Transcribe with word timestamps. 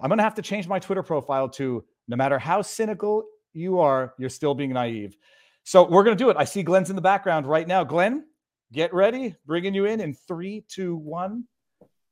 I'm 0.00 0.08
going 0.08 0.18
to 0.18 0.24
have 0.24 0.36
to 0.36 0.42
change 0.42 0.68
my 0.68 0.78
Twitter 0.78 1.02
profile 1.02 1.48
to 1.50 1.84
no 2.06 2.16
matter 2.16 2.38
how 2.38 2.62
cynical 2.62 3.24
you 3.52 3.80
are, 3.80 4.14
you're 4.18 4.30
still 4.30 4.54
being 4.54 4.72
naive. 4.72 5.16
So 5.64 5.82
we're 5.82 6.04
going 6.04 6.16
to 6.16 6.22
do 6.22 6.30
it. 6.30 6.36
I 6.38 6.44
see 6.44 6.62
Glenn's 6.62 6.90
in 6.90 6.96
the 6.96 7.02
background 7.02 7.46
right 7.46 7.66
now. 7.66 7.84
Glenn, 7.84 8.24
get 8.72 8.94
ready. 8.94 9.34
Bringing 9.44 9.74
you 9.74 9.84
in 9.84 10.00
in 10.00 10.14
three, 10.14 10.64
two, 10.68 10.96
one. 10.96 11.44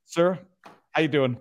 Sir, 0.05 0.39
how 0.93 1.03
you 1.03 1.09
doing? 1.09 1.39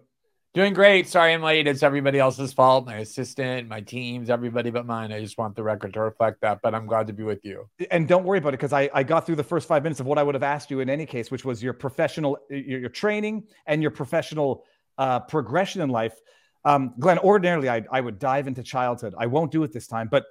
Doing 0.54 0.74
great. 0.74 1.10
Sorry 1.10 1.34
I'm 1.34 1.42
late. 1.42 1.68
It's 1.68 1.84
everybody 1.84 2.18
else's 2.18 2.54
fault. 2.54 2.86
My 2.86 3.00
assistant, 3.00 3.68
my 3.68 3.82
teams, 3.82 4.30
everybody 4.30 4.70
but 4.70 4.86
mine. 4.86 5.12
I 5.12 5.20
just 5.20 5.38
want 5.38 5.54
the 5.54 5.64
record 5.64 5.94
to 5.96 6.00
reflect 6.00 6.40
that, 6.42 6.62
but 6.64 6.74
I'm 6.74 6.86
glad 6.86 7.08
to 7.08 7.14
be 7.14 7.24
with 7.24 7.44
you. 7.44 7.68
And 7.92 8.08
don't 8.08 8.24
worry 8.24 8.38
about 8.38 8.50
it 8.50 8.60
because 8.60 8.72
I, 8.72 8.90
I 8.94 9.04
got 9.04 9.26
through 9.26 9.36
the 9.36 9.44
first 9.44 9.68
five 9.68 9.84
minutes 9.84 10.00
of 10.00 10.06
what 10.06 10.18
I 10.18 10.24
would 10.24 10.34
have 10.34 10.44
asked 10.44 10.72
you 10.72 10.80
in 10.80 10.90
any 10.90 11.06
case, 11.06 11.30
which 11.30 11.44
was 11.44 11.62
your 11.62 11.74
professional, 11.74 12.38
your, 12.50 12.80
your 12.80 12.90
training 12.90 13.48
and 13.66 13.82
your 13.82 13.92
professional 13.92 14.64
uh, 14.98 15.20
progression 15.22 15.82
in 15.82 15.90
life. 15.90 16.16
Um, 16.64 16.94
Glenn, 17.00 17.20
ordinarily 17.20 17.70
I, 17.70 17.86
I 17.92 18.02
would 18.02 18.20
dive 18.20 18.48
into 18.48 18.64
childhood. 18.64 19.14
I 19.18 19.28
won't 19.28 19.52
do 19.52 19.64
it 19.64 19.72
this 19.72 19.88
time, 19.88 20.08
but 20.10 20.26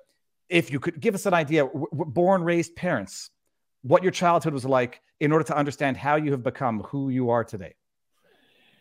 if 0.48 0.72
you 0.72 0.80
could 0.80 1.00
give 1.00 1.14
us 1.14 1.26
an 1.26 1.34
idea, 1.34 1.64
w- 1.64 1.86
born, 1.90 2.42
raised 2.42 2.76
parents, 2.76 3.30
what 3.82 4.02
your 4.02 4.12
childhood 4.12 4.52
was 4.52 4.64
like 4.64 5.00
in 5.20 5.32
order 5.32 5.44
to 5.44 5.56
understand 5.56 5.96
how 5.96 6.16
you 6.16 6.32
have 6.32 6.42
become 6.42 6.80
who 6.80 7.08
you 7.08 7.30
are 7.30 7.44
today. 7.44 7.74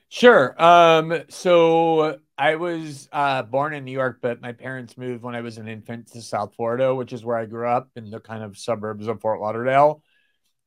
Sure. 0.09 0.61
Um, 0.61 1.23
so 1.29 2.19
I 2.37 2.55
was 2.55 3.09
uh, 3.11 3.43
born 3.43 3.73
in 3.73 3.83
New 3.83 3.91
York, 3.91 4.19
but 4.21 4.41
my 4.41 4.51
parents 4.51 4.97
moved 4.97 5.23
when 5.23 5.35
I 5.35 5.41
was 5.41 5.57
an 5.57 5.67
infant 5.67 6.11
to 6.11 6.21
South 6.21 6.53
Florida, 6.55 6.93
which 6.93 7.13
is 7.13 7.25
where 7.25 7.37
I 7.37 7.45
grew 7.45 7.67
up 7.67 7.89
in 7.95 8.09
the 8.09 8.19
kind 8.19 8.43
of 8.43 8.57
suburbs 8.57 9.07
of 9.07 9.21
Fort 9.21 9.41
Lauderdale. 9.41 10.03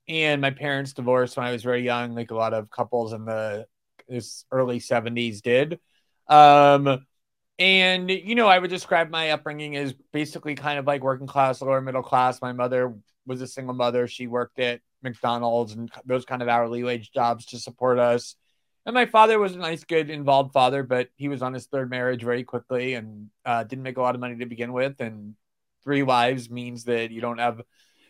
And 0.09 0.41
my 0.41 0.51
parents 0.51 0.93
divorced 0.93 1.37
when 1.37 1.47
I 1.47 1.53
was 1.53 1.63
very 1.63 1.83
young, 1.83 2.15
like 2.15 2.31
a 2.31 2.37
lot 2.37 2.55
of 2.55 2.71
couples 2.71 3.13
in 3.13 3.25
the 3.25 3.67
early 4.51 4.81
70s 4.81 5.43
did. 5.43 5.81
Um, 6.29 7.07
and 7.59 8.11
you 8.11 8.35
know, 8.35 8.49
I 8.49 8.59
would 8.59 8.71
describe 8.71 9.11
my 9.11 9.31
upbringing 9.31 9.77
as 9.77 9.95
basically 10.13 10.55
kind 10.55 10.79
of 10.79 10.87
like 10.87 11.03
working 11.03 11.27
class, 11.27 11.63
lower 11.63 11.81
middle 11.81 12.03
class. 12.03 12.43
My 12.43 12.53
mother 12.53 12.95
was 13.27 13.41
a 13.41 13.47
single 13.47 13.75
mother. 13.75 14.07
She 14.07 14.27
worked 14.27 14.59
at 14.59 14.81
McDonald's 15.03 15.73
and 15.73 15.91
those 16.05 16.25
kind 16.25 16.43
of 16.43 16.49
hourly 16.49 16.83
wage 16.83 17.13
jobs 17.13 17.47
to 17.47 17.59
support 17.59 17.99
us 17.99 18.37
and 18.87 18.95
my 18.95 19.05
father 19.05 19.41
was 19.41 19.57
a 19.57 19.59
nice, 19.59 19.83
good, 19.83 20.11
involved 20.11 20.53
father, 20.53 20.85
but 20.85 21.09
he 21.17 21.27
was 21.27 21.43
on 21.43 21.53
his 21.53 21.67
third 21.67 21.91
marriage 21.91 22.23
very 22.23 22.45
quickly 22.45 22.95
and 22.95 23.31
uh, 23.45 23.65
didn't 23.65 23.83
make 23.83 23.97
a 23.97 24.01
lot 24.01 24.15
of 24.15 24.21
money 24.21 24.37
to 24.37 24.47
begin 24.47 24.73
with. 24.73 25.01
And 25.01 25.35
three 25.83 26.05
wives 26.05 26.49
means 26.49 26.85
that 26.85 27.11
you 27.11 27.21
don't 27.21 27.39
have 27.39 27.61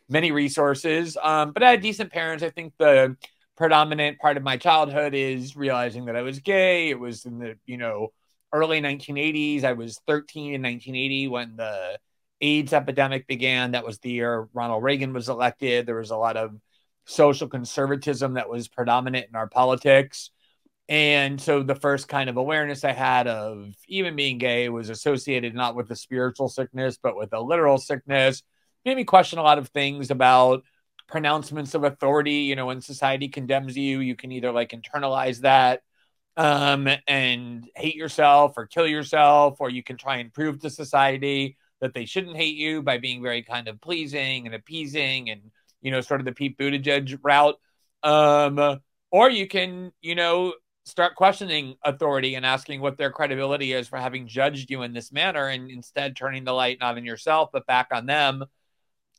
many 0.06 0.32
resources. 0.32 1.16
Um, 1.20 1.52
but 1.52 1.62
I 1.62 1.70
had 1.70 1.80
decent 1.80 2.12
parents. 2.12 2.44
I 2.44 2.50
think 2.50 2.74
the 2.78 3.16
predominant 3.56 4.18
part 4.18 4.36
of 4.36 4.42
my 4.42 4.56
childhood 4.56 5.14
is 5.14 5.56
realizing 5.56 6.06
that 6.06 6.16
I 6.16 6.22
was 6.22 6.40
gay. 6.40 6.90
It 6.90 6.98
was 6.98 7.24
in 7.24 7.38
the, 7.38 7.56
you 7.66 7.76
know, 7.76 8.12
early 8.52 8.80
1980s. 8.80 9.64
I 9.64 9.72
was 9.72 10.00
13 10.06 10.54
in 10.54 10.62
1980 10.62 11.28
when 11.28 11.56
the 11.56 11.98
AIDS 12.40 12.72
epidemic 12.72 13.26
began. 13.26 13.72
That 13.72 13.86
was 13.86 13.98
the 13.98 14.10
year 14.10 14.48
Ronald 14.52 14.82
Reagan 14.82 15.12
was 15.12 15.28
elected. 15.28 15.86
There 15.86 15.96
was 15.96 16.10
a 16.10 16.16
lot 16.16 16.36
of 16.36 16.54
social 17.06 17.48
conservatism 17.48 18.34
that 18.34 18.48
was 18.48 18.68
predominant 18.68 19.26
in 19.28 19.36
our 19.36 19.48
politics. 19.48 20.30
And 20.88 21.40
so 21.40 21.62
the 21.62 21.74
first 21.74 22.08
kind 22.08 22.30
of 22.30 22.36
awareness 22.36 22.84
I 22.84 22.92
had 22.92 23.26
of 23.26 23.74
even 23.88 24.14
being 24.14 24.38
gay 24.38 24.68
was 24.68 24.88
associated 24.88 25.54
not 25.54 25.74
with 25.74 25.90
a 25.90 25.96
spiritual 25.96 26.48
sickness, 26.48 26.98
but 27.02 27.16
with 27.16 27.32
a 27.32 27.40
literal 27.40 27.78
sickness. 27.78 28.42
Made 28.84 28.96
me 28.96 29.04
question 29.04 29.38
a 29.40 29.42
lot 29.42 29.58
of 29.58 29.68
things 29.68 30.10
about 30.10 30.62
pronouncements 31.06 31.74
of 31.74 31.84
authority. 31.84 32.32
You 32.32 32.56
know, 32.56 32.66
when 32.66 32.80
society 32.80 33.28
condemns 33.28 33.76
you, 33.76 34.00
you 34.00 34.16
can 34.16 34.32
either 34.32 34.52
like 34.52 34.70
internalize 34.70 35.40
that 35.40 35.82
um, 36.36 36.88
and 37.06 37.68
hate 37.74 37.96
yourself 37.96 38.54
or 38.56 38.66
kill 38.66 38.86
yourself, 38.86 39.56
or 39.60 39.70
you 39.70 39.82
can 39.82 39.96
try 39.96 40.16
and 40.16 40.32
prove 40.32 40.60
to 40.60 40.70
society 40.70 41.56
that 41.80 41.94
they 41.94 42.04
shouldn't 42.04 42.36
hate 42.36 42.56
you 42.56 42.82
by 42.82 42.98
being 42.98 43.22
very 43.22 43.42
kind 43.42 43.68
of 43.68 43.80
pleasing 43.80 44.46
and 44.46 44.54
appeasing 44.54 45.30
and, 45.30 45.40
you 45.80 45.90
know, 45.90 46.00
sort 46.00 46.20
of 46.20 46.26
the 46.26 46.32
Pete 46.32 46.58
Buttigieg 46.58 47.18
route. 47.22 47.56
Um, 48.02 48.80
or 49.10 49.30
you 49.30 49.46
can, 49.46 49.92
you 50.00 50.14
know, 50.14 50.54
start 50.86 51.16
questioning 51.16 51.74
authority 51.84 52.36
and 52.36 52.46
asking 52.46 52.80
what 52.80 52.96
their 52.96 53.10
credibility 53.10 53.72
is 53.72 53.88
for 53.88 53.98
having 53.98 54.28
judged 54.28 54.70
you 54.70 54.82
in 54.82 54.92
this 54.92 55.10
manner 55.10 55.48
and 55.48 55.68
instead 55.68 56.14
turning 56.14 56.44
the 56.44 56.52
light 56.52 56.78
not 56.80 56.96
on 56.96 57.04
yourself 57.04 57.50
but 57.52 57.66
back 57.66 57.88
on 57.90 58.06
them 58.06 58.44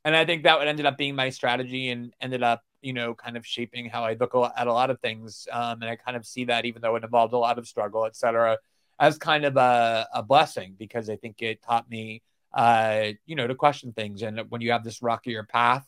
and 0.06 0.16
i 0.16 0.26
think 0.26 0.44
that 0.44 0.58
would 0.58 0.68
ended 0.68 0.86
up 0.86 0.98
being 0.98 1.16
my 1.16 1.30
strategy 1.30 1.90
and 1.90 2.14
ended 2.22 2.44
up 2.44 2.62
you 2.82 2.94
know 2.94 3.14
kind 3.14 3.38
of 3.38 3.46
shaping 3.46 3.90
how 3.90 4.04
i 4.04 4.16
look 4.20 4.34
at 4.58 4.68
a 4.68 4.74
lot 4.74 4.90
of 4.90 5.00
things 5.00 5.48
um, 5.52 5.82
and 5.82 5.90
i 5.90 5.96
kind 5.96 6.18
of 6.18 6.26
see 6.26 6.46
that 6.46 6.66
even 6.66 6.82
though 6.82 6.96
it 6.96 7.04
involved 7.04 7.34
a 7.34 7.38
lot 7.38 7.58
of 7.58 7.68
struggle 7.68 8.06
etc 8.06 8.58
as 9.00 9.18
kind 9.18 9.46
of 9.46 9.58
a, 9.58 10.08
a 10.14 10.24
blessing 10.24 10.76
because 10.78 11.10
i 11.10 11.16
think 11.16 11.42
it 11.42 11.62
taught 11.62 11.90
me 11.90 12.22
uh, 12.54 13.10
you 13.26 13.36
know 13.36 13.46
to 13.46 13.54
question 13.54 13.92
things 13.92 14.22
and 14.22 14.42
when 14.50 14.62
you 14.62 14.72
have 14.72 14.84
this 14.84 15.02
rockier 15.02 15.44
path 15.44 15.86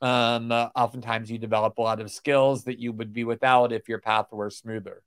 um, 0.00 0.52
uh, 0.52 0.68
oftentimes 0.76 1.30
you 1.30 1.38
develop 1.38 1.76
a 1.78 1.82
lot 1.82 2.00
of 2.00 2.10
skills 2.10 2.64
that 2.64 2.78
you 2.78 2.92
would 2.92 3.12
be 3.12 3.24
without 3.24 3.72
if 3.72 3.88
your 3.88 3.98
path 3.98 4.26
were 4.32 4.50
smoother 4.50 5.02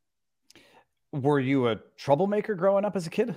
were 1.11 1.39
you 1.39 1.67
a 1.67 1.77
troublemaker 1.97 2.55
growing 2.55 2.85
up 2.85 2.95
as 2.95 3.07
a 3.07 3.09
kid? 3.09 3.35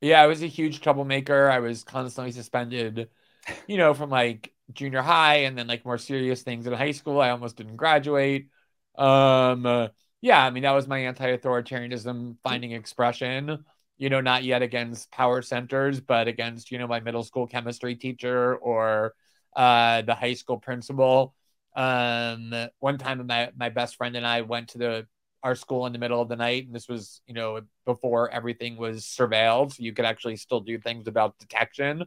Yeah, 0.00 0.20
I 0.20 0.26
was 0.26 0.42
a 0.42 0.46
huge 0.46 0.80
troublemaker. 0.80 1.50
I 1.50 1.60
was 1.60 1.82
constantly 1.82 2.32
suspended, 2.32 3.08
you 3.66 3.76
know, 3.76 3.94
from 3.94 4.10
like 4.10 4.52
junior 4.72 5.02
high 5.02 5.36
and 5.44 5.56
then 5.56 5.66
like 5.66 5.84
more 5.84 5.98
serious 5.98 6.42
things 6.42 6.66
in 6.66 6.72
high 6.72 6.92
school. 6.92 7.20
I 7.20 7.30
almost 7.30 7.56
didn't 7.56 7.76
graduate. 7.76 8.48
Um, 8.96 9.66
uh, 9.66 9.88
yeah, 10.20 10.44
I 10.44 10.50
mean, 10.50 10.62
that 10.62 10.72
was 10.72 10.88
my 10.88 10.98
anti 10.98 11.36
authoritarianism 11.36 12.36
finding 12.42 12.72
expression, 12.72 13.64
you 13.98 14.10
know, 14.10 14.20
not 14.20 14.44
yet 14.44 14.62
against 14.62 15.10
power 15.10 15.42
centers, 15.42 16.00
but 16.00 16.28
against, 16.28 16.70
you 16.70 16.78
know, 16.78 16.86
my 16.86 17.00
middle 17.00 17.22
school 17.22 17.46
chemistry 17.46 17.94
teacher 17.94 18.56
or 18.56 19.14
uh, 19.54 20.02
the 20.02 20.14
high 20.14 20.34
school 20.34 20.58
principal. 20.58 21.34
Um, 21.76 22.54
one 22.78 22.96
time, 22.98 23.26
my, 23.26 23.50
my 23.56 23.68
best 23.68 23.96
friend 23.96 24.16
and 24.16 24.26
I 24.26 24.40
went 24.42 24.68
to 24.70 24.78
the 24.78 25.06
our 25.42 25.54
school 25.54 25.86
in 25.86 25.92
the 25.92 25.98
middle 25.98 26.20
of 26.20 26.28
the 26.28 26.34
night. 26.34 26.66
And 26.66 26.74
this 26.74 26.88
was, 26.88 27.20
you 27.26 27.34
know, 27.34 27.60
before 27.84 28.28
everything 28.30 28.76
was 28.76 29.04
surveilled. 29.04 29.74
So 29.74 29.82
you 29.82 29.92
could 29.92 30.04
actually 30.04 30.36
still 30.36 30.58
do 30.60 30.76
things 30.78 31.06
about 31.06 31.38
detection. 31.38 32.04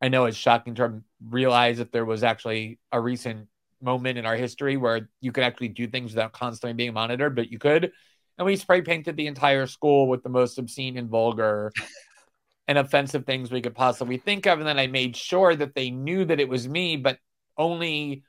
I 0.00 0.08
know 0.08 0.26
it's 0.26 0.36
shocking 0.36 0.74
to 0.76 1.02
realize 1.28 1.78
that 1.78 1.92
there 1.92 2.04
was 2.04 2.22
actually 2.22 2.78
a 2.92 3.00
recent 3.00 3.48
moment 3.80 4.18
in 4.18 4.26
our 4.26 4.36
history 4.36 4.76
where 4.76 5.08
you 5.20 5.32
could 5.32 5.44
actually 5.44 5.68
do 5.68 5.86
things 5.86 6.12
without 6.12 6.32
constantly 6.32 6.74
being 6.74 6.94
monitored, 6.94 7.34
but 7.34 7.50
you 7.50 7.58
could. 7.58 7.92
And 8.36 8.46
we 8.46 8.56
spray 8.56 8.82
painted 8.82 9.16
the 9.16 9.26
entire 9.26 9.66
school 9.66 10.08
with 10.08 10.22
the 10.22 10.28
most 10.28 10.58
obscene 10.58 10.96
and 10.96 11.08
vulgar 11.08 11.72
and 12.68 12.78
offensive 12.78 13.24
things 13.24 13.50
we 13.50 13.62
could 13.62 13.74
possibly 13.74 14.18
think 14.18 14.46
of. 14.46 14.58
And 14.58 14.68
then 14.68 14.78
I 14.78 14.86
made 14.86 15.16
sure 15.16 15.56
that 15.56 15.74
they 15.74 15.90
knew 15.90 16.24
that 16.24 16.38
it 16.38 16.48
was 16.48 16.68
me, 16.68 16.96
but 16.96 17.18
only 17.56 18.22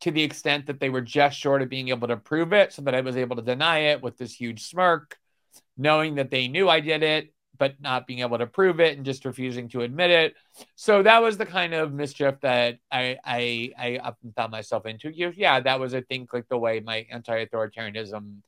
to 0.00 0.10
the 0.10 0.22
extent 0.22 0.66
that 0.66 0.80
they 0.80 0.90
were 0.90 1.00
just 1.00 1.38
short 1.38 1.62
of 1.62 1.68
being 1.68 1.88
able 1.90 2.08
to 2.08 2.16
prove 2.16 2.52
it, 2.52 2.72
so 2.72 2.82
that 2.82 2.94
I 2.94 3.00
was 3.00 3.16
able 3.16 3.36
to 3.36 3.42
deny 3.42 3.78
it 3.90 4.02
with 4.02 4.18
this 4.18 4.34
huge 4.34 4.64
smirk, 4.64 5.16
knowing 5.76 6.16
that 6.16 6.30
they 6.30 6.48
knew 6.48 6.68
I 6.68 6.80
did 6.80 7.02
it, 7.02 7.32
but 7.58 7.80
not 7.80 8.06
being 8.06 8.20
able 8.20 8.38
to 8.38 8.46
prove 8.46 8.80
it 8.80 8.96
and 8.96 9.06
just 9.06 9.24
refusing 9.24 9.68
to 9.68 9.82
admit 9.82 10.10
it. 10.10 10.34
So 10.74 11.02
that 11.02 11.22
was 11.22 11.36
the 11.36 11.46
kind 11.46 11.74
of 11.74 11.92
mischief 11.92 12.40
that 12.42 12.78
I 12.90 13.18
I, 13.24 13.72
I 13.78 13.98
often 13.98 14.32
found 14.36 14.52
myself 14.52 14.86
into. 14.86 15.10
Yeah, 15.10 15.60
that 15.60 15.80
was 15.80 15.94
I 15.94 16.00
think 16.02 16.32
like 16.32 16.48
the 16.48 16.58
way 16.58 16.80
my 16.80 17.06
anti-authoritarianism, 17.10 18.38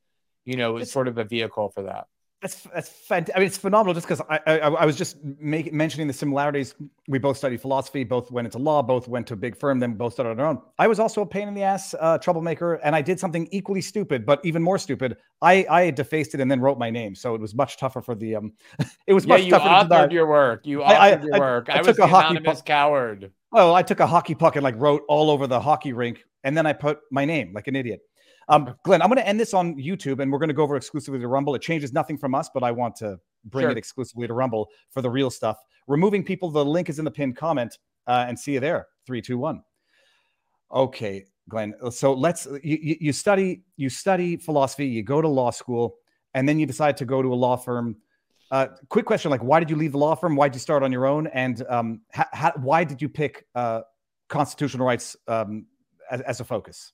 you 0.45 0.57
know, 0.57 0.75
was 0.75 0.91
sort 0.91 1.09
of 1.09 1.19
a 1.19 1.25
vehicle 1.25 1.71
for 1.71 1.85
that. 1.85 2.07
That's 2.47 2.63
that's 2.73 2.89
fantastic. 2.89 3.35
I 3.35 3.41
mean, 3.41 3.49
it's 3.49 3.59
phenomenal 3.59 3.93
just 3.93 4.07
because 4.07 4.21
I, 4.31 4.39
I, 4.47 4.59
I 4.59 4.85
was 4.87 4.95
just 4.95 5.17
make, 5.25 5.73
mentioning 5.73 6.07
the 6.07 6.13
similarities. 6.13 6.77
We 7.09 7.19
both 7.19 7.37
studied 7.37 7.61
philosophy, 7.61 8.05
both 8.05 8.31
went 8.31 8.47
into 8.47 8.59
law, 8.59 8.83
both 8.83 9.09
went 9.09 9.27
to 9.29 9.35
a 9.35 9.37
big 9.37 9.57
firm, 9.57 9.81
then 9.81 9.95
both 9.95 10.13
started 10.13 10.31
on 10.31 10.41
our 10.41 10.47
own. 10.47 10.63
I 10.79 10.87
was 10.87 11.01
also 11.01 11.23
a 11.23 11.27
pain 11.27 11.49
in 11.49 11.55
the 11.55 11.65
ass 11.65 11.93
uh, 11.99 12.19
troublemaker, 12.19 12.75
and 12.85 12.95
I 12.95 13.03
did 13.03 13.19
something 13.19 13.49
equally 13.51 13.81
stupid, 13.81 14.25
but 14.25 14.41
even 14.45 14.63
more 14.63 14.79
stupid. 14.79 15.17
I 15.43 15.67
I 15.69 15.91
defaced 15.91 16.35
it 16.35 16.41
and 16.41 16.49
then 16.49 16.61
wrote 16.61 16.79
my 16.79 16.89
name, 16.89 17.17
so 17.17 17.35
it 17.35 17.41
was 17.41 17.53
much 17.53 17.79
tougher 17.79 18.01
for 18.01 18.15
the 18.15 18.37
um. 18.37 18.53
it 19.09 19.13
was 19.13 19.27
much 19.27 19.41
yeah, 19.41 19.47
you 19.47 19.51
tougher. 19.51 19.93
authored 19.93 20.13
your 20.13 20.29
work. 20.29 20.65
You 20.65 20.79
authored 20.79 20.85
I, 20.85 21.21
your 21.21 21.41
work. 21.41 21.69
I, 21.69 21.79
was 21.79 21.89
took 21.89 21.99
a 21.99 22.07
hockey 22.07 22.39
puck. 22.39 22.65
coward. 22.65 23.33
Well, 23.51 23.75
I 23.75 23.83
took 23.83 23.99
a 23.99 24.07
hockey 24.07 24.37
puck 24.37 24.55
and 24.55 24.63
like 24.63 24.77
wrote 24.79 25.03
all 25.09 25.31
over 25.31 25.49
the 25.49 25.61
hockey 25.61 25.93
rink, 25.93 26.25
and 26.45 26.57
then 26.57 26.65
I 26.65 26.75
put 26.75 27.01
my 27.11 27.25
name 27.25 27.53
like 27.53 27.67
an 27.67 27.75
idiot. 27.75 28.03
Um, 28.49 28.75
Glenn, 28.85 29.03
I'm 29.03 29.09
going 29.09 29.19
to 29.19 29.27
end 29.27 29.41
this 29.41 29.55
on 29.55 29.75
YouTube 29.75 30.21
and 30.21 30.31
we're 30.31 30.39
going 30.39 30.49
to 30.49 30.55
go 30.55 30.63
over 30.63 30.77
exclusively 30.77 31.19
to 31.19 31.29
Rumble. 31.29 31.55
It 31.55 31.63
changes 31.63 31.93
nothing 31.93 32.17
from 32.17 32.35
us, 32.35 32.49
but 32.53 32.63
I 32.63 32.71
want 32.71 32.95
to 32.97 33.19
bring 33.45 33.65
sure. 33.65 33.71
it 33.71 33.79
exclusively 33.79 34.27
to 34.27 34.35
Rumble 34.35 34.69
for 34.91 35.03
the 35.03 35.11
real 35.11 35.31
stuff. 35.31 35.59
Removing 35.89 36.25
people, 36.25 36.51
the 36.51 36.65
link 36.65 36.89
is 36.89 36.99
in 36.99 37.05
the 37.05 37.11
pinned 37.11 37.37
comment 37.37 37.79
uh, 38.07 38.27
and 38.29 38.39
see 38.39 38.53
you 38.53 38.61
there. 38.61 38.87
Three, 39.05 39.21
two, 39.21 39.39
one. 39.39 39.63
Okay, 40.73 41.25
Glenn. 41.49 41.75
So 41.91 42.13
let's 42.13 42.47
you, 42.63 42.97
you 43.01 43.13
study 43.13 43.63
you 43.77 43.89
study 43.89 44.37
philosophy, 44.37 44.87
you 44.87 45.03
go 45.03 45.21
to 45.21 45.29
law 45.29 45.51
school, 45.51 45.97
and 46.35 46.49
then 46.49 46.59
you 46.59 46.67
decide 46.67 46.97
to 46.99 47.05
go 47.05 47.23
to 47.23 47.33
a 47.33 47.35
law 47.35 47.57
firm. 47.57 47.97
Uh, 48.51 48.67
quick 48.89 49.07
question: 49.07 49.31
like, 49.31 49.43
why 49.43 49.61
did 49.61 49.71
you 49.71 49.77
leave 49.77 49.93
the 49.93 49.99
law 49.99 50.15
firm? 50.15 50.35
Why 50.35 50.49
did 50.49 50.57
you 50.57 50.61
start 50.61 50.83
on 50.83 50.91
your 50.91 51.07
own? 51.07 51.29
And 51.29 51.65
um, 51.69 52.01
ha- 52.13 52.29
ha- 52.33 52.53
why 52.57 52.83
did 52.83 53.01
you 53.01 53.09
pick 53.09 53.47
uh, 53.55 53.83
constitutional 54.29 54.87
rights 54.87 55.17
um, 55.29 55.67
as, 56.11 56.21
as 56.23 56.41
a 56.41 56.45
focus? 56.45 56.93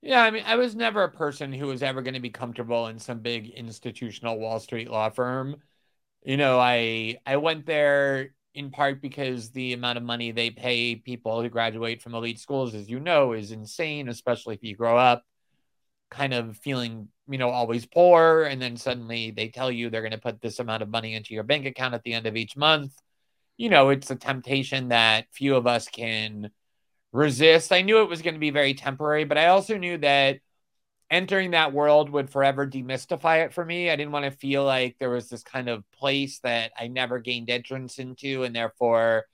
Yeah, 0.00 0.22
I 0.22 0.30
mean, 0.30 0.44
I 0.46 0.56
was 0.56 0.76
never 0.76 1.02
a 1.02 1.10
person 1.10 1.52
who 1.52 1.66
was 1.66 1.82
ever 1.82 2.02
going 2.02 2.14
to 2.14 2.20
be 2.20 2.30
comfortable 2.30 2.86
in 2.86 2.98
some 2.98 3.20
big 3.20 3.50
institutional 3.50 4.38
Wall 4.38 4.60
Street 4.60 4.88
law 4.90 5.10
firm. 5.10 5.56
You 6.24 6.36
know, 6.36 6.58
I 6.60 7.18
I 7.26 7.36
went 7.38 7.66
there 7.66 8.34
in 8.54 8.70
part 8.70 9.02
because 9.02 9.50
the 9.52 9.72
amount 9.74 9.98
of 9.98 10.04
money 10.04 10.32
they 10.32 10.50
pay 10.50 10.96
people 10.96 11.42
who 11.42 11.48
graduate 11.48 12.02
from 12.02 12.14
elite 12.14 12.40
schools, 12.40 12.74
as 12.74 12.90
you 12.90 13.00
know, 13.00 13.32
is 13.32 13.52
insane, 13.52 14.08
especially 14.08 14.54
if 14.56 14.64
you 14.64 14.76
grow 14.76 14.96
up 14.98 15.24
kind 16.10 16.34
of 16.34 16.56
feeling, 16.58 17.08
you 17.28 17.38
know, 17.38 17.50
always 17.50 17.86
poor. 17.86 18.44
And 18.44 18.60
then 18.62 18.76
suddenly 18.76 19.30
they 19.32 19.48
tell 19.48 19.70
you 19.70 19.90
they're 19.90 20.02
going 20.02 20.12
to 20.12 20.18
put 20.18 20.40
this 20.40 20.58
amount 20.58 20.82
of 20.82 20.88
money 20.88 21.14
into 21.14 21.34
your 21.34 21.44
bank 21.44 21.66
account 21.66 21.94
at 21.94 22.02
the 22.02 22.14
end 22.14 22.26
of 22.26 22.36
each 22.36 22.56
month. 22.56 22.94
You 23.56 23.70
know, 23.70 23.90
it's 23.90 24.10
a 24.10 24.16
temptation 24.16 24.88
that 24.88 25.26
few 25.32 25.56
of 25.56 25.66
us 25.66 25.88
can 25.88 26.50
resist. 27.12 27.72
I 27.72 27.82
knew 27.82 28.02
it 28.02 28.08
was 28.08 28.22
going 28.22 28.34
to 28.34 28.40
be 28.40 28.50
very 28.50 28.74
temporary, 28.74 29.24
but 29.24 29.38
I 29.38 29.48
also 29.48 29.78
knew 29.78 29.98
that 29.98 30.38
entering 31.10 31.52
that 31.52 31.72
world 31.72 32.10
would 32.10 32.30
forever 32.30 32.66
demystify 32.66 33.44
it 33.44 33.54
for 33.54 33.64
me. 33.64 33.90
I 33.90 33.96
didn't 33.96 34.12
want 34.12 34.26
to 34.26 34.30
feel 34.30 34.64
like 34.64 34.96
there 34.98 35.10
was 35.10 35.28
this 35.28 35.42
kind 35.42 35.68
of 35.68 35.90
place 35.92 36.38
that 36.40 36.72
I 36.78 36.88
never 36.88 37.18
gained 37.18 37.48
entrance 37.50 37.98
into 37.98 38.44
and 38.44 38.54
therefore 38.54 39.24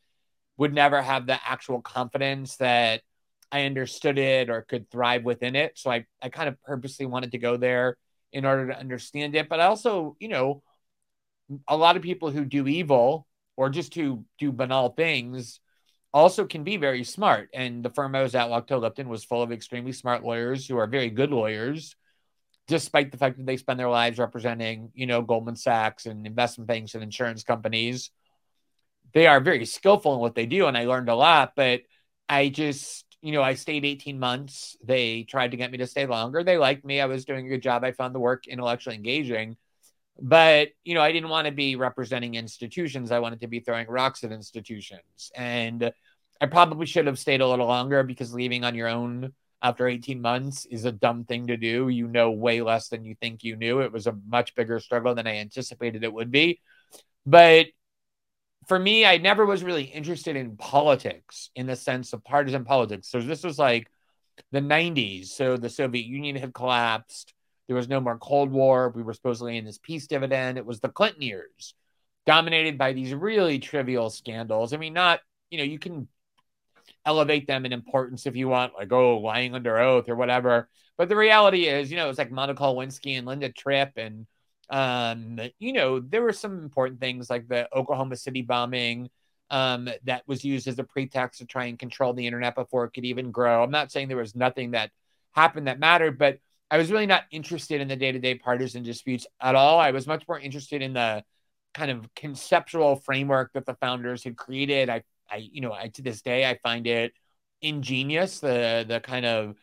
would 0.56 0.72
never 0.72 1.02
have 1.02 1.26
the 1.26 1.38
actual 1.44 1.80
confidence 1.80 2.56
that 2.56 3.02
I 3.50 3.64
understood 3.64 4.18
it 4.18 4.50
or 4.50 4.62
could 4.62 4.90
thrive 4.90 5.24
within 5.24 5.56
it. 5.56 5.78
So 5.78 5.90
I, 5.90 6.06
I 6.22 6.28
kind 6.28 6.48
of 6.48 6.62
purposely 6.62 7.06
wanted 7.06 7.32
to 7.32 7.38
go 7.38 7.56
there 7.56 7.96
in 8.32 8.44
order 8.44 8.68
to 8.68 8.78
understand 8.78 9.34
it. 9.34 9.48
But 9.48 9.60
I 9.60 9.66
also, 9.66 10.16
you 10.20 10.28
know, 10.28 10.62
a 11.68 11.76
lot 11.76 11.96
of 11.96 12.02
people 12.02 12.30
who 12.30 12.44
do 12.44 12.66
evil 12.66 13.26
or 13.56 13.68
just 13.68 13.94
who 13.94 14.24
do 14.38 14.52
banal 14.52 14.90
things 14.90 15.60
also 16.14 16.46
can 16.46 16.62
be 16.62 16.76
very 16.76 17.02
smart. 17.02 17.50
And 17.52 17.84
the 17.84 17.90
firm 17.90 18.14
I 18.14 18.22
was 18.22 18.36
at, 18.36 18.48
Wachtell 18.48 18.80
Lipton, 18.80 19.08
was 19.08 19.24
full 19.24 19.42
of 19.42 19.50
extremely 19.50 19.92
smart 19.92 20.22
lawyers 20.22 20.66
who 20.66 20.78
are 20.78 20.86
very 20.86 21.10
good 21.10 21.32
lawyers, 21.32 21.96
despite 22.68 23.10
the 23.10 23.18
fact 23.18 23.36
that 23.36 23.46
they 23.46 23.56
spend 23.56 23.80
their 23.80 23.90
lives 23.90 24.18
representing, 24.18 24.92
you 24.94 25.06
know, 25.06 25.22
Goldman 25.22 25.56
Sachs 25.56 26.06
and 26.06 26.24
investment 26.24 26.68
banks 26.68 26.94
and 26.94 27.02
insurance 27.02 27.42
companies. 27.42 28.12
They 29.12 29.26
are 29.26 29.40
very 29.40 29.66
skillful 29.66 30.14
in 30.14 30.20
what 30.20 30.36
they 30.36 30.46
do, 30.46 30.66
and 30.66 30.78
I 30.78 30.84
learned 30.84 31.08
a 31.08 31.16
lot. 31.16 31.54
But 31.56 31.80
I 32.28 32.48
just, 32.48 33.04
you 33.20 33.32
know, 33.32 33.42
I 33.42 33.54
stayed 33.54 33.84
18 33.84 34.18
months. 34.18 34.76
They 34.84 35.24
tried 35.24 35.50
to 35.50 35.56
get 35.56 35.72
me 35.72 35.78
to 35.78 35.86
stay 35.88 36.06
longer. 36.06 36.44
They 36.44 36.58
liked 36.58 36.84
me. 36.84 37.00
I 37.00 37.06
was 37.06 37.24
doing 37.24 37.46
a 37.46 37.48
good 37.48 37.62
job. 37.62 37.82
I 37.82 37.90
found 37.90 38.14
the 38.14 38.20
work 38.20 38.46
intellectually 38.46 38.94
engaging. 38.94 39.56
But, 40.20 40.68
you 40.84 40.94
know, 40.94 41.00
I 41.02 41.10
didn't 41.10 41.28
want 41.28 41.46
to 41.46 41.52
be 41.52 41.74
representing 41.74 42.36
institutions. 42.36 43.10
I 43.10 43.18
wanted 43.18 43.40
to 43.40 43.48
be 43.48 43.58
throwing 43.58 43.88
rocks 43.88 44.22
at 44.22 44.30
institutions. 44.30 45.32
And 45.34 45.92
I 46.40 46.46
probably 46.46 46.86
should 46.86 47.06
have 47.06 47.18
stayed 47.18 47.40
a 47.40 47.48
little 47.48 47.66
longer 47.66 48.02
because 48.02 48.34
leaving 48.34 48.64
on 48.64 48.74
your 48.74 48.88
own 48.88 49.32
after 49.62 49.88
18 49.88 50.20
months 50.20 50.66
is 50.66 50.84
a 50.84 50.92
dumb 50.92 51.24
thing 51.24 51.46
to 51.46 51.56
do. 51.56 51.88
You 51.88 52.06
know 52.06 52.30
way 52.30 52.60
less 52.60 52.88
than 52.88 53.04
you 53.04 53.14
think 53.20 53.44
you 53.44 53.56
knew. 53.56 53.80
It 53.80 53.92
was 53.92 54.06
a 54.06 54.18
much 54.28 54.54
bigger 54.54 54.78
struggle 54.78 55.14
than 55.14 55.26
I 55.26 55.36
anticipated 55.36 56.04
it 56.04 56.12
would 56.12 56.30
be. 56.30 56.60
But 57.24 57.66
for 58.66 58.78
me, 58.78 59.06
I 59.06 59.18
never 59.18 59.46
was 59.46 59.64
really 59.64 59.84
interested 59.84 60.36
in 60.36 60.56
politics 60.56 61.50
in 61.54 61.66
the 61.66 61.76
sense 61.76 62.12
of 62.12 62.24
partisan 62.24 62.64
politics. 62.64 63.08
So 63.08 63.20
this 63.20 63.42
was 63.42 63.58
like 63.58 63.90
the 64.52 64.60
90s. 64.60 65.26
So 65.26 65.56
the 65.56 65.70
Soviet 65.70 66.06
Union 66.06 66.36
had 66.36 66.54
collapsed. 66.54 67.34
There 67.66 67.76
was 67.76 67.88
no 67.88 68.00
more 68.00 68.18
Cold 68.18 68.50
War. 68.50 68.90
We 68.90 69.02
were 69.02 69.14
supposedly 69.14 69.56
in 69.56 69.64
this 69.64 69.78
peace 69.78 70.06
dividend. 70.06 70.58
It 70.58 70.66
was 70.66 70.80
the 70.80 70.88
Clinton 70.88 71.22
years, 71.22 71.74
dominated 72.26 72.76
by 72.76 72.92
these 72.92 73.14
really 73.14 73.58
trivial 73.58 74.10
scandals. 74.10 74.72
I 74.72 74.76
mean, 74.76 74.92
not, 74.92 75.20
you 75.50 75.58
know, 75.58 75.64
you 75.64 75.78
can 75.78 76.08
elevate 77.04 77.46
them 77.46 77.66
in 77.66 77.72
importance 77.72 78.26
if 78.26 78.36
you 78.36 78.48
want, 78.48 78.74
like, 78.74 78.92
oh, 78.92 79.18
lying 79.18 79.54
under 79.54 79.78
oath 79.78 80.08
or 80.08 80.16
whatever. 80.16 80.68
But 80.96 81.08
the 81.08 81.16
reality 81.16 81.66
is, 81.66 81.90
you 81.90 81.96
know, 81.96 82.08
it's 82.08 82.18
like 82.18 82.30
Monica 82.30 82.62
Lewinsky 82.62 83.18
and 83.18 83.26
Linda 83.26 83.50
Tripp. 83.50 83.92
And, 83.96 84.26
um, 84.70 85.40
you 85.58 85.72
know, 85.72 86.00
there 86.00 86.22
were 86.22 86.32
some 86.32 86.58
important 86.62 87.00
things 87.00 87.28
like 87.28 87.48
the 87.48 87.68
Oklahoma 87.76 88.16
City 88.16 88.42
bombing 88.42 89.10
um, 89.50 89.88
that 90.04 90.22
was 90.26 90.44
used 90.44 90.66
as 90.68 90.78
a 90.78 90.84
pretext 90.84 91.40
to 91.40 91.46
try 91.46 91.66
and 91.66 91.78
control 91.78 92.12
the 92.12 92.26
internet 92.26 92.54
before 92.54 92.84
it 92.84 92.92
could 92.92 93.04
even 93.04 93.30
grow. 93.30 93.62
I'm 93.62 93.70
not 93.70 93.92
saying 93.92 94.08
there 94.08 94.16
was 94.16 94.34
nothing 94.34 94.72
that 94.72 94.90
happened 95.32 95.66
that 95.66 95.78
mattered, 95.78 96.18
but 96.18 96.38
I 96.70 96.78
was 96.78 96.90
really 96.90 97.06
not 97.06 97.24
interested 97.30 97.80
in 97.80 97.88
the 97.88 97.96
day 97.96 98.12
to 98.12 98.18
day 98.18 98.36
partisan 98.36 98.82
disputes 98.82 99.26
at 99.40 99.54
all. 99.54 99.78
I 99.78 99.90
was 99.90 100.06
much 100.06 100.26
more 100.26 100.38
interested 100.38 100.80
in 100.82 100.94
the 100.94 101.24
kind 101.74 101.90
of 101.90 102.08
conceptual 102.14 102.96
framework 102.96 103.52
that 103.52 103.66
the 103.66 103.74
founders 103.74 104.24
had 104.24 104.36
created. 104.36 104.88
I, 104.88 105.02
I, 105.30 105.36
you 105.36 105.60
know, 105.60 105.72
I, 105.72 105.88
to 105.88 106.02
this 106.02 106.22
day, 106.22 106.48
I 106.48 106.58
find 106.62 106.86
it 106.86 107.12
ingenious 107.60 108.40
the 108.40 108.84
the 108.86 109.00
kind 109.00 109.24
of 109.24 109.56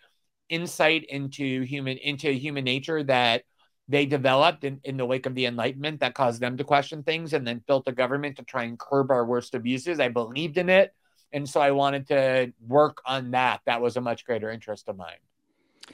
insight 0.50 1.06
into 1.10 1.62
human 1.62 1.98
into 1.98 2.32
human 2.32 2.64
nature 2.64 3.04
that 3.04 3.44
they 3.88 4.06
developed 4.06 4.64
in, 4.64 4.80
in 4.84 4.98
the 4.98 5.06
wake 5.06 5.26
of 5.26 5.36
the 5.36 5.46
enlightenment 5.46 6.00
that 6.00 6.14
caused 6.16 6.42
them 6.42 6.58
to 6.58 6.64
question 6.64 7.04
things 7.04 7.34
and 7.34 7.46
then 7.46 7.62
built 7.68 7.88
a 7.88 7.92
government 7.92 8.38
to 8.38 8.44
try 8.44 8.64
and 8.64 8.80
curb 8.80 9.12
our 9.12 9.26
worst 9.26 9.54
abuses 9.54 10.00
i 10.00 10.08
believed 10.08 10.58
in 10.58 10.68
it 10.68 10.94
and 11.32 11.48
so 11.48 11.62
i 11.62 11.70
wanted 11.70 12.08
to 12.08 12.52
work 12.68 13.02
on 13.06 13.32
that 13.32 13.62
that 13.66 13.82
was 13.82 13.98
a 13.98 14.02
much 14.02 14.26
greater 14.26 14.50
interest 14.50 14.90
of 14.90 14.98
mine 14.98 15.20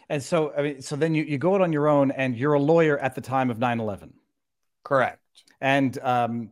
and 0.09 0.21
so, 0.21 0.53
I 0.57 0.61
mean, 0.61 0.81
so 0.81 0.95
then 0.95 1.13
you, 1.13 1.23
you 1.23 1.37
go 1.37 1.55
out 1.55 1.61
on 1.61 1.73
your 1.73 1.87
own 1.87 2.11
and 2.11 2.37
you're 2.37 2.53
a 2.53 2.59
lawyer 2.59 2.97
at 2.97 3.15
the 3.15 3.21
time 3.21 3.49
of 3.49 3.59
9 3.59 3.79
11. 3.79 4.13
Correct. 4.83 5.21
And, 5.61 5.97
um, 5.99 6.51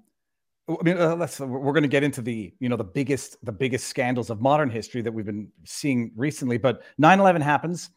I 0.68 0.84
mean, 0.84 0.98
uh, 0.98 1.16
let's, 1.16 1.40
we're 1.40 1.74
going 1.74 1.84
to 1.84 1.90
get 1.90 2.04
into 2.04 2.22
the, 2.22 2.52
you 2.60 2.70
know, 2.70 2.76
the 2.76 2.84
biggest, 2.84 3.38
the 3.46 3.52
biggest 3.52 3.88
scandals 3.88 4.30
of 4.30 4.42
modern 4.42 4.70
history 4.70 5.02
that 5.02 5.12
we've 5.12 5.26
been 5.26 5.52
seeing 5.64 6.12
recently, 6.16 6.58
but 6.58 6.84
9 6.98 7.20
11 7.20 7.42
happens. 7.42 7.92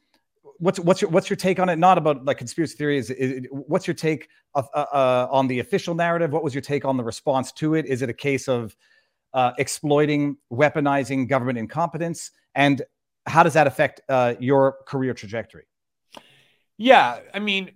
What's, 0.58 0.78
what's 0.78 1.00
your, 1.00 1.10
what's 1.10 1.30
your 1.30 1.36
take 1.36 1.60
on 1.60 1.68
it? 1.68 1.76
Not 1.76 1.96
about 1.96 2.24
like 2.24 2.36
conspiracy 2.36 2.76
theories. 2.76 3.10
what's 3.50 3.86
your 3.86 3.94
take 3.94 4.28
of, 4.54 4.68
uh, 4.74 4.84
uh, 4.92 5.28
on 5.30 5.46
the 5.46 5.60
official 5.60 5.94
narrative? 5.94 6.32
What 6.32 6.42
was 6.42 6.54
your 6.54 6.60
take 6.60 6.84
on 6.84 6.96
the 6.96 7.04
response 7.04 7.52
to 7.52 7.74
it? 7.74 7.86
Is 7.86 8.02
it 8.02 8.10
a 8.10 8.14
case 8.14 8.48
of 8.48 8.76
uh, 9.32 9.52
exploiting, 9.58 10.36
weaponizing 10.52 11.28
government 11.28 11.58
incompetence? 11.58 12.32
And 12.54 12.82
how 13.26 13.42
does 13.42 13.54
that 13.54 13.66
affect 13.66 14.02
uh, 14.08 14.34
your 14.40 14.78
career 14.84 15.14
trajectory? 15.14 15.64
Yeah, 16.76 17.20
I 17.32 17.38
mean, 17.38 17.72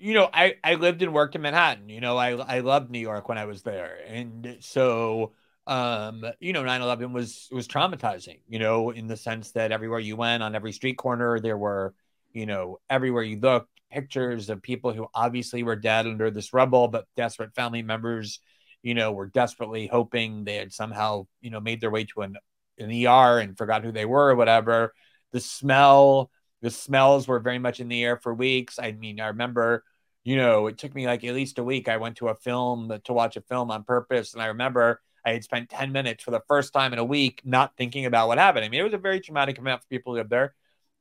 you 0.00 0.14
know, 0.14 0.28
I 0.32 0.54
I 0.64 0.74
lived 0.74 1.02
and 1.02 1.12
worked 1.12 1.34
in 1.34 1.42
Manhattan. 1.42 1.88
You 1.88 2.00
know, 2.00 2.16
I 2.16 2.30
I 2.32 2.60
loved 2.60 2.90
New 2.90 2.98
York 2.98 3.28
when 3.28 3.38
I 3.38 3.44
was 3.46 3.62
there, 3.62 3.98
and 4.06 4.56
so 4.60 5.32
um, 5.66 6.24
you 6.40 6.52
know, 6.52 6.64
9/11 6.64 7.12
was 7.12 7.48
was 7.52 7.68
traumatizing. 7.68 8.40
You 8.48 8.58
know, 8.58 8.90
in 8.90 9.06
the 9.06 9.16
sense 9.16 9.52
that 9.52 9.72
everywhere 9.72 10.00
you 10.00 10.16
went, 10.16 10.42
on 10.42 10.54
every 10.54 10.72
street 10.72 10.96
corner, 10.98 11.38
there 11.40 11.56
were, 11.58 11.94
you 12.32 12.46
know, 12.46 12.80
everywhere 12.88 13.22
you 13.22 13.38
looked, 13.38 13.70
pictures 13.90 14.50
of 14.50 14.62
people 14.62 14.92
who 14.92 15.06
obviously 15.14 15.62
were 15.62 15.76
dead 15.76 16.06
under 16.06 16.30
this 16.30 16.52
rubble, 16.52 16.88
but 16.88 17.06
desperate 17.16 17.54
family 17.54 17.82
members, 17.82 18.40
you 18.82 18.94
know, 18.94 19.12
were 19.12 19.26
desperately 19.26 19.86
hoping 19.86 20.44
they 20.44 20.56
had 20.56 20.72
somehow, 20.72 21.26
you 21.40 21.50
know, 21.50 21.60
made 21.60 21.80
their 21.80 21.90
way 21.90 22.04
to 22.04 22.22
an 22.22 22.36
an 22.78 22.90
ER 22.90 23.38
and 23.38 23.56
forgot 23.58 23.84
who 23.84 23.92
they 23.92 24.06
were 24.06 24.30
or 24.30 24.36
whatever. 24.36 24.92
The 25.32 25.40
smell, 25.40 26.30
the 26.62 26.70
smells 26.70 27.28
were 27.28 27.38
very 27.40 27.58
much 27.58 27.80
in 27.80 27.88
the 27.88 28.02
air 28.02 28.16
for 28.16 28.34
weeks. 28.34 28.78
I 28.78 28.92
mean, 28.92 29.20
I 29.20 29.28
remember, 29.28 29.84
you 30.24 30.36
know, 30.36 30.66
it 30.66 30.78
took 30.78 30.94
me 30.94 31.06
like 31.06 31.24
at 31.24 31.34
least 31.34 31.58
a 31.58 31.64
week. 31.64 31.88
I 31.88 31.96
went 31.96 32.16
to 32.16 32.28
a 32.28 32.34
film 32.34 32.98
to 33.04 33.12
watch 33.12 33.36
a 33.36 33.40
film 33.40 33.70
on 33.70 33.84
purpose. 33.84 34.34
And 34.34 34.42
I 34.42 34.46
remember 34.46 35.00
I 35.24 35.32
had 35.32 35.44
spent 35.44 35.70
10 35.70 35.92
minutes 35.92 36.24
for 36.24 36.30
the 36.30 36.42
first 36.48 36.72
time 36.72 36.92
in 36.92 36.98
a 36.98 37.04
week 37.04 37.42
not 37.44 37.76
thinking 37.76 38.06
about 38.06 38.28
what 38.28 38.38
happened. 38.38 38.64
I 38.64 38.68
mean, 38.68 38.80
it 38.80 38.84
was 38.84 38.94
a 38.94 38.98
very 38.98 39.20
traumatic 39.20 39.58
event 39.58 39.82
for 39.82 39.88
people 39.88 40.12
who 40.12 40.18
live 40.18 40.28
there. 40.28 40.54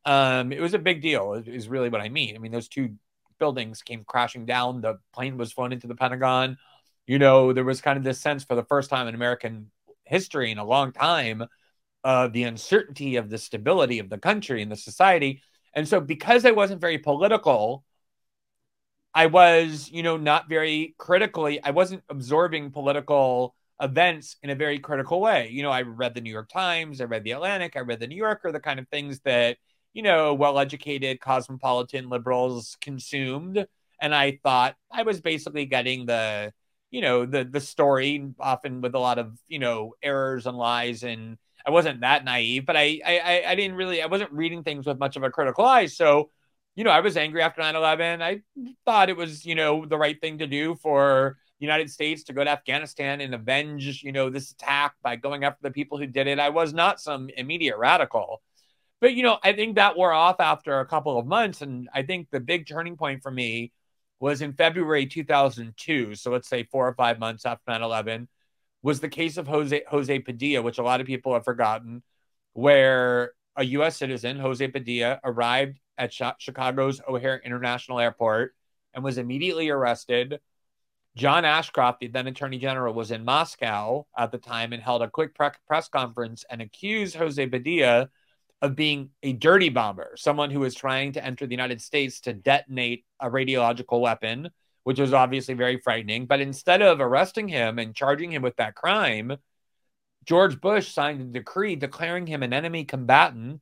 Um, 0.05 0.51
it 0.51 0.61
was 0.61 0.73
a 0.73 0.79
big 0.79 1.01
deal, 1.01 1.33
is 1.33 1.67
really 1.67 1.89
what 1.89 2.01
I 2.01 2.09
mean. 2.09 2.35
I 2.35 2.39
mean, 2.39 2.51
those 2.51 2.69
two 2.69 2.95
buildings 3.39 3.81
came 3.81 4.03
crashing 4.03 4.45
down. 4.45 4.81
The 4.81 4.99
plane 5.13 5.37
was 5.37 5.51
flown 5.51 5.73
into 5.73 5.87
the 5.87 5.95
Pentagon. 5.95 6.57
You 7.05 7.19
know, 7.19 7.53
there 7.53 7.63
was 7.63 7.81
kind 7.81 7.97
of 7.97 8.03
this 8.03 8.19
sense 8.19 8.43
for 8.43 8.55
the 8.55 8.63
first 8.63 8.89
time 8.89 9.07
in 9.07 9.15
American 9.15 9.71
history 10.05 10.51
in 10.51 10.57
a 10.57 10.65
long 10.65 10.91
time 10.91 11.43
uh, 12.03 12.27
the 12.27 12.43
uncertainty 12.43 13.17
of 13.17 13.29
the 13.29 13.37
stability 13.37 13.99
of 13.99 14.09
the 14.09 14.17
country 14.17 14.61
and 14.61 14.71
the 14.71 14.75
society. 14.75 15.41
And 15.73 15.87
so, 15.87 15.99
because 15.99 16.45
I 16.45 16.51
wasn't 16.51 16.81
very 16.81 16.97
political, 16.97 17.83
I 19.13 19.25
was, 19.25 19.89
you 19.91 20.03
know, 20.03 20.17
not 20.17 20.49
very 20.49 20.95
critically, 20.97 21.61
I 21.63 21.71
wasn't 21.71 22.03
absorbing 22.09 22.71
political 22.71 23.55
events 23.81 24.37
in 24.43 24.49
a 24.49 24.55
very 24.55 24.79
critical 24.79 25.21
way. 25.21 25.49
You 25.49 25.63
know, 25.63 25.71
I 25.71 25.81
read 25.81 26.13
the 26.13 26.21
New 26.21 26.31
York 26.31 26.49
Times, 26.49 27.01
I 27.01 27.05
read 27.05 27.23
the 27.23 27.31
Atlantic, 27.31 27.75
I 27.75 27.79
read 27.79 27.99
the 27.99 28.07
New 28.07 28.15
Yorker, 28.15 28.51
the 28.51 28.59
kind 28.59 28.79
of 28.79 28.87
things 28.89 29.19
that, 29.21 29.57
you 29.93 30.03
know, 30.03 30.33
well 30.33 30.59
educated, 30.59 31.19
cosmopolitan 31.19 32.09
liberals 32.09 32.77
consumed. 32.81 33.65
And 34.01 34.13
I 34.15 34.39
thought 34.43 34.75
I 34.91 35.03
was 35.03 35.21
basically 35.21 35.65
getting 35.65 36.05
the, 36.05 36.53
you 36.91 37.01
know, 37.01 37.25
the 37.25 37.43
the 37.43 37.59
story 37.59 38.31
often 38.39 38.81
with 38.81 38.95
a 38.95 38.99
lot 38.99 39.19
of, 39.19 39.37
you 39.47 39.59
know, 39.59 39.95
errors 40.03 40.45
and 40.45 40.57
lies 40.57 41.03
and 41.03 41.37
I 41.65 41.71
wasn't 41.71 42.01
that 42.01 42.23
naive, 42.23 42.65
but 42.65 42.77
I, 42.77 43.01
I, 43.05 43.43
I 43.47 43.55
didn't 43.55 43.75
really, 43.75 44.01
I 44.01 44.05
wasn't 44.07 44.31
reading 44.31 44.63
things 44.63 44.85
with 44.85 44.97
much 44.97 45.17
of 45.17 45.23
a 45.23 45.29
critical 45.29 45.65
eye. 45.65 45.87
So, 45.87 46.29
you 46.75 46.83
know, 46.83 46.91
I 46.91 47.01
was 47.01 47.17
angry 47.17 47.41
after 47.41 47.61
9 47.61 47.75
11. 47.75 48.21
I 48.21 48.41
thought 48.85 49.09
it 49.09 49.17
was, 49.17 49.45
you 49.45 49.55
know, 49.55 49.85
the 49.85 49.97
right 49.97 50.19
thing 50.19 50.37
to 50.39 50.47
do 50.47 50.75
for 50.75 51.37
the 51.59 51.65
United 51.65 51.89
States 51.89 52.23
to 52.23 52.33
go 52.33 52.43
to 52.43 52.49
Afghanistan 52.49 53.19
and 53.21 53.35
avenge, 53.35 54.01
you 54.03 54.11
know, 54.13 54.29
this 54.29 54.51
attack 54.51 54.93
by 55.03 55.15
going 55.17 55.43
after 55.43 55.59
the 55.61 55.71
people 55.71 55.97
who 55.97 56.07
did 56.07 56.27
it. 56.27 56.39
I 56.39 56.49
was 56.49 56.73
not 56.73 57.01
some 57.01 57.29
immediate 57.35 57.77
radical. 57.77 58.41
but 59.01 59.13
you 59.13 59.23
know, 59.23 59.39
I 59.43 59.53
think 59.53 59.75
that 59.75 59.97
wore 59.97 60.11
off 60.13 60.39
after 60.39 60.79
a 60.79 60.85
couple 60.85 61.17
of 61.17 61.25
months, 61.25 61.61
and 61.61 61.89
I 61.93 62.03
think 62.03 62.27
the 62.31 62.39
big 62.39 62.67
turning 62.67 62.97
point 62.97 63.23
for 63.23 63.31
me 63.31 63.71
was 64.19 64.41
in 64.41 64.53
February 64.53 65.05
2002. 65.05 66.15
So 66.15 66.31
let's 66.31 66.49
say 66.49 66.63
four 66.63 66.87
or 66.87 66.93
five 66.95 67.19
months 67.19 67.45
after 67.45 67.63
9/11 67.71 68.27
was 68.81 68.99
the 68.99 69.09
case 69.09 69.37
of 69.37 69.47
Jose 69.47 69.83
Jose 69.89 70.19
Padilla, 70.19 70.61
which 70.61 70.77
a 70.79 70.83
lot 70.83 71.01
of 71.01 71.07
people 71.07 71.33
have 71.33 71.45
forgotten, 71.45 72.03
where 72.53 73.33
a 73.55 73.63
U.S. 73.65 73.97
citizen, 73.97 74.39
Jose 74.39 74.65
Padilla, 74.69 75.19
arrived 75.23 75.79
at 75.99 76.13
Chicago's 76.39 77.01
O'Hare 77.07 77.41
International 77.43 77.99
Airport 77.99 78.55
and 78.93 79.03
was 79.03 79.17
immediately 79.17 79.69
arrested. 79.69 80.39
John 81.15 81.45
Ashcroft, 81.45 81.99
the 81.99 82.07
then 82.07 82.27
Attorney 82.27 82.57
General, 82.57 82.93
was 82.93 83.11
in 83.11 83.25
Moscow 83.25 84.07
at 84.17 84.31
the 84.31 84.37
time 84.37 84.73
and 84.73 84.81
held 84.81 85.01
a 85.01 85.09
quick 85.09 85.35
pre- 85.35 85.49
press 85.67 85.89
conference 85.89 86.45
and 86.49 86.61
accused 86.61 87.15
Jose 87.15 87.45
Padilla 87.45 88.09
of 88.61 88.75
being 88.75 89.09
a 89.23 89.33
dirty 89.33 89.69
bomber, 89.69 90.15
someone 90.15 90.49
who 90.49 90.59
was 90.59 90.75
trying 90.75 91.13
to 91.13 91.23
enter 91.23 91.45
the 91.45 91.53
United 91.53 91.81
States 91.81 92.21
to 92.21 92.33
detonate 92.33 93.05
a 93.19 93.29
radiological 93.29 94.01
weapon, 94.01 94.49
which 94.83 94.99
was 94.99 95.13
obviously 95.13 95.53
very 95.53 95.77
frightening. 95.77 96.25
But 96.25 96.41
instead 96.41 96.81
of 96.81 96.99
arresting 96.99 97.47
him 97.47 97.79
and 97.79 97.95
charging 97.95 98.31
him 98.31 98.41
with 98.41 98.55
that 98.57 98.75
crime, 98.75 99.37
George 100.25 100.59
Bush 100.59 100.91
signed 100.91 101.21
a 101.21 101.25
decree 101.25 101.75
declaring 101.75 102.27
him 102.27 102.43
an 102.43 102.53
enemy 102.53 102.85
combatant, 102.85 103.61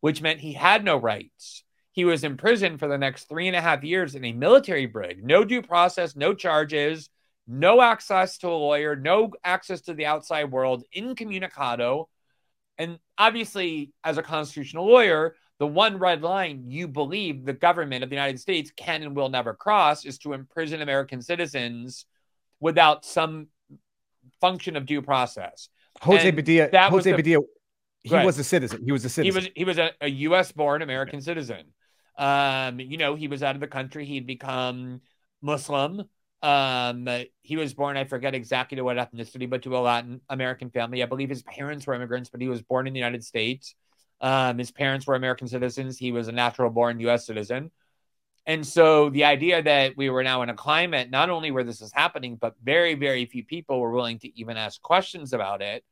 which 0.00 0.22
meant 0.22 0.40
he 0.40 0.52
had 0.52 0.84
no 0.84 0.96
rights. 0.96 1.64
He 1.96 2.04
was 2.04 2.22
imprisoned 2.22 2.78
for 2.78 2.86
the 2.86 2.98
next 2.98 3.28
three 3.28 3.48
and 3.48 3.56
a 3.56 3.60
half 3.60 3.82
years 3.82 4.14
in 4.14 4.24
a 4.24 4.32
military 4.32 4.86
brig, 4.86 5.24
no 5.24 5.44
due 5.44 5.62
process, 5.62 6.14
no 6.14 6.32
charges, 6.32 7.10
no 7.48 7.82
access 7.82 8.38
to 8.38 8.48
a 8.48 8.50
lawyer, 8.50 8.94
no 8.94 9.32
access 9.42 9.80
to 9.82 9.94
the 9.94 10.06
outside 10.06 10.52
world, 10.52 10.84
incommunicado 10.94 12.06
and 12.78 12.98
obviously, 13.16 13.92
as 14.04 14.18
a 14.18 14.22
constitutional 14.22 14.86
lawyer, 14.86 15.36
the 15.58 15.66
one 15.66 15.98
red 15.98 16.22
line 16.22 16.64
you 16.66 16.86
believe 16.86 17.44
the 17.44 17.54
government 17.54 18.04
of 18.04 18.10
the 18.10 18.16
United 18.16 18.38
States 18.38 18.70
can 18.76 19.02
and 19.02 19.16
will 19.16 19.30
never 19.30 19.54
cross 19.54 20.04
is 20.04 20.18
to 20.18 20.34
imprison 20.34 20.82
American 20.82 21.22
citizens 21.22 22.04
without 22.60 23.04
some 23.04 23.48
function 24.40 24.76
of 24.76 24.84
due 24.84 25.00
process. 25.00 25.68
Jose 26.02 26.30
Padilla, 26.32 26.68
that 26.70 26.90
Jose 26.90 27.10
the, 27.10 27.16
Padilla, 27.16 27.42
he 28.02 28.14
was 28.14 28.38
a 28.38 28.44
citizen. 28.44 28.82
He 28.84 28.92
was 28.92 29.04
a 29.06 29.08
citizen. 29.08 29.24
He 29.24 29.46
was 29.46 29.50
he 29.56 29.64
was 29.64 29.78
a, 29.78 29.92
a 30.02 30.08
U.S. 30.08 30.52
born 30.52 30.82
American 30.82 31.22
citizen. 31.22 31.72
Um, 32.16 32.80
you 32.80 32.96
know, 32.96 33.14
he 33.14 33.28
was 33.28 33.42
out 33.42 33.54
of 33.54 33.60
the 33.60 33.66
country. 33.66 34.04
He'd 34.04 34.26
become 34.26 35.00
Muslim. 35.42 36.04
Um, 36.42 37.08
he 37.42 37.56
was 37.56 37.74
born, 37.74 37.96
I 37.96 38.04
forget 38.04 38.34
exactly 38.34 38.76
to 38.76 38.82
what 38.82 38.96
ethnicity, 38.96 39.48
but 39.48 39.62
to 39.62 39.76
a 39.76 39.80
Latin 39.80 40.20
American 40.28 40.70
family. 40.70 41.02
I 41.02 41.06
believe 41.06 41.28
his 41.28 41.42
parents 41.42 41.86
were 41.86 41.94
immigrants, 41.94 42.30
but 42.30 42.40
he 42.40 42.48
was 42.48 42.62
born 42.62 42.86
in 42.86 42.92
the 42.92 43.00
United 43.00 43.24
States. 43.24 43.74
Um, 44.20 44.58
his 44.58 44.70
parents 44.70 45.06
were 45.06 45.14
American 45.14 45.48
citizens. 45.48 45.98
He 45.98 46.12
was 46.12 46.28
a 46.28 46.32
natural 46.32 46.70
born 46.70 47.00
US 47.00 47.26
citizen. 47.26 47.70
And 48.46 48.64
so 48.64 49.10
the 49.10 49.24
idea 49.24 49.62
that 49.62 49.96
we 49.96 50.08
were 50.08 50.22
now 50.22 50.42
in 50.42 50.48
a 50.50 50.54
climate, 50.54 51.10
not 51.10 51.30
only 51.30 51.50
where 51.50 51.64
this 51.64 51.82
is 51.82 51.92
happening, 51.92 52.36
but 52.36 52.54
very, 52.62 52.94
very 52.94 53.26
few 53.26 53.44
people 53.44 53.80
were 53.80 53.90
willing 53.90 54.20
to 54.20 54.38
even 54.38 54.56
ask 54.56 54.80
questions 54.80 55.32
about 55.32 55.62
it 55.62 55.84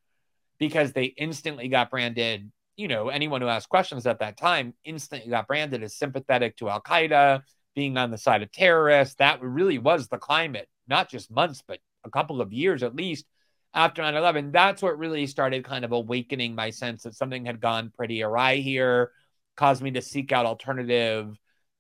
because 0.59 0.93
they 0.93 1.07
instantly 1.07 1.69
got 1.69 1.91
branded. 1.91 2.53
You 2.77 2.89
know, 2.89 3.09
anyone 3.09 3.41
who 3.41 3.49
asked 3.49 3.69
questions 3.69 4.07
at 4.07 4.19
that 4.19 4.37
time 4.37 4.75
instantly 4.85 5.31
got 5.31 5.47
branded 5.47 5.83
as 5.83 5.97
sympathetic 5.97 6.57
to 6.57 6.69
Al 6.69 6.81
Qaeda, 6.83 7.43
being 7.75 7.97
on 7.97 8.11
the 8.11 8.19
side 8.19 8.43
of 8.43 8.53
terrorists. 8.53 9.17
That 9.17 9.43
really 9.43 9.79
was 9.79 10.09
the 10.09 10.19
climate, 10.19 10.69
not 10.89 11.11
just 11.11 11.31
months, 11.31 11.63
but 11.67 11.79
a 12.05 12.11
couple 12.11 12.41
of 12.41 12.53
years 12.53 12.83
at 12.83 12.95
least 12.95 13.27
after 13.73 14.03
9 14.03 14.15
11. 14.15 14.53
That's 14.53 14.83
what 14.83 14.99
really 14.99 15.27
started 15.27 15.65
kind 15.65 15.85
of 15.85 15.93
awakening 15.93 16.55
my 16.55 16.71
sense 16.71 17.03
that 17.03 17.15
something 17.15 17.45
had 17.45 17.61
gone 17.61 17.93
pretty 17.97 18.23
awry 18.23 18.57
here, 18.57 19.11
caused 19.57 19.83
me 19.83 19.91
to 19.93 20.03
seek 20.03 20.33
out 20.33 20.47
alternative 20.47 21.37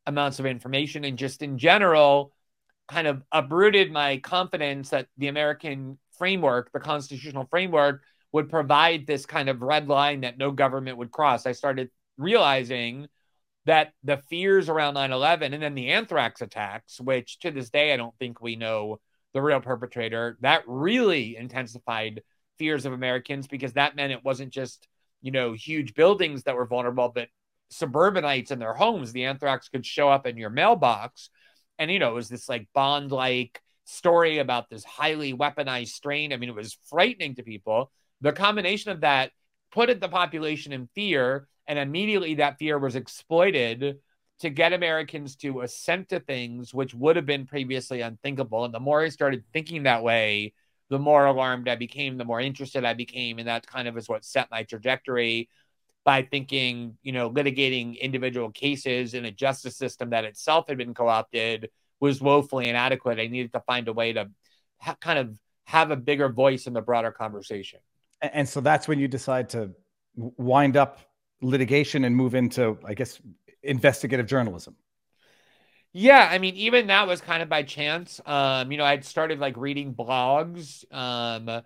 amounts 0.06 0.38
of 0.38 0.46
information, 0.46 1.04
and 1.04 1.16
just 1.16 1.42
in 1.42 1.56
general, 1.58 2.32
kind 2.88 3.06
of 3.06 3.22
uprooted 3.32 3.90
my 3.90 4.18
confidence 4.18 4.90
that 4.90 5.06
the 5.16 5.28
American 5.28 5.98
framework, 6.18 6.70
the 6.72 6.80
constitutional 6.80 7.46
framework, 7.50 8.02
would 8.34 8.50
provide 8.50 9.06
this 9.06 9.26
kind 9.26 9.48
of 9.48 9.62
red 9.62 9.86
line 9.86 10.22
that 10.22 10.36
no 10.36 10.50
government 10.50 10.98
would 10.98 11.12
cross. 11.12 11.46
I 11.46 11.52
started 11.52 11.88
realizing 12.18 13.06
that 13.64 13.92
the 14.02 14.16
fears 14.28 14.68
around 14.68 14.94
9 14.94 15.12
11 15.12 15.54
and 15.54 15.62
then 15.62 15.76
the 15.76 15.90
anthrax 15.90 16.42
attacks, 16.42 17.00
which 17.00 17.38
to 17.38 17.52
this 17.52 17.70
day 17.70 17.94
I 17.94 17.96
don't 17.96 18.18
think 18.18 18.42
we 18.42 18.56
know 18.56 18.98
the 19.34 19.40
real 19.40 19.60
perpetrator, 19.60 20.36
that 20.40 20.64
really 20.66 21.36
intensified 21.36 22.22
fears 22.58 22.84
of 22.86 22.92
Americans 22.92 23.46
because 23.46 23.74
that 23.74 23.94
meant 23.94 24.12
it 24.12 24.24
wasn't 24.24 24.52
just, 24.52 24.88
you 25.22 25.30
know, 25.30 25.52
huge 25.52 25.94
buildings 25.94 26.42
that 26.42 26.56
were 26.56 26.66
vulnerable, 26.66 27.12
but 27.14 27.28
suburbanites 27.70 28.50
in 28.50 28.58
their 28.58 28.74
homes. 28.74 29.12
The 29.12 29.26
anthrax 29.26 29.68
could 29.68 29.86
show 29.86 30.08
up 30.08 30.26
in 30.26 30.36
your 30.36 30.50
mailbox. 30.50 31.30
And, 31.78 31.88
you 31.88 32.00
know, 32.00 32.10
it 32.10 32.14
was 32.14 32.30
this 32.30 32.48
like 32.48 32.66
Bond 32.74 33.12
like 33.12 33.62
story 33.84 34.38
about 34.38 34.70
this 34.70 34.82
highly 34.82 35.32
weaponized 35.34 35.90
strain. 35.90 36.32
I 36.32 36.36
mean, 36.36 36.48
it 36.48 36.56
was 36.56 36.76
frightening 36.90 37.36
to 37.36 37.44
people. 37.44 37.92
The 38.24 38.32
combination 38.32 38.90
of 38.90 39.02
that 39.02 39.32
put 39.70 40.00
the 40.00 40.08
population 40.08 40.72
in 40.72 40.88
fear 40.94 41.46
and 41.66 41.78
immediately 41.78 42.36
that 42.36 42.58
fear 42.58 42.78
was 42.78 42.96
exploited 42.96 43.98
to 44.38 44.48
get 44.48 44.72
Americans 44.72 45.36
to 45.36 45.60
assent 45.60 46.08
to 46.08 46.20
things 46.20 46.72
which 46.72 46.94
would 46.94 47.16
have 47.16 47.26
been 47.26 47.44
previously 47.44 48.00
unthinkable. 48.00 48.64
And 48.64 48.72
the 48.72 48.80
more 48.80 49.02
I 49.02 49.10
started 49.10 49.44
thinking 49.52 49.82
that 49.82 50.02
way, 50.02 50.54
the 50.88 50.98
more 50.98 51.26
alarmed 51.26 51.68
I 51.68 51.76
became, 51.76 52.16
the 52.16 52.24
more 52.24 52.40
interested 52.40 52.82
I 52.82 52.94
became. 52.94 53.38
And 53.38 53.46
that 53.46 53.66
kind 53.66 53.86
of 53.88 53.98
is 53.98 54.08
what 54.08 54.24
set 54.24 54.50
my 54.50 54.62
trajectory 54.62 55.50
by 56.02 56.22
thinking, 56.22 56.96
you 57.02 57.12
know, 57.12 57.30
litigating 57.30 58.00
individual 58.00 58.50
cases 58.50 59.12
in 59.12 59.26
a 59.26 59.32
justice 59.32 59.76
system 59.76 60.10
that 60.10 60.24
itself 60.24 60.64
had 60.68 60.78
been 60.78 60.94
co 60.94 61.08
opted 61.08 61.68
was 62.00 62.22
woefully 62.22 62.70
inadequate. 62.70 63.20
I 63.20 63.26
needed 63.26 63.52
to 63.52 63.60
find 63.60 63.86
a 63.86 63.92
way 63.92 64.14
to 64.14 64.30
ha- 64.80 64.96
kind 64.98 65.18
of 65.18 65.38
have 65.64 65.90
a 65.90 65.96
bigger 65.96 66.30
voice 66.30 66.66
in 66.66 66.72
the 66.72 66.80
broader 66.80 67.10
conversation. 67.10 67.80
And 68.22 68.48
so 68.48 68.60
that's 68.60 68.88
when 68.88 68.98
you 68.98 69.08
decide 69.08 69.50
to 69.50 69.70
wind 70.16 70.76
up 70.76 71.00
litigation 71.42 72.04
and 72.04 72.16
move 72.16 72.34
into, 72.34 72.78
I 72.84 72.94
guess, 72.94 73.20
investigative 73.62 74.26
journalism? 74.26 74.76
Yeah, 75.92 76.28
I 76.30 76.38
mean, 76.38 76.56
even 76.56 76.88
that 76.88 77.06
was 77.06 77.20
kind 77.20 77.42
of 77.42 77.48
by 77.48 77.62
chance. 77.62 78.20
Um, 78.26 78.72
you 78.72 78.78
know, 78.78 78.84
I'd 78.84 79.04
started 79.04 79.38
like 79.38 79.56
reading 79.56 79.94
blogs, 79.94 80.84
um, 80.92 81.62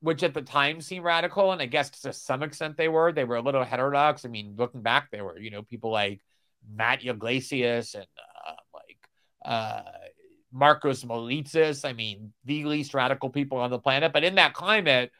which 0.00 0.22
at 0.22 0.34
the 0.34 0.42
time 0.42 0.80
seemed 0.80 1.04
radical, 1.04 1.52
and 1.52 1.62
I 1.62 1.66
guess 1.66 1.90
to 2.02 2.12
some 2.12 2.42
extent 2.42 2.76
they 2.76 2.88
were. 2.88 3.12
They 3.12 3.24
were 3.24 3.36
a 3.36 3.42
little 3.42 3.62
heterodox. 3.62 4.24
I 4.24 4.28
mean, 4.28 4.54
looking 4.56 4.82
back, 4.82 5.10
they 5.10 5.22
were, 5.22 5.38
you 5.38 5.50
know, 5.50 5.62
people 5.62 5.92
like 5.92 6.20
Matt 6.68 7.04
Yglesias 7.04 7.94
and 7.94 8.06
uh, 8.48 8.52
like 8.74 8.98
uh, 9.44 9.82
Markos 10.52 11.04
Moulitsas. 11.04 11.88
I 11.88 11.92
mean, 11.92 12.32
the 12.44 12.64
least 12.64 12.94
radical 12.94 13.30
people 13.30 13.58
on 13.58 13.70
the 13.70 13.78
planet. 13.78 14.12
But 14.12 14.24
in 14.24 14.34
that 14.36 14.54
climate, 14.54 15.12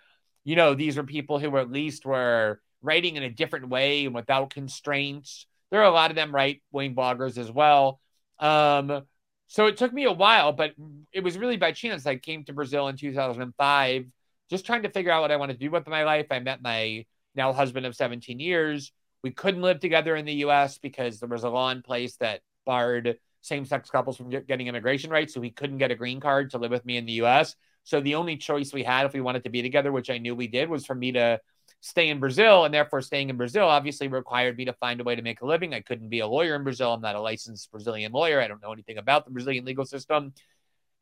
you 0.46 0.54
know, 0.54 0.74
these 0.74 0.96
were 0.96 1.02
people 1.02 1.40
who 1.40 1.56
at 1.58 1.72
least 1.72 2.06
were 2.06 2.60
writing 2.80 3.16
in 3.16 3.24
a 3.24 3.28
different 3.28 3.68
way 3.68 4.06
and 4.06 4.14
without 4.14 4.50
constraints. 4.50 5.44
There 5.72 5.80
are 5.80 5.86
a 5.86 5.90
lot 5.90 6.10
of 6.10 6.16
them 6.16 6.32
right 6.32 6.62
wing 6.70 6.94
bloggers 6.94 7.36
as 7.36 7.50
well. 7.50 8.00
Um, 8.38 9.02
so 9.48 9.66
it 9.66 9.76
took 9.76 9.92
me 9.92 10.04
a 10.04 10.12
while, 10.12 10.52
but 10.52 10.72
it 11.12 11.24
was 11.24 11.36
really 11.36 11.56
by 11.56 11.72
chance. 11.72 12.06
I 12.06 12.14
came 12.14 12.44
to 12.44 12.52
Brazil 12.52 12.86
in 12.86 12.96
2005, 12.96 14.06
just 14.48 14.64
trying 14.64 14.84
to 14.84 14.88
figure 14.88 15.10
out 15.10 15.22
what 15.22 15.32
I 15.32 15.36
want 15.36 15.50
to 15.50 15.58
do 15.58 15.68
with 15.68 15.88
my 15.88 16.04
life. 16.04 16.26
I 16.30 16.38
met 16.38 16.62
my 16.62 17.04
now 17.34 17.52
husband 17.52 17.84
of 17.84 17.96
17 17.96 18.38
years. 18.38 18.92
We 19.24 19.32
couldn't 19.32 19.62
live 19.62 19.80
together 19.80 20.14
in 20.14 20.26
the 20.26 20.44
US 20.44 20.78
because 20.78 21.18
there 21.18 21.28
was 21.28 21.42
a 21.42 21.50
law 21.50 21.70
in 21.70 21.82
place 21.82 22.14
that 22.18 22.42
barred 22.64 23.18
same 23.40 23.64
sex 23.64 23.90
couples 23.90 24.16
from 24.16 24.30
getting 24.30 24.68
immigration 24.68 25.10
rights. 25.10 25.34
So 25.34 25.40
he 25.40 25.50
couldn't 25.50 25.78
get 25.78 25.90
a 25.90 25.96
green 25.96 26.20
card 26.20 26.52
to 26.52 26.58
live 26.58 26.70
with 26.70 26.86
me 26.86 26.98
in 26.98 27.06
the 27.06 27.14
US. 27.24 27.56
So 27.86 28.00
the 28.00 28.16
only 28.16 28.36
choice 28.36 28.72
we 28.72 28.82
had 28.82 29.06
if 29.06 29.12
we 29.12 29.20
wanted 29.20 29.44
to 29.44 29.50
be 29.50 29.62
together, 29.62 29.92
which 29.92 30.10
I 30.10 30.18
knew 30.18 30.34
we 30.34 30.48
did, 30.48 30.68
was 30.68 30.84
for 30.84 30.94
me 30.96 31.12
to 31.12 31.40
stay 31.80 32.08
in 32.08 32.18
Brazil, 32.18 32.64
and 32.64 32.74
therefore 32.74 33.00
staying 33.00 33.30
in 33.30 33.36
Brazil 33.36 33.68
obviously 33.68 34.08
required 34.08 34.56
me 34.56 34.64
to 34.64 34.72
find 34.72 35.00
a 35.00 35.04
way 35.04 35.14
to 35.14 35.22
make 35.22 35.40
a 35.40 35.46
living. 35.46 35.72
I 35.72 35.82
couldn't 35.82 36.08
be 36.08 36.18
a 36.18 36.26
lawyer 36.26 36.56
in 36.56 36.64
Brazil. 36.64 36.92
I'm 36.92 37.00
not 37.00 37.14
a 37.14 37.20
licensed 37.20 37.70
Brazilian 37.70 38.10
lawyer. 38.10 38.40
I 38.40 38.48
don't 38.48 38.60
know 38.60 38.72
anything 38.72 38.98
about 38.98 39.24
the 39.24 39.30
Brazilian 39.30 39.64
legal 39.64 39.84
system. 39.84 40.32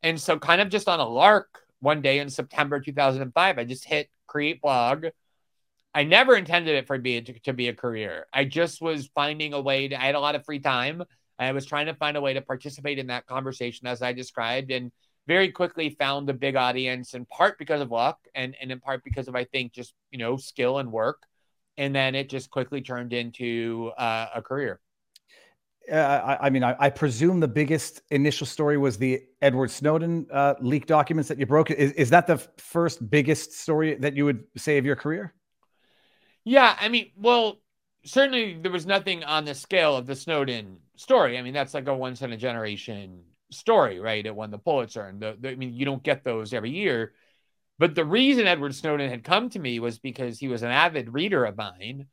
And 0.02 0.20
so, 0.20 0.38
kind 0.38 0.60
of 0.60 0.68
just 0.68 0.86
on 0.86 1.00
a 1.00 1.08
lark, 1.08 1.58
one 1.80 2.02
day 2.02 2.18
in 2.18 2.28
September 2.28 2.80
2005, 2.80 3.58
I 3.58 3.64
just 3.64 3.86
hit 3.86 4.10
create 4.26 4.60
blog. 4.60 5.06
I 5.94 6.04
never 6.04 6.36
intended 6.36 6.76
it 6.76 6.86
for 6.86 6.98
be 6.98 7.22
to, 7.22 7.38
to 7.40 7.54
be 7.54 7.68
a 7.68 7.74
career. 7.74 8.26
I 8.30 8.44
just 8.44 8.82
was 8.82 9.08
finding 9.14 9.54
a 9.54 9.60
way 9.62 9.88
to. 9.88 9.98
I 9.98 10.04
had 10.04 10.16
a 10.16 10.20
lot 10.20 10.34
of 10.34 10.44
free 10.44 10.60
time. 10.60 11.02
I 11.38 11.52
was 11.52 11.64
trying 11.64 11.86
to 11.86 11.94
find 11.94 12.18
a 12.18 12.20
way 12.20 12.34
to 12.34 12.42
participate 12.42 12.98
in 12.98 13.06
that 13.06 13.24
conversation 13.24 13.86
as 13.86 14.02
I 14.02 14.12
described, 14.12 14.70
and 14.70 14.92
very 15.26 15.50
quickly 15.50 15.90
found 15.90 16.28
a 16.28 16.34
big 16.34 16.56
audience 16.56 17.14
in 17.14 17.24
part 17.26 17.58
because 17.58 17.80
of 17.80 17.90
luck 17.90 18.18
and, 18.34 18.54
and 18.60 18.70
in 18.70 18.80
part 18.80 19.02
because 19.04 19.28
of, 19.28 19.34
I 19.34 19.44
think, 19.44 19.72
just, 19.72 19.94
you 20.10 20.18
know, 20.18 20.36
skill 20.36 20.78
and 20.78 20.92
work. 20.92 21.22
And 21.76 21.94
then 21.94 22.14
it 22.14 22.28
just 22.28 22.50
quickly 22.50 22.80
turned 22.80 23.12
into 23.12 23.90
uh, 23.96 24.26
a 24.34 24.42
career. 24.42 24.80
Uh, 25.90 25.96
I, 25.96 26.46
I, 26.46 26.50
mean, 26.50 26.64
I, 26.64 26.74
I, 26.78 26.88
presume 26.88 27.40
the 27.40 27.48
biggest 27.48 28.00
initial 28.10 28.46
story 28.46 28.78
was 28.78 28.96
the 28.96 29.22
Edward 29.42 29.70
Snowden 29.70 30.26
uh, 30.32 30.54
leaked 30.60 30.88
documents 30.88 31.28
that 31.28 31.38
you 31.38 31.44
broke. 31.44 31.70
Is, 31.70 31.92
is 31.92 32.08
that 32.08 32.26
the 32.26 32.38
first 32.56 33.10
biggest 33.10 33.52
story 33.52 33.94
that 33.96 34.16
you 34.16 34.24
would 34.24 34.44
say 34.56 34.78
of 34.78 34.86
your 34.86 34.96
career? 34.96 35.34
Yeah. 36.44 36.74
I 36.80 36.88
mean, 36.88 37.10
well, 37.18 37.60
certainly 38.04 38.58
there 38.62 38.72
was 38.72 38.86
nothing 38.86 39.24
on 39.24 39.44
the 39.44 39.54
scale 39.54 39.94
of 39.94 40.06
the 40.06 40.16
Snowden 40.16 40.78
story. 40.96 41.36
I 41.36 41.42
mean, 41.42 41.52
that's 41.52 41.74
like 41.74 41.86
a 41.86 41.94
once 41.94 42.22
in 42.22 42.32
a 42.32 42.36
generation 42.36 43.24
story, 43.54 44.00
right? 44.00 44.24
It 44.24 44.34
won 44.34 44.50
the 44.50 44.58
Pulitzer, 44.58 45.06
and 45.06 45.20
the, 45.20 45.36
the, 45.38 45.50
I 45.50 45.54
mean, 45.56 45.74
you 45.74 45.84
don't 45.84 46.02
get 46.02 46.24
those 46.24 46.52
every 46.52 46.70
year. 46.70 47.12
But 47.78 47.94
the 47.94 48.04
reason 48.04 48.46
Edward 48.46 48.74
Snowden 48.74 49.10
had 49.10 49.24
come 49.24 49.50
to 49.50 49.58
me 49.58 49.80
was 49.80 49.98
because 49.98 50.38
he 50.38 50.48
was 50.48 50.62
an 50.62 50.70
avid 50.70 51.12
reader 51.12 51.44
of 51.44 51.56
mine. 51.56 52.06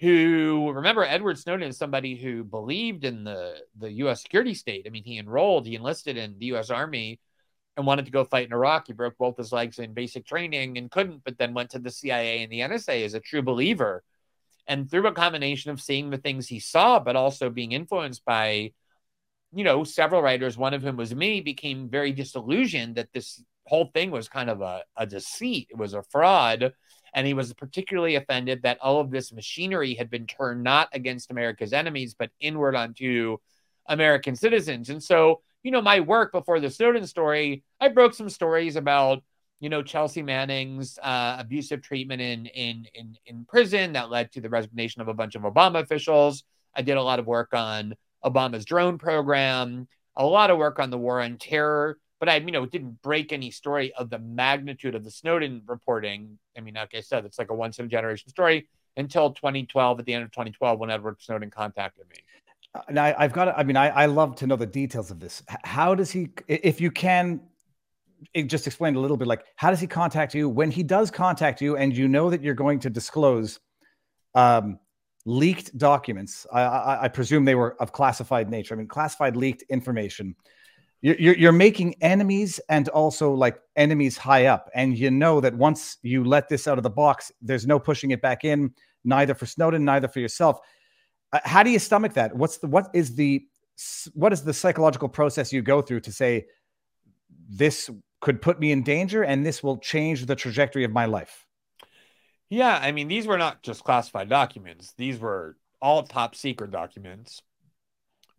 Who 0.00 0.72
remember 0.74 1.04
Edward 1.04 1.38
Snowden 1.38 1.68
is 1.68 1.78
somebody 1.78 2.16
who 2.16 2.42
believed 2.42 3.04
in 3.04 3.22
the 3.22 3.56
the 3.78 3.92
U.S. 3.92 4.22
security 4.22 4.54
state. 4.54 4.84
I 4.86 4.90
mean, 4.90 5.04
he 5.04 5.18
enrolled, 5.18 5.66
he 5.66 5.76
enlisted 5.76 6.16
in 6.16 6.38
the 6.38 6.46
U.S. 6.46 6.70
Army, 6.70 7.20
and 7.76 7.86
wanted 7.86 8.06
to 8.06 8.10
go 8.10 8.24
fight 8.24 8.46
in 8.46 8.52
Iraq. 8.52 8.88
He 8.88 8.92
broke 8.92 9.16
both 9.16 9.36
his 9.36 9.52
legs 9.52 9.78
in 9.78 9.94
basic 9.94 10.26
training 10.26 10.76
and 10.76 10.90
couldn't, 10.90 11.24
but 11.24 11.38
then 11.38 11.54
went 11.54 11.70
to 11.70 11.78
the 11.78 11.90
CIA 11.90 12.42
and 12.42 12.52
the 12.52 12.60
NSA 12.60 13.04
as 13.04 13.14
a 13.14 13.20
true 13.20 13.42
believer. 13.42 14.02
And 14.66 14.90
through 14.90 15.06
a 15.06 15.12
combination 15.12 15.70
of 15.70 15.80
seeing 15.80 16.10
the 16.10 16.18
things 16.18 16.46
he 16.46 16.60
saw, 16.60 17.00
but 17.00 17.16
also 17.16 17.50
being 17.50 17.72
influenced 17.72 18.24
by 18.24 18.72
you 19.54 19.64
know, 19.64 19.84
several 19.84 20.22
writers, 20.22 20.56
one 20.56 20.74
of 20.74 20.82
whom 20.82 20.96
was 20.96 21.14
me, 21.14 21.40
became 21.40 21.88
very 21.88 22.12
disillusioned 22.12 22.96
that 22.96 23.12
this 23.12 23.42
whole 23.66 23.90
thing 23.94 24.10
was 24.10 24.28
kind 24.28 24.50
of 24.50 24.60
a, 24.60 24.82
a 24.96 25.06
deceit. 25.06 25.68
It 25.70 25.76
was 25.76 25.94
a 25.94 26.02
fraud. 26.02 26.72
And 27.14 27.26
he 27.26 27.34
was 27.34 27.52
particularly 27.52 28.16
offended 28.16 28.62
that 28.62 28.78
all 28.80 28.98
of 29.00 29.10
this 29.10 29.32
machinery 29.32 29.94
had 29.94 30.08
been 30.08 30.26
turned 30.26 30.62
not 30.62 30.88
against 30.92 31.30
America's 31.30 31.74
enemies, 31.74 32.14
but 32.18 32.30
inward 32.40 32.74
onto 32.74 33.36
American 33.86 34.34
citizens. 34.34 34.88
And 34.88 35.02
so, 35.02 35.42
you 35.62 35.70
know, 35.70 35.82
my 35.82 36.00
work 36.00 36.32
before 36.32 36.58
the 36.58 36.70
Snowden 36.70 37.06
story, 37.06 37.62
I 37.78 37.88
broke 37.88 38.14
some 38.14 38.30
stories 38.30 38.76
about, 38.76 39.22
you 39.60 39.68
know, 39.68 39.82
Chelsea 39.82 40.22
Manning's 40.22 40.98
uh, 41.02 41.36
abusive 41.38 41.82
treatment 41.82 42.22
in, 42.22 42.46
in 42.46 42.86
in 42.94 43.16
in 43.26 43.44
prison 43.44 43.92
that 43.92 44.10
led 44.10 44.32
to 44.32 44.40
the 44.40 44.48
resignation 44.48 45.02
of 45.02 45.08
a 45.08 45.14
bunch 45.14 45.34
of 45.34 45.42
Obama 45.42 45.80
officials. 45.80 46.44
I 46.74 46.82
did 46.82 46.96
a 46.96 47.02
lot 47.02 47.18
of 47.18 47.26
work 47.26 47.52
on 47.52 47.94
Obama's 48.24 48.64
drone 48.64 48.98
program, 48.98 49.88
a 50.16 50.24
lot 50.24 50.50
of 50.50 50.58
work 50.58 50.78
on 50.78 50.90
the 50.90 50.98
war 50.98 51.20
on 51.20 51.36
terror. 51.38 51.98
But 52.20 52.28
I, 52.28 52.36
you 52.36 52.52
know, 52.52 52.66
didn't 52.66 53.02
break 53.02 53.32
any 53.32 53.50
story 53.50 53.92
of 53.94 54.08
the 54.08 54.20
magnitude 54.20 54.94
of 54.94 55.02
the 55.02 55.10
Snowden 55.10 55.62
reporting. 55.66 56.38
I 56.56 56.60
mean, 56.60 56.74
like 56.74 56.94
I 56.94 57.00
said, 57.00 57.24
it's 57.24 57.36
like 57.36 57.50
a 57.50 57.54
once 57.54 57.80
in 57.80 57.86
a 57.86 57.88
generation 57.88 58.28
story 58.28 58.68
until 58.96 59.32
2012, 59.32 59.98
at 59.98 60.06
the 60.06 60.14
end 60.14 60.22
of 60.22 60.30
2012, 60.30 60.78
when 60.78 60.90
Edward 60.90 61.16
Snowden 61.20 61.50
contacted 61.50 62.04
me. 62.08 62.16
Now 62.90 63.12
I've 63.18 63.32
got. 63.32 63.58
I 63.58 63.64
mean, 63.64 63.76
I, 63.76 63.88
I 63.88 64.06
love 64.06 64.36
to 64.36 64.46
know 64.46 64.56
the 64.56 64.66
details 64.66 65.10
of 65.10 65.18
this. 65.18 65.42
How 65.64 65.94
does 65.94 66.10
he, 66.10 66.30
if 66.46 66.80
you 66.80 66.90
can, 66.90 67.40
just 68.46 68.66
explain 68.66 68.94
a 68.96 69.00
little 69.00 69.16
bit. 69.16 69.28
Like, 69.28 69.44
how 69.56 69.70
does 69.70 69.80
he 69.80 69.86
contact 69.86 70.34
you 70.34 70.48
when 70.48 70.70
he 70.70 70.82
does 70.82 71.10
contact 71.10 71.60
you, 71.60 71.76
and 71.76 71.94
you 71.96 72.08
know 72.08 72.30
that 72.30 72.42
you're 72.42 72.54
going 72.54 72.78
to 72.80 72.90
disclose 72.90 73.60
um, 74.34 74.78
leaked 75.24 75.76
documents. 75.78 76.46
I, 76.52 76.62
I, 76.62 77.02
I, 77.04 77.08
presume 77.08 77.44
they 77.44 77.54
were 77.54 77.80
of 77.80 77.92
classified 77.92 78.50
nature. 78.50 78.74
I 78.74 78.78
mean, 78.78 78.88
classified 78.88 79.36
leaked 79.36 79.62
information. 79.68 80.34
You're, 81.00 81.16
you're, 81.16 81.34
you're 81.34 81.52
making 81.52 81.96
enemies 82.00 82.60
and 82.68 82.88
also 82.88 83.32
like 83.32 83.60
enemies 83.76 84.16
high 84.16 84.46
up. 84.46 84.70
And 84.74 84.96
you 84.96 85.10
know 85.10 85.40
that 85.40 85.54
once 85.54 85.98
you 86.02 86.24
let 86.24 86.48
this 86.48 86.66
out 86.66 86.78
of 86.78 86.82
the 86.82 86.90
box, 86.90 87.30
there's 87.40 87.66
no 87.66 87.78
pushing 87.78 88.10
it 88.10 88.20
back 88.20 88.44
in, 88.44 88.72
neither 89.04 89.34
for 89.34 89.46
Snowden, 89.46 89.84
neither 89.84 90.08
for 90.08 90.20
yourself. 90.20 90.58
Uh, 91.32 91.40
how 91.44 91.62
do 91.62 91.70
you 91.70 91.78
stomach 91.78 92.14
that? 92.14 92.34
What's 92.34 92.58
the 92.58 92.66
what 92.66 92.88
is 92.92 93.14
the 93.14 93.44
what 94.14 94.32
is 94.32 94.44
the 94.44 94.52
psychological 94.52 95.08
process 95.08 95.52
you 95.52 95.62
go 95.62 95.82
through 95.82 96.00
to 96.00 96.12
say 96.12 96.46
this 97.48 97.90
could 98.20 98.40
put 98.40 98.60
me 98.60 98.70
in 98.70 98.82
danger 98.82 99.24
and 99.24 99.44
this 99.44 99.62
will 99.62 99.78
change 99.78 100.26
the 100.26 100.36
trajectory 100.36 100.84
of 100.84 100.92
my 100.92 101.06
life? 101.06 101.46
Yeah, 102.52 102.78
I 102.82 102.92
mean, 102.92 103.08
these 103.08 103.26
were 103.26 103.38
not 103.38 103.62
just 103.62 103.82
classified 103.82 104.28
documents, 104.28 104.92
these 104.98 105.18
were 105.18 105.56
all 105.80 106.02
top 106.02 106.34
secret 106.34 106.70
documents 106.70 107.40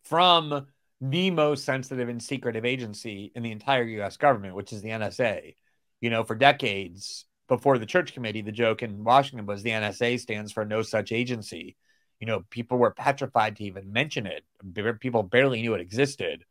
from 0.04 0.68
the 1.02 1.32
most 1.32 1.66
sensitive 1.66 2.10
and 2.10 2.22
secretive 2.22 2.64
agency 2.64 3.32
in 3.34 3.42
the 3.42 3.52
entire 3.52 3.82
US 3.82 4.18
government, 4.18 4.54
which 4.54 4.72
is 4.72 4.84
the 4.84 4.90
NSA. 4.90 5.56
You 6.00 6.12
know, 6.12 6.24
for 6.24 6.36
decades 6.36 7.26
before 7.48 7.80
the 7.80 7.88
Church 7.88 8.14
Committee, 8.14 8.42
the 8.42 8.52
joke 8.52 8.84
in 8.84 9.04
Washington 9.04 9.48
was 9.48 9.64
the 9.64 9.72
NSA 9.72 10.20
stands 10.20 10.52
for 10.52 10.64
no 10.64 10.84
such 10.84 11.12
agency. 11.12 11.76
You 12.20 12.28
know, 12.28 12.44
people 12.52 12.78
were 12.78 12.92
petrified 12.92 13.56
to 13.56 13.64
even 13.64 13.92
mention 13.92 14.28
it. 14.28 14.44
People 15.00 15.24
barely 15.24 15.64
knew 15.64 15.74
it 15.74 15.82
existed. 15.82 16.46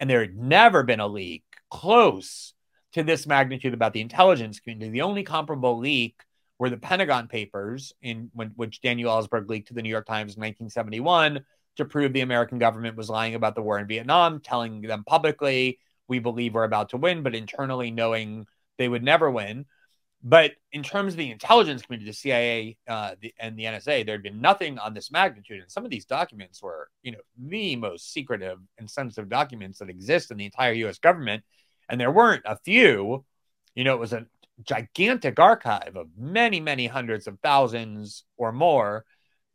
And 0.00 0.08
there 0.08 0.22
had 0.22 0.38
never 0.38 0.82
been 0.82 1.00
a 1.00 1.06
leak 1.06 1.44
close 1.70 2.54
to 2.92 3.02
this 3.02 3.26
magnitude 3.26 3.74
about 3.74 3.92
the 3.92 4.00
intelligence 4.00 4.58
community. 4.58 4.90
The 4.90 5.02
only 5.02 5.22
comparable 5.22 5.78
leak 5.78 6.16
were 6.58 6.70
the 6.70 6.76
Pentagon 6.76 7.28
Papers, 7.28 7.92
in 8.02 8.30
when, 8.32 8.50
which 8.56 8.80
Daniel 8.80 9.10
Ellsberg 9.10 9.48
leaked 9.48 9.68
to 9.68 9.74
the 9.74 9.82
New 9.82 9.88
York 9.88 10.06
Times 10.06 10.36
in 10.36 10.40
1971 10.40 11.44
to 11.76 11.84
prove 11.84 12.12
the 12.12 12.20
American 12.20 12.58
government 12.58 12.96
was 12.96 13.10
lying 13.10 13.34
about 13.34 13.54
the 13.54 13.62
war 13.62 13.78
in 13.78 13.86
Vietnam, 13.86 14.40
telling 14.40 14.80
them 14.82 15.04
publicly, 15.04 15.78
"We 16.08 16.20
believe 16.20 16.54
we're 16.54 16.64
about 16.64 16.90
to 16.90 16.96
win," 16.96 17.22
but 17.22 17.34
internally 17.34 17.90
knowing 17.90 18.46
they 18.78 18.88
would 18.88 19.02
never 19.02 19.30
win. 19.30 19.66
But 20.26 20.52
in 20.72 20.82
terms 20.82 21.12
of 21.12 21.18
the 21.18 21.30
intelligence 21.30 21.82
community, 21.82 22.10
the 22.10 22.14
CIA 22.14 22.78
uh, 22.88 23.14
the, 23.20 23.34
and 23.38 23.58
the 23.58 23.64
NSA, 23.64 24.06
there 24.06 24.14
had 24.14 24.22
been 24.22 24.40
nothing 24.40 24.78
on 24.78 24.94
this 24.94 25.10
magnitude. 25.12 25.60
And 25.60 25.70
some 25.70 25.84
of 25.84 25.90
these 25.90 26.06
documents 26.06 26.62
were, 26.62 26.88
you 27.02 27.12
know, 27.12 27.18
the 27.36 27.76
most 27.76 28.10
secretive 28.10 28.58
and 28.78 28.90
sensitive 28.90 29.28
documents 29.28 29.80
that 29.80 29.90
exist 29.90 30.30
in 30.30 30.38
the 30.38 30.46
entire 30.46 30.72
U.S. 30.72 30.98
government. 30.98 31.44
And 31.90 32.00
there 32.00 32.10
weren't 32.10 32.42
a 32.46 32.56
few. 32.56 33.26
You 33.74 33.84
know, 33.84 33.94
it 33.94 34.00
was 34.00 34.14
a 34.14 34.26
gigantic 34.62 35.38
archive 35.38 35.96
of 35.96 36.08
many, 36.16 36.60
many 36.60 36.86
hundreds 36.86 37.26
of 37.26 37.38
thousands 37.40 38.24
or 38.36 38.52
more 38.52 39.04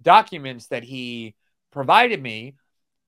documents 0.02 0.68
that 0.68 0.84
he 0.84 1.36
provided 1.72 2.22
me. 2.22 2.56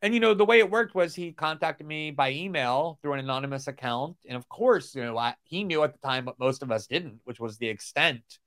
And, 0.01 0.13
you 0.13 0.19
know, 0.19 0.34
the 0.34 0.45
way 0.45 0.60
it 0.60 0.71
worked 0.71 0.95
was 0.95 1.13
he 1.13 1.32
contacted 1.32 1.86
me 1.86 2.12
by 2.12 2.32
email 2.32 2.97
through 3.01 3.13
an 3.13 3.19
anonymous 3.19 3.67
account. 3.67 4.17
And 4.27 4.36
of 4.36 4.49
course, 4.49 4.95
you 4.95 5.04
know, 5.04 5.17
I, 5.17 5.36
he 5.43 5.63
knew 5.63 5.84
at 5.84 5.93
the 5.93 5.99
time 5.99 6.25
what 6.25 6.39
most 6.39 6.63
of 6.63 6.71
us 6.71 6.88
didn't, 6.88 7.19
which 7.23 7.39
was 7.39 7.58
the 7.58 7.67
extent 7.67 8.39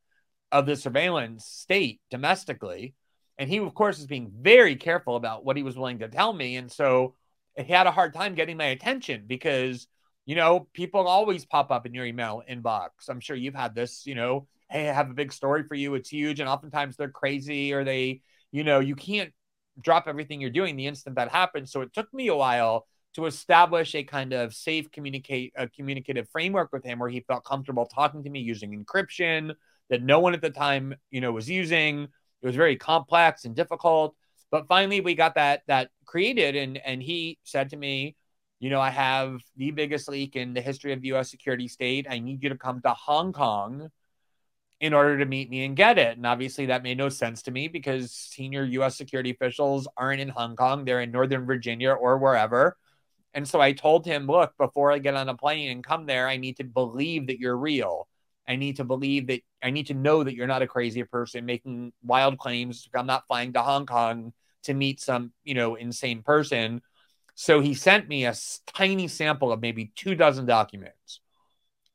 of 0.50 0.66
the 0.66 0.76
surveillance 0.76 1.44
state 1.44 2.00
domestically. 2.10 2.94
And 3.38 3.48
he, 3.48 3.58
of 3.58 3.74
course, 3.74 3.98
was 3.98 4.06
being 4.06 4.32
very 4.40 4.76
careful 4.76 5.16
about 5.16 5.44
what 5.44 5.56
he 5.56 5.62
was 5.62 5.76
willing 5.76 6.00
to 6.00 6.08
tell 6.08 6.32
me. 6.32 6.56
And 6.56 6.70
so 6.70 7.14
he 7.56 7.72
had 7.72 7.86
a 7.86 7.92
hard 7.92 8.14
time 8.14 8.34
getting 8.34 8.56
my 8.56 8.66
attention 8.66 9.24
because 9.26 9.86
you 10.26 10.34
know, 10.34 10.68
people 10.72 11.06
always 11.06 11.44
pop 11.44 11.70
up 11.70 11.86
in 11.86 11.94
your 11.94 12.06
email 12.06 12.42
inbox. 12.50 12.90
I'm 13.08 13.20
sure 13.20 13.36
you've 13.36 13.54
had 13.54 13.74
this, 13.74 14.06
you 14.06 14.14
know, 14.14 14.46
hey, 14.70 14.88
I 14.88 14.92
have 14.92 15.10
a 15.10 15.14
big 15.14 15.32
story 15.32 15.64
for 15.64 15.74
you. 15.74 15.94
It's 15.94 16.08
huge. 16.08 16.40
And 16.40 16.48
oftentimes 16.48 16.96
they're 16.96 17.10
crazy 17.10 17.72
or 17.72 17.84
they, 17.84 18.22
you 18.50 18.64
know, 18.64 18.80
you 18.80 18.94
can't 18.94 19.32
drop 19.80 20.06
everything 20.06 20.40
you're 20.40 20.50
doing 20.50 20.76
the 20.76 20.86
instant 20.86 21.16
that 21.16 21.30
happens. 21.30 21.72
So 21.72 21.82
it 21.82 21.92
took 21.92 22.12
me 22.14 22.28
a 22.28 22.36
while 22.36 22.86
to 23.14 23.26
establish 23.26 23.94
a 23.94 24.02
kind 24.02 24.32
of 24.32 24.54
safe 24.54 24.90
communicate 24.90 25.52
a 25.56 25.68
communicative 25.68 26.28
framework 26.30 26.72
with 26.72 26.84
him 26.84 26.98
where 26.98 27.08
he 27.08 27.20
felt 27.20 27.44
comfortable 27.44 27.86
talking 27.86 28.24
to 28.24 28.30
me 28.30 28.40
using 28.40 28.84
encryption 28.84 29.54
that 29.90 30.02
no 30.02 30.18
one 30.18 30.34
at 30.34 30.40
the 30.40 30.50
time, 30.50 30.94
you 31.10 31.20
know, 31.20 31.32
was 31.32 31.48
using. 31.48 32.04
It 32.04 32.46
was 32.46 32.56
very 32.56 32.76
complex 32.76 33.44
and 33.44 33.54
difficult. 33.54 34.16
But 34.50 34.66
finally 34.68 35.00
we 35.00 35.14
got 35.14 35.34
that 35.36 35.62
that 35.68 35.90
created 36.06 36.56
and 36.56 36.78
and 36.78 37.02
he 37.02 37.38
said 37.44 37.70
to 37.70 37.76
me, 37.76 38.16
you 38.64 38.70
know, 38.70 38.80
I 38.80 38.88
have 38.88 39.42
the 39.58 39.72
biggest 39.72 40.08
leak 40.08 40.36
in 40.36 40.54
the 40.54 40.60
history 40.62 40.94
of 40.94 41.02
the 41.02 41.08
US 41.08 41.30
security 41.30 41.68
state. 41.68 42.06
I 42.08 42.18
need 42.18 42.42
you 42.42 42.48
to 42.48 42.56
come 42.56 42.80
to 42.80 42.94
Hong 42.94 43.30
Kong 43.30 43.90
in 44.80 44.94
order 44.94 45.18
to 45.18 45.26
meet 45.26 45.50
me 45.50 45.66
and 45.66 45.76
get 45.76 45.98
it. 45.98 46.16
And 46.16 46.24
obviously, 46.24 46.64
that 46.66 46.82
made 46.82 46.96
no 46.96 47.10
sense 47.10 47.42
to 47.42 47.50
me 47.50 47.68
because 47.68 48.10
senior 48.10 48.64
US 48.64 48.96
security 48.96 49.32
officials 49.32 49.86
aren't 49.98 50.22
in 50.22 50.30
Hong 50.30 50.56
Kong, 50.56 50.86
they're 50.86 51.02
in 51.02 51.10
Northern 51.10 51.44
Virginia 51.44 51.90
or 51.90 52.16
wherever. 52.16 52.78
And 53.34 53.46
so 53.46 53.60
I 53.60 53.72
told 53.72 54.06
him, 54.06 54.26
look, 54.26 54.56
before 54.56 54.90
I 54.90 54.98
get 54.98 55.14
on 55.14 55.28
a 55.28 55.36
plane 55.36 55.70
and 55.70 55.84
come 55.84 56.06
there, 56.06 56.26
I 56.26 56.38
need 56.38 56.56
to 56.56 56.64
believe 56.64 57.26
that 57.26 57.38
you're 57.38 57.58
real. 57.58 58.08
I 58.48 58.56
need 58.56 58.76
to 58.76 58.84
believe 58.84 59.26
that 59.26 59.42
I 59.62 59.72
need 59.72 59.88
to 59.88 59.94
know 59.94 60.24
that 60.24 60.34
you're 60.34 60.46
not 60.46 60.62
a 60.62 60.66
crazy 60.66 61.04
person 61.04 61.44
making 61.44 61.92
wild 62.02 62.38
claims. 62.38 62.88
I'm 62.94 63.04
not 63.04 63.26
flying 63.26 63.52
to 63.52 63.60
Hong 63.60 63.84
Kong 63.84 64.32
to 64.62 64.72
meet 64.72 65.02
some, 65.02 65.34
you 65.44 65.52
know, 65.52 65.74
insane 65.74 66.22
person 66.22 66.80
so 67.34 67.60
he 67.60 67.74
sent 67.74 68.08
me 68.08 68.26
a 68.26 68.34
tiny 68.66 69.08
sample 69.08 69.52
of 69.52 69.60
maybe 69.60 69.92
two 69.96 70.14
dozen 70.14 70.46
documents. 70.46 71.20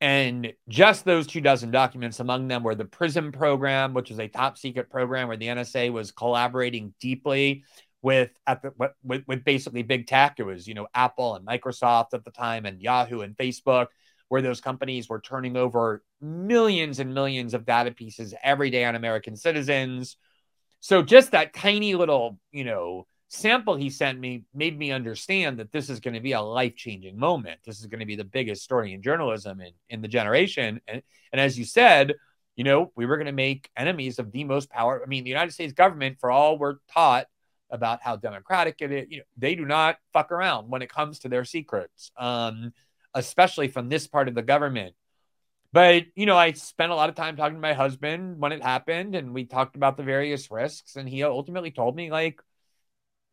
And 0.02 0.54
just 0.70 1.04
those 1.04 1.28
two 1.28 1.42
dozen 1.42 1.72
documents, 1.72 2.20
among 2.22 2.48
them 2.48 2.64
were 2.64 2.76
the 2.76 2.86
PRISM 2.86 3.34
program, 3.34 3.94
which 3.94 4.10
was 4.10 4.20
a 4.20 4.30
top 4.30 4.58
secret 4.58 4.90
program 4.90 5.28
where 5.28 5.38
the 5.38 5.48
NSA 5.48 5.92
was 5.92 6.12
collaborating 6.12 6.94
deeply 7.02 7.64
with 8.02 8.32
the 8.48 8.92
with, 9.04 9.24
with 9.28 9.44
basically 9.44 9.84
big 9.84 10.08
tech. 10.08 10.36
It 10.40 10.44
was 10.44 10.68
you 10.68 10.74
know 10.74 10.88
Apple 10.94 11.36
and 11.36 11.46
Microsoft 11.46 12.14
at 12.14 12.24
the 12.24 12.32
time, 12.32 12.66
and 12.66 12.82
Yahoo 12.82 13.22
and 13.22 13.36
Facebook, 13.36 13.88
where 14.30 14.42
those 14.42 14.62
companies 14.62 15.10
were 15.10 15.20
turning 15.20 15.58
over 15.58 16.02
millions 16.22 17.00
and 17.00 17.14
millions 17.14 17.54
of 17.54 17.66
data 17.66 17.92
pieces 17.92 18.34
every 18.42 18.70
day 18.70 18.86
on 18.86 18.96
American 18.96 19.36
citizens. 19.36 20.16
So 20.80 21.04
just 21.04 21.32
that 21.32 21.54
tiny 21.54 21.96
little 21.96 22.40
you 22.54 22.64
know 22.64 23.06
sample 23.30 23.76
he 23.76 23.90
sent 23.90 24.20
me 24.20 24.44
made 24.54 24.78
me 24.78 24.92
understand 24.92 25.60
that 25.60 25.72
this 25.72 25.90
is 25.90 26.00
going 26.00 26.16
to 26.16 26.20
be 26.20 26.34
a 26.34 26.42
life 26.42 26.76
changing 26.76 27.18
moment. 27.18 27.60
This 27.66 27.80
is 27.80 27.86
going 27.86 28.00
to 28.00 28.06
be 28.06 28.16
the 28.16 28.24
biggest 28.24 28.64
story 28.64 28.94
in 28.94 29.02
journalism 29.02 29.62
in, 29.62 29.72
in 29.90 30.02
the 30.02 30.08
generation. 30.08 30.82
And, 30.88 31.02
and 31.32 31.40
as 31.40 31.58
you 31.58 31.64
said, 31.64 32.16
you 32.56 32.64
know, 32.64 32.92
we 32.96 33.06
were 33.06 33.18
going 33.18 33.28
to 33.28 33.32
make 33.32 33.70
enemies 33.78 34.20
of 34.20 34.32
the 34.32 34.44
most 34.44 34.70
power. 34.70 35.02
I 35.02 35.08
mean, 35.08 35.24
the 35.24 35.30
United 35.30 35.52
States 35.52 35.74
government, 35.74 36.18
for 36.20 36.30
all 36.30 36.58
we're 36.58 36.78
taught 36.92 37.28
about 37.70 38.02
how 38.02 38.16
democratic 38.16 38.78
it 38.80 38.92
is, 38.92 39.08
you 39.10 39.18
know, 39.20 39.24
they 39.38 39.56
do 39.56 39.64
not 39.64 39.98
fuck 40.12 40.32
around 40.32 40.70
when 40.70 40.82
it 40.82 40.92
comes 40.92 41.20
to 41.20 41.30
their 41.30 41.46
secrets, 41.46 42.12
um, 42.18 42.74
especially 43.14 43.68
from 43.68 43.90
this 43.90 44.08
part 44.08 44.28
of 44.28 44.36
the 44.36 44.42
government. 44.42 44.96
But, 45.72 46.06
you 46.16 46.26
know, 46.26 46.36
I 46.36 46.54
spent 46.54 46.92
a 46.92 46.96
lot 46.96 47.10
of 47.10 47.16
time 47.16 47.38
talking 47.38 47.56
to 47.56 47.62
my 47.62 47.74
husband 47.74 48.40
when 48.40 48.52
it 48.52 48.64
happened, 48.64 49.14
and 49.14 49.36
we 49.36 49.46
talked 49.46 49.76
about 49.76 49.98
the 49.98 50.04
various 50.04 50.50
risks. 50.50 50.96
And 50.96 51.08
he 51.08 51.24
ultimately 51.24 51.70
told 51.70 51.96
me, 51.96 52.10
like, 52.10 52.42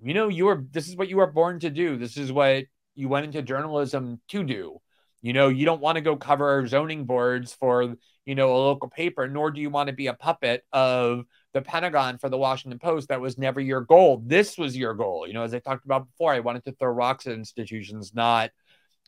you 0.00 0.14
know, 0.14 0.28
you 0.28 0.48
are, 0.48 0.64
this 0.70 0.88
is 0.88 0.96
what 0.96 1.08
you 1.08 1.20
are 1.20 1.26
born 1.30 1.60
to 1.60 1.70
do. 1.70 1.96
This 1.96 2.16
is 2.16 2.32
what 2.32 2.64
you 2.94 3.08
went 3.08 3.26
into 3.26 3.42
journalism 3.42 4.20
to 4.28 4.44
do. 4.44 4.80
You 5.22 5.32
know, 5.32 5.48
you 5.48 5.64
don't 5.64 5.80
want 5.80 5.96
to 5.96 6.02
go 6.02 6.16
cover 6.16 6.66
zoning 6.66 7.04
boards 7.04 7.54
for, 7.54 7.96
you 8.26 8.34
know, 8.34 8.54
a 8.54 8.58
local 8.58 8.88
paper, 8.88 9.26
nor 9.26 9.50
do 9.50 9.60
you 9.60 9.70
want 9.70 9.88
to 9.88 9.94
be 9.94 10.06
a 10.06 10.14
puppet 10.14 10.62
of 10.72 11.24
the 11.52 11.62
Pentagon 11.62 12.18
for 12.18 12.28
the 12.28 12.38
Washington 12.38 12.78
Post. 12.78 13.08
That 13.08 13.20
was 13.20 13.38
never 13.38 13.60
your 13.60 13.80
goal. 13.80 14.22
This 14.24 14.58
was 14.58 14.76
your 14.76 14.94
goal. 14.94 15.26
You 15.26 15.32
know, 15.32 15.42
as 15.42 15.54
I 15.54 15.58
talked 15.58 15.84
about 15.84 16.06
before, 16.06 16.32
I 16.32 16.40
wanted 16.40 16.64
to 16.66 16.72
throw 16.72 16.90
rocks 16.90 17.26
at 17.26 17.32
institutions, 17.32 18.14
not 18.14 18.50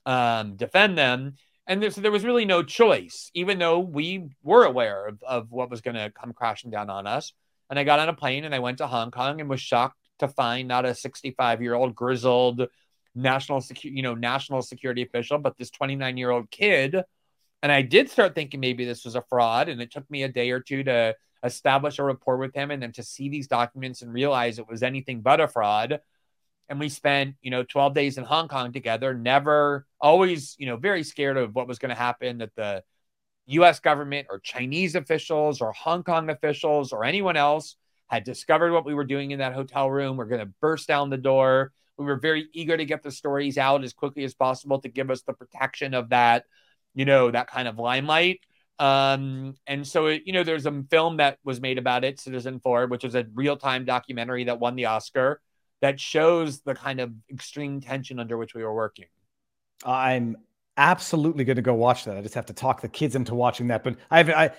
um, 0.07 0.57
defend 0.57 0.97
them. 0.97 1.35
And 1.67 1.83
there, 1.83 1.91
so 1.91 2.01
there 2.01 2.11
was 2.11 2.25
really 2.25 2.47
no 2.47 2.63
choice, 2.63 3.31
even 3.35 3.59
though 3.59 3.79
we 3.79 4.31
were 4.43 4.65
aware 4.65 5.07
of, 5.07 5.23
of 5.23 5.53
what 5.53 5.71
was 5.71 5.83
going 5.83 5.97
to 5.97 6.11
come 6.11 6.33
crashing 6.33 6.71
down 6.71 6.89
on 6.89 7.07
us. 7.07 7.35
And 7.69 7.79
I 7.79 7.85
got 7.85 8.01
on 8.01 8.09
a 8.09 8.15
plane 8.15 8.45
and 8.45 8.55
I 8.55 8.61
went 8.61 8.79
to 8.79 8.87
Hong 8.87 9.11
Kong 9.11 9.41
and 9.41 9.51
was 9.51 9.61
shocked 9.61 9.98
to 10.19 10.29
find 10.29 10.69
not 10.69 10.85
a 10.85 10.95
65 10.95 11.63
year 11.63 11.75
old 11.75 11.95
grizzled 11.95 12.69
national 13.15 13.61
security, 13.61 13.97
you 13.97 14.03
know, 14.03 14.15
national 14.15 14.63
security 14.63 15.03
official, 15.03 15.39
but 15.39 15.57
this 15.57 15.71
29 15.71 16.17
year 16.17 16.31
old 16.31 16.51
kid. 16.51 17.03
And 17.63 17.73
I 17.73 17.83
did 17.83 18.11
start 18.11 18.35
thinking 18.35 18.61
maybe 18.61 18.85
this 18.85 19.05
was 19.05 19.17
a 19.17 19.25
fraud. 19.29 19.69
And 19.69 19.81
it 19.81 19.91
took 19.91 20.09
me 20.11 20.23
a 20.23 20.29
day 20.29 20.51
or 20.51 20.61
two 20.61 20.85
to 20.85 21.17
establish 21.43 21.99
a 21.99 22.05
rapport 22.05 22.37
with 22.37 22.55
him 22.55 22.71
and 22.71 22.83
then 22.83 22.93
to 22.93 23.03
see 23.03 23.29
these 23.29 23.49
documents 23.49 24.03
and 24.03 24.13
realize 24.13 24.59
it 24.59 24.69
was 24.69 24.83
anything 24.83 25.21
but 25.21 25.41
a 25.41 25.49
fraud. 25.49 26.01
And 26.69 26.79
we 26.79 26.89
spent, 26.89 27.37
you 27.41 27.51
know, 27.51 27.65
12 27.65 27.95
days 27.95 28.19
in 28.19 28.25
Hong 28.25 28.47
Kong 28.47 28.73
together, 28.73 29.15
never, 29.15 29.87
always, 30.01 30.55
you 30.59 30.67
know, 30.67 30.77
very 30.77 31.03
scared 31.03 31.37
of 31.37 31.55
what 31.55 31.67
was 31.67 31.79
going 31.79 31.89
to 31.89 31.95
happen 31.95 32.39
that 32.39 32.55
the 32.57 32.85
US 33.47 33.81
government 33.81 34.27
or 34.31 34.39
Chinese 34.39 34.95
officials 34.95 35.61
or 35.61 35.73
Hong 35.73 36.03
Kong 36.03 36.29
officials 36.29 36.93
or 36.93 37.05
anyone 37.05 37.37
else 37.37 37.77
had 38.09 38.25
discovered 38.25 38.73
what 38.73 38.85
we 38.85 38.95
were 38.95 39.05
doing 39.05 39.31
in 39.31 39.39
that 39.39 39.55
hotel 39.55 39.91
room. 39.91 40.17
We're 40.17 40.27
going 40.27 40.47
to 40.47 40.53
burst 40.61 40.89
down 40.89 41.11
the 41.11 41.17
door. 41.17 41.73
We 41.97 42.05
were 42.05 42.17
very 42.17 42.49
eager 42.53 42.77
to 42.77 42.85
get 42.85 43.03
the 43.03 43.11
stories 43.11 43.59
out 43.59 43.85
as 43.85 43.93
quickly 43.93 44.25
as 44.25 44.35
possible 44.35 44.81
to 44.81 44.89
give 44.89 45.11
us 45.11 45.23
the 45.23 45.33
protection 45.33 45.95
of 45.95 46.11
that, 46.11 46.45
you 46.95 47.05
know, 47.05 47.31
that 47.31 47.49
kind 47.49 47.69
of 47.69 47.79
limelight. 47.79 48.41
Um, 48.79 49.55
and 49.67 49.87
so, 49.87 50.07
it, 50.07 50.23
you 50.25 50.33
know, 50.33 50.45
there's 50.45 50.67
a 50.67 50.85
film 50.91 51.17
that 51.17 51.39
was 51.45 51.61
made 51.61 51.79
about 51.79 52.05
it, 52.05 52.19
Citizenfour, 52.19 52.89
which 52.89 53.05
is 53.05 53.15
a 53.15 53.27
real 53.35 53.57
time 53.57 53.85
documentary 53.85 54.45
that 54.45 54.61
won 54.61 54.77
the 54.77 54.87
Oscar 54.87 55.41
that 55.81 56.01
shows 56.01 56.61
the 56.61 56.75
kind 56.75 57.01
of 57.01 57.13
extreme 57.31 57.81
tension 57.81 58.19
under 58.19 58.37
which 58.37 58.55
we 58.55 58.63
were 58.63 58.75
working. 58.75 59.07
I'm 59.85 60.37
absolutely 60.77 61.45
going 61.45 61.57
to 61.57 61.63
go 61.63 61.75
watch 61.75 62.05
that. 62.05 62.17
I 62.17 62.23
just 62.23 62.35
have 62.35 62.47
to 62.47 62.53
talk 62.53 62.81
the 62.81 62.89
kids 62.89 63.17
into 63.17 63.35
watching 63.35 63.69
that. 63.69 63.85
But 63.85 63.97
I've, 64.11 64.31
I, 64.31 64.51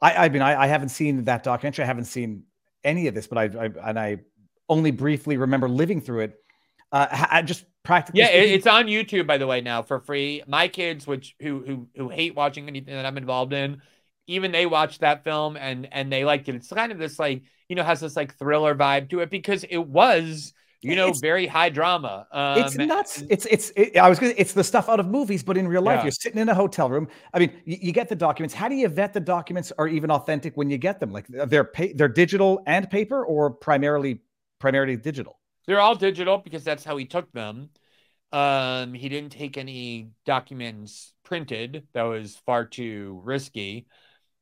I, 0.00 0.26
I 0.26 0.28
mean, 0.28 0.42
I, 0.42 0.62
I 0.62 0.66
haven't 0.66 0.90
seen 0.90 1.24
that 1.24 1.42
documentary. 1.42 1.84
I 1.84 1.86
haven't 1.86 2.04
seen 2.04 2.44
any 2.84 3.06
of 3.06 3.14
this, 3.14 3.26
but 3.26 3.38
I, 3.38 3.64
I 3.64 3.88
and 3.90 3.98
I 3.98 4.18
only 4.68 4.90
briefly 4.90 5.36
remember 5.36 5.68
living 5.68 6.00
through 6.00 6.20
it. 6.20 6.34
Uh, 6.90 7.06
I 7.30 7.42
just 7.42 7.64
practically. 7.82 8.20
Yeah, 8.20 8.28
speaking. 8.28 8.54
it's 8.54 8.66
on 8.66 8.86
YouTube 8.86 9.26
by 9.26 9.38
the 9.38 9.46
way 9.46 9.60
now 9.60 9.82
for 9.82 10.00
free. 10.00 10.42
My 10.46 10.68
kids, 10.68 11.06
which 11.06 11.34
who 11.40 11.62
who 11.66 11.88
who 11.96 12.08
hate 12.08 12.34
watching 12.34 12.68
anything 12.68 12.94
that 12.94 13.06
I'm 13.06 13.16
involved 13.16 13.52
in, 13.52 13.82
even 14.26 14.52
they 14.52 14.66
watched 14.66 15.00
that 15.00 15.24
film 15.24 15.56
and 15.56 15.88
and 15.92 16.12
they 16.12 16.24
liked 16.24 16.48
it. 16.48 16.54
It's 16.54 16.68
kind 16.68 16.92
of 16.92 16.98
this 16.98 17.18
like 17.18 17.42
you 17.68 17.76
know 17.76 17.84
has 17.84 18.00
this 18.00 18.16
like 18.16 18.36
thriller 18.36 18.74
vibe 18.74 19.10
to 19.10 19.20
it 19.20 19.30
because 19.30 19.64
it 19.68 19.86
was 19.86 20.52
you 20.82 20.96
know, 20.96 21.08
it's, 21.08 21.20
very 21.20 21.46
high 21.46 21.68
drama. 21.68 22.26
Um, 22.32 22.58
it's 22.58 22.76
nuts. 22.76 23.22
It's 23.30 23.46
it's. 23.46 23.70
It, 23.76 23.96
I 23.96 24.08
was 24.08 24.18
gonna. 24.18 24.34
It's 24.36 24.52
the 24.52 24.64
stuff 24.64 24.88
out 24.88 24.98
of 24.98 25.06
movies, 25.06 25.42
but 25.42 25.56
in 25.56 25.68
real 25.68 25.82
life, 25.82 25.98
yeah. 25.98 26.04
you're 26.04 26.10
sitting 26.10 26.40
in 26.40 26.48
a 26.48 26.54
hotel 26.54 26.90
room. 26.90 27.08
I 27.32 27.38
mean, 27.38 27.52
you, 27.64 27.78
you, 27.80 27.92
get 27.92 28.08
the 28.08 28.16
documents. 28.16 28.52
How 28.52 28.68
do 28.68 28.74
you 28.74 28.88
vet 28.88 29.12
the 29.12 29.20
documents 29.20 29.72
are 29.78 29.86
even 29.86 30.10
authentic 30.10 30.56
when 30.56 30.70
you 30.70 30.78
get 30.78 30.98
them? 30.98 31.12
Like 31.12 31.26
they're 31.28 31.64
pay, 31.64 31.92
they're 31.92 32.08
digital 32.08 32.62
and 32.66 32.90
paper, 32.90 33.24
or 33.24 33.50
primarily 33.50 34.22
primarily 34.58 34.96
digital. 34.96 35.38
They're 35.66 35.80
all 35.80 35.94
digital 35.94 36.38
because 36.38 36.64
that's 36.64 36.84
how 36.84 36.96
he 36.96 37.04
took 37.04 37.30
them. 37.32 37.70
Um, 38.32 38.94
he 38.94 39.08
didn't 39.08 39.32
take 39.32 39.58
any 39.58 40.10
documents 40.24 41.12
printed. 41.24 41.86
That 41.92 42.02
was 42.02 42.36
far 42.46 42.64
too 42.64 43.20
risky. 43.24 43.86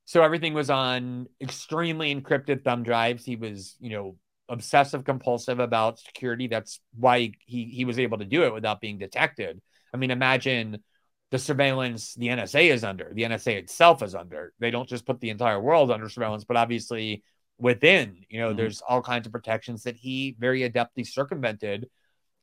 So 0.06 0.22
everything 0.22 0.54
was 0.54 0.70
on 0.70 1.26
extremely 1.40 2.14
encrypted 2.14 2.64
thumb 2.64 2.82
drives. 2.82 3.24
He 3.24 3.36
was, 3.36 3.76
you 3.78 3.90
know, 3.90 4.16
obsessive 4.50 5.04
compulsive 5.04 5.60
about 5.60 5.98
security. 5.98 6.48
That's 6.48 6.80
why 6.94 7.32
he 7.46 7.64
he 7.66 7.84
was 7.84 7.98
able 7.98 8.18
to 8.18 8.24
do 8.24 8.44
it 8.44 8.52
without 8.52 8.80
being 8.80 8.98
detected. 8.98 9.60
I 9.94 9.96
mean, 9.96 10.10
imagine 10.10 10.82
the 11.30 11.38
surveillance 11.38 12.14
the 12.14 12.28
NSA 12.28 12.70
is 12.70 12.84
under. 12.84 13.10
The 13.14 13.22
NSA 13.22 13.56
itself 13.56 14.02
is 14.02 14.14
under. 14.14 14.52
They 14.58 14.70
don't 14.70 14.88
just 14.88 15.06
put 15.06 15.20
the 15.20 15.30
entire 15.30 15.60
world 15.60 15.90
under 15.90 16.08
surveillance, 16.08 16.44
but 16.44 16.56
obviously 16.56 17.22
within, 17.58 18.24
you 18.28 18.40
know, 18.40 18.48
mm-hmm. 18.48 18.56
there's 18.56 18.82
all 18.82 19.02
kinds 19.02 19.26
of 19.26 19.32
protections 19.32 19.84
that 19.84 19.96
he 19.96 20.36
very 20.38 20.68
adeptly 20.68 21.06
circumvented 21.06 21.88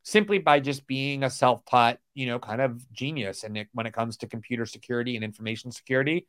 simply 0.04 0.38
by 0.38 0.62
just 0.62 0.88
being 0.88 1.24
a 1.24 1.30
self-taught, 1.30 1.98
you 2.14 2.28
know, 2.28 2.40
kind 2.40 2.62
of 2.62 2.90
genius 2.94 3.44
and 3.44 3.66
when 3.74 3.86
it 3.86 3.94
comes 3.94 4.18
to 4.18 4.28
computer 4.28 4.66
security 4.66 5.16
and 5.16 5.26
information 5.26 5.72
security. 5.72 6.26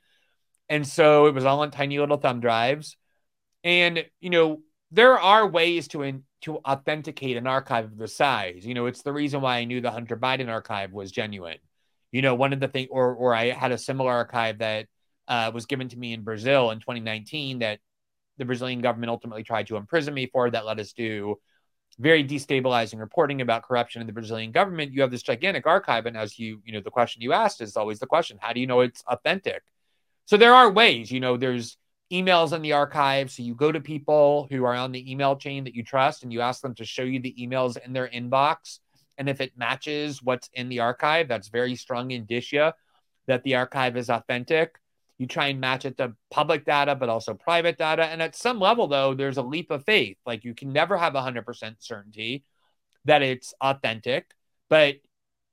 And 0.68 0.86
so 0.86 1.26
it 1.26 1.34
was 1.34 1.44
all 1.44 1.60
on 1.60 1.70
tiny 1.70 1.98
little 1.98 2.16
thumb 2.16 2.40
drives. 2.40 2.96
And, 3.62 4.04
you 4.20 4.30
know, 4.30 4.60
there 4.90 5.18
are 5.18 5.46
ways 5.46 5.88
to 5.88 6.02
in, 6.02 6.24
to 6.42 6.58
authenticate 6.58 7.36
an 7.36 7.46
archive 7.46 7.86
of 7.86 7.98
the 7.98 8.08
size. 8.08 8.64
You 8.64 8.74
know, 8.74 8.86
it's 8.86 9.02
the 9.02 9.12
reason 9.12 9.40
why 9.40 9.58
I 9.58 9.64
knew 9.64 9.80
the 9.80 9.90
Hunter 9.90 10.16
Biden 10.16 10.48
archive 10.48 10.92
was 10.92 11.10
genuine. 11.10 11.58
You 12.12 12.22
know, 12.22 12.34
one 12.34 12.52
of 12.52 12.60
the 12.60 12.68
things, 12.68 12.88
or 12.90 13.14
or 13.14 13.34
I 13.34 13.50
had 13.50 13.72
a 13.72 13.78
similar 13.78 14.12
archive 14.12 14.58
that 14.58 14.86
uh, 15.26 15.50
was 15.52 15.66
given 15.66 15.88
to 15.90 15.98
me 15.98 16.14
in 16.14 16.22
Brazil 16.22 16.70
in 16.70 16.80
2019 16.80 17.58
that 17.58 17.80
the 18.38 18.46
Brazilian 18.46 18.80
government 18.80 19.10
ultimately 19.10 19.42
tried 19.42 19.66
to 19.66 19.76
imprison 19.76 20.14
me 20.14 20.26
for. 20.26 20.50
That 20.50 20.64
let 20.64 20.78
us 20.78 20.92
do 20.92 21.36
very 21.98 22.24
destabilizing 22.24 22.98
reporting 22.98 23.40
about 23.40 23.64
corruption 23.64 24.00
in 24.00 24.06
the 24.06 24.12
Brazilian 24.12 24.52
government. 24.52 24.92
You 24.92 25.02
have 25.02 25.10
this 25.10 25.22
gigantic 25.22 25.66
archive, 25.66 26.06
and 26.06 26.16
as 26.16 26.38
you 26.38 26.62
you 26.64 26.72
know, 26.72 26.80
the 26.80 26.90
question 26.90 27.20
you 27.20 27.34
asked 27.34 27.60
is 27.60 27.76
always 27.76 27.98
the 27.98 28.06
question: 28.06 28.38
How 28.40 28.54
do 28.54 28.60
you 28.60 28.66
know 28.66 28.80
it's 28.80 29.02
authentic? 29.06 29.62
So 30.24 30.38
there 30.38 30.54
are 30.54 30.70
ways. 30.70 31.10
You 31.10 31.20
know, 31.20 31.36
there's 31.36 31.76
emails 32.12 32.52
in 32.52 32.62
the 32.62 32.72
archive. 32.72 33.30
So 33.30 33.42
you 33.42 33.54
go 33.54 33.70
to 33.70 33.80
people 33.80 34.46
who 34.50 34.64
are 34.64 34.74
on 34.74 34.92
the 34.92 35.10
email 35.10 35.36
chain 35.36 35.64
that 35.64 35.74
you 35.74 35.82
trust 35.82 36.22
and 36.22 36.32
you 36.32 36.40
ask 36.40 36.62
them 36.62 36.74
to 36.76 36.84
show 36.84 37.02
you 37.02 37.20
the 37.20 37.34
emails 37.38 37.76
in 37.78 37.92
their 37.92 38.08
inbox. 38.08 38.78
And 39.18 39.28
if 39.28 39.40
it 39.40 39.58
matches 39.58 40.22
what's 40.22 40.48
in 40.54 40.68
the 40.68 40.80
archive, 40.80 41.28
that's 41.28 41.48
very 41.48 41.74
strong 41.74 42.10
indicia 42.10 42.74
that 43.26 43.42
the 43.42 43.56
archive 43.56 43.96
is 43.96 44.08
authentic. 44.08 44.76
You 45.18 45.26
try 45.26 45.48
and 45.48 45.60
match 45.60 45.84
it 45.84 45.98
to 45.98 46.14
public 46.30 46.64
data, 46.64 46.94
but 46.94 47.08
also 47.08 47.34
private 47.34 47.76
data. 47.76 48.04
And 48.04 48.22
at 48.22 48.36
some 48.36 48.60
level, 48.60 48.86
though, 48.86 49.14
there's 49.14 49.36
a 49.36 49.42
leap 49.42 49.70
of 49.70 49.84
faith. 49.84 50.16
Like 50.24 50.44
you 50.44 50.54
can 50.54 50.72
never 50.72 50.96
have 50.96 51.14
100% 51.14 51.74
certainty 51.80 52.44
that 53.04 53.22
it's 53.22 53.52
authentic, 53.60 54.30
but 54.70 54.96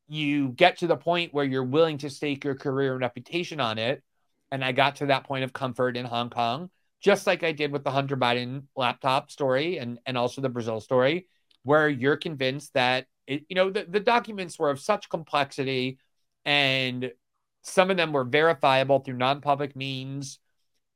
you 0.08 0.50
get 0.50 0.78
to 0.78 0.88
the 0.88 0.96
point 0.96 1.34
where 1.34 1.46
you're 1.46 1.64
willing 1.64 1.98
to 2.00 2.10
stake 2.10 2.44
your 2.44 2.56
career 2.56 2.94
and 2.94 3.02
reputation 3.02 3.60
on 3.60 3.80
it 3.80 4.04
and 4.52 4.64
I 4.64 4.72
got 4.72 4.98
to 4.98 5.08
that 5.08 5.26
point 5.26 5.44
of 5.44 5.54
comfort 5.54 5.98
in 5.98 6.06
Hong 6.06 6.30
Kong, 6.30 6.70
just 7.02 7.28
like 7.28 7.44
I 7.44 7.52
did 7.52 7.72
with 7.72 7.84
the 7.84 7.92
Hunter 7.92 8.18
Biden 8.18 8.64
laptop 8.76 9.32
story 9.32 9.78
and, 9.78 10.00
and 10.06 10.18
also 10.18 10.42
the 10.42 10.50
Brazil 10.50 10.80
story, 10.80 11.28
where 11.64 11.90
you're 11.90 12.18
convinced 12.18 12.74
that, 12.74 13.06
it, 13.28 13.44
you 13.50 13.56
know, 13.56 13.70
the, 13.70 13.86
the 13.88 14.00
documents 14.00 14.58
were 14.58 14.70
of 14.70 14.80
such 14.80 15.10
complexity 15.10 16.00
and 16.46 17.12
some 17.64 17.90
of 17.90 17.98
them 17.98 18.14
were 18.14 18.24
verifiable 18.24 19.00
through 19.00 19.18
non-public 19.18 19.76
means. 19.76 20.40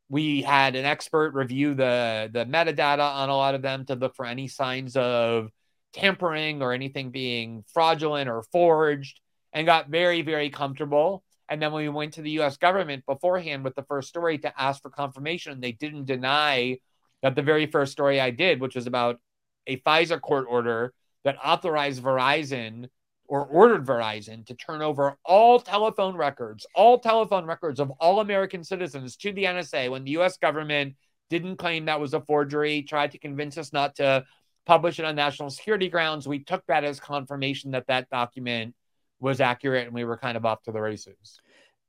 We 0.09 0.41
had 0.41 0.75
an 0.75 0.85
expert 0.85 1.33
review 1.33 1.73
the, 1.73 2.29
the 2.31 2.45
metadata 2.45 3.15
on 3.15 3.29
a 3.29 3.35
lot 3.35 3.55
of 3.55 3.61
them 3.61 3.85
to 3.85 3.95
look 3.95 4.15
for 4.15 4.25
any 4.25 4.47
signs 4.47 4.95
of 4.95 5.49
tampering 5.93 6.61
or 6.61 6.71
anything 6.71 7.09
being 7.09 7.63
fraudulent 7.73 8.29
or 8.29 8.43
forged 8.51 9.19
and 9.53 9.65
got 9.65 9.89
very, 9.89 10.21
very 10.21 10.49
comfortable 10.49 11.23
and 11.49 11.61
then 11.61 11.71
when 11.71 11.83
we 11.83 11.89
went 11.89 12.13
to 12.13 12.21
the 12.21 12.39
US 12.41 12.57
government 12.57 13.05
beforehand 13.05 13.63
with 13.63 13.75
the 13.75 13.83
first 13.83 14.09
story 14.09 14.37
to 14.39 14.61
ask 14.61 14.81
for 14.81 14.89
confirmation, 14.89 15.59
they 15.59 15.71
didn't 15.71 16.05
deny 16.05 16.77
that 17.21 17.35
the 17.35 17.41
very 17.41 17.65
first 17.65 17.91
story 17.91 18.21
I 18.21 18.29
did, 18.29 18.61
which 18.61 18.75
was 18.75 18.87
about 18.87 19.19
a 19.67 19.77
FISA 19.77 20.21
court 20.21 20.45
order 20.47 20.93
that 21.23 21.37
authorized 21.43 22.03
Verizon 22.03 22.87
or 23.27 23.45
ordered 23.45 23.85
Verizon 23.85 24.45
to 24.47 24.55
turn 24.55 24.81
over 24.81 25.17
all 25.25 25.59
telephone 25.59 26.15
records, 26.15 26.65
all 26.73 26.99
telephone 26.99 27.45
records 27.45 27.79
of 27.79 27.91
all 27.99 28.19
American 28.21 28.63
citizens 28.63 29.15
to 29.17 29.31
the 29.31 29.43
NSA 29.43 29.91
when 29.91 30.03
the 30.03 30.11
US 30.11 30.37
government 30.37 30.95
didn't 31.29 31.57
claim 31.57 31.85
that 31.85 31.99
was 31.99 32.13
a 32.13 32.21
forgery, 32.21 32.81
tried 32.83 33.11
to 33.11 33.19
convince 33.19 33.57
us 33.57 33.73
not 33.73 33.95
to 33.95 34.25
publish 34.65 34.99
it 34.99 35.05
on 35.05 35.15
national 35.15 35.49
security 35.49 35.89
grounds. 35.89 36.27
We 36.27 36.43
took 36.43 36.65
that 36.67 36.83
as 36.83 36.99
confirmation 36.99 37.71
that 37.71 37.87
that 37.87 38.09
document 38.09 38.75
was 39.19 39.41
accurate 39.41 39.85
and 39.85 39.93
we 39.93 40.03
were 40.03 40.17
kind 40.17 40.37
of 40.37 40.45
off 40.45 40.63
to 40.63 40.71
the 40.71 40.81
races. 40.81 41.39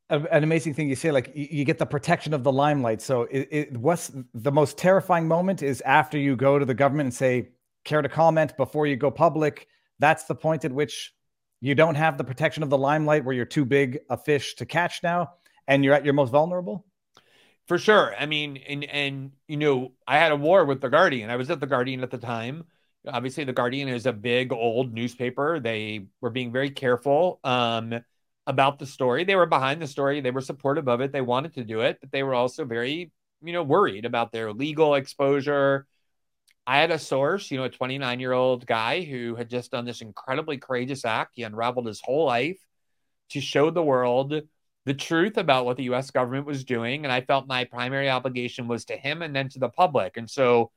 an 0.09 0.43
amazing 0.43 0.75
thing 0.75 0.89
you 0.89 0.97
say 0.97 1.13
like 1.13 1.31
you 1.35 1.65
get 1.65 1.79
the 1.79 1.87
protection 1.87 2.35
of 2.35 2.43
the 2.43 2.53
limelight. 2.53 3.01
So 3.01 3.23
it, 3.23 3.49
it, 3.51 3.77
what's 3.77 4.11
the 4.35 4.53
most 4.53 4.77
terrifying 4.77 5.29
moment 5.29 5.63
is 5.63 5.81
after 5.83 6.19
you 6.19 6.37
go 6.37 6.59
to 6.59 6.65
the 6.65 6.75
government 6.75 7.07
and 7.07 7.15
say 7.15 7.51
care 7.85 8.03
to 8.03 8.09
comment 8.09 8.57
before 8.57 8.87
you 8.87 8.97
go 8.97 9.11
public? 9.11 9.69
That's 9.99 10.25
the 10.25 10.35
point 10.35 10.65
at 10.65 10.73
which 10.73 11.15
you 11.61 11.75
don't 11.75 11.95
have 11.95 12.19
the 12.19 12.25
protection 12.25 12.63
of 12.63 12.71
the 12.71 12.79
limelight 12.79 13.25
where 13.25 13.35
you're 13.35 13.45
too 13.45 13.65
big 13.65 14.01
a 14.09 14.17
fish 14.17 14.55
to 14.57 14.67
catch 14.67 15.03
now 15.03 15.31
and 15.69 15.85
you're 15.85 15.95
at 15.95 16.05
your 16.05 16.15
most 16.15 16.31
vulnerable? 16.31 16.85
For 17.67 17.79
sure. 17.79 18.15
I 18.19 18.27
mean 18.27 18.57
and 18.57 18.85
and 18.85 19.33
you 19.47 19.57
know 19.57 19.93
i 20.09 20.19
had 20.19 20.33
a 20.33 20.37
war 20.37 20.65
with 20.65 20.81
the 20.81 20.89
guardian. 20.89 21.31
I 21.31 21.37
was 21.37 21.51
at 21.51 21.61
the 21.61 21.67
guardian 21.67 22.03
at 22.03 22.11
the 22.11 22.19
time 22.19 22.65
obviously 23.07 23.45
the 23.45 23.53
guardian 23.53 23.89
is 23.89 24.07
a 24.07 24.13
big 24.13 24.53
old 24.53 24.93
newspaper 24.93 25.59
they 25.59 26.05
were 26.21 26.31
being 26.31 26.53
very 26.53 26.71
careful 26.71 27.41
um 27.45 28.01
about 28.51 28.79
the 28.79 28.87
story. 28.87 29.25
They 29.25 29.37
were 29.37 29.47
behind 29.47 29.81
the 29.81 29.87
story. 29.87 30.21
They 30.21 30.31
were 30.31 30.41
supportive 30.41 30.89
of 30.89 31.01
it. 31.01 31.13
They 31.13 31.21
wanted 31.21 31.55
to 31.55 31.65
do 31.65 31.81
it, 31.81 31.99
but 32.01 32.11
they 32.13 32.23
were 32.23 32.35
also 32.35 32.65
very, 32.65 33.13
you 33.43 33.53
know, 33.53 33.63
worried 33.63 34.05
about 34.05 34.33
their 34.33 34.53
legal 34.53 34.95
exposure. 34.95 35.87
I 36.67 36.79
had 36.79 36.91
a 36.91 36.99
source, 36.99 37.51
you 37.51 37.59
know, 37.59 37.65
a 37.65 37.71
29 37.71 38.21
year 38.21 38.33
old 38.33 38.67
guy 38.67 39.03
who 39.03 39.35
had 39.35 39.49
just 39.49 39.71
done 39.71 39.85
this 39.85 40.03
incredibly 40.03 40.59
courageous 40.59 41.05
act. 41.05 41.33
He 41.35 41.43
unraveled 41.43 41.87
his 41.87 42.01
whole 42.03 42.27
life 42.27 42.59
to 43.31 43.41
show 43.41 43.71
the 43.71 43.83
world 43.83 44.35
the 44.85 44.95
truth 44.95 45.37
about 45.37 45.65
what 45.65 45.77
the 45.77 45.85
US 45.85 46.11
government 46.11 46.47
was 46.47 46.65
doing. 46.65 47.05
And 47.05 47.13
I 47.13 47.21
felt 47.21 47.47
my 47.47 47.65
primary 47.65 48.11
obligation 48.11 48.69
was 48.69 48.85
to 48.87 48.97
him 48.97 49.23
and 49.23 49.35
then 49.35 49.49
to 49.51 49.59
the 49.59 49.69
public. 49.69 50.17
And 50.17 50.29
so, 50.29 50.71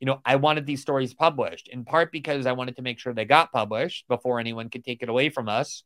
you 0.00 0.06
know, 0.06 0.20
I 0.24 0.36
wanted 0.36 0.66
these 0.66 0.80
stories 0.80 1.14
published 1.14 1.68
in 1.68 1.84
part 1.84 2.10
because 2.10 2.46
I 2.46 2.52
wanted 2.52 2.76
to 2.76 2.82
make 2.82 2.98
sure 2.98 3.12
they 3.12 3.26
got 3.26 3.52
published 3.52 4.08
before 4.08 4.40
anyone 4.40 4.70
could 4.70 4.84
take 4.84 5.02
it 5.02 5.08
away 5.08 5.28
from 5.28 5.48
us 5.48 5.84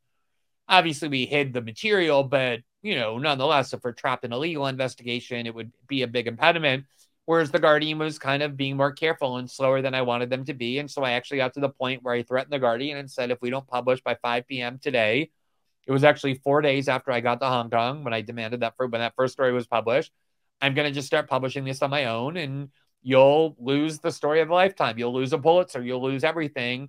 obviously 0.69 1.09
we 1.09 1.27
hid 1.27 1.53
the 1.53 1.61
material, 1.61 2.25
but 2.25 2.61
you 2.83 2.97
know, 2.97 3.19
nonetheless, 3.19 3.73
if 3.73 3.81
we're 3.83 3.93
trapped 3.93 4.25
in 4.25 4.33
a 4.33 4.39
legal 4.39 4.67
investigation, 4.67 5.47
it 5.47 5.55
would 5.55 5.73
be 5.89 6.03
a 6.03 6.07
big 6.07 6.27
impediment. 6.27 6.85
Whereas 7.27 7.51
the 7.51 7.59
Guardian 7.59 7.99
was 7.99 8.19
kind 8.19 8.43
of 8.43 8.57
being 8.57 8.77
more 8.77 8.93
careful 8.93 9.39
and 9.39 9.51
slower 9.51 9.81
than 9.81 9.95
I 9.95 10.03
wanted 10.03 10.29
them 10.29 10.45
to 10.45 10.53
be. 10.53 10.79
And 10.79 10.91
so 10.91 11.03
I 11.03 11.13
actually 11.13 11.39
got 11.39 11.55
to 11.55 11.61
the 11.61 11.71
point 11.71 12.03
where 12.03 12.13
I 12.13 12.23
threatened 12.23 12.53
the 12.53 12.59
Guardian 12.59 12.99
and 12.99 13.11
said, 13.11 13.31
if 13.31 13.41
we 13.41 13.49
don't 13.49 13.67
publish 13.67 14.03
by 14.03 14.17
5 14.17 14.47
p.m. 14.47 14.79
today, 14.79 15.31
it 15.87 15.93
was 15.93 16.05
actually 16.05 16.35
four 16.35 16.61
days 16.61 16.87
after 16.87 17.13
I 17.13 17.21
got 17.21 17.41
to 17.41 17.47
Hong 17.47 17.71
Kong 17.71 18.05
when 18.05 18.13
I 18.13 18.21
demanded 18.21 18.61
that 18.61 18.77
for 18.77 18.87
when 18.87 19.01
that 19.01 19.15
first 19.17 19.33
story 19.33 19.55
was 19.55 19.67
published. 19.67 20.13
I'm 20.61 20.75
going 20.75 20.87
to 20.87 20.95
just 20.95 21.07
start 21.07 21.31
publishing 21.31 21.65
this 21.65 21.81
on 21.81 21.89
my 21.89 22.07
own 22.07 22.37
and 22.37 22.69
you'll 23.05 23.55
lose 23.61 24.01
the 24.01 24.11
story 24.11 24.41
of 24.41 24.51
a 24.51 24.55
lifetime. 24.55 24.99
You'll 24.99 25.15
lose 25.15 25.33
a 25.33 25.39
Pulitzer, 25.39 25.83
you'll 25.83 26.03
lose 26.03 26.25
everything 26.25 26.89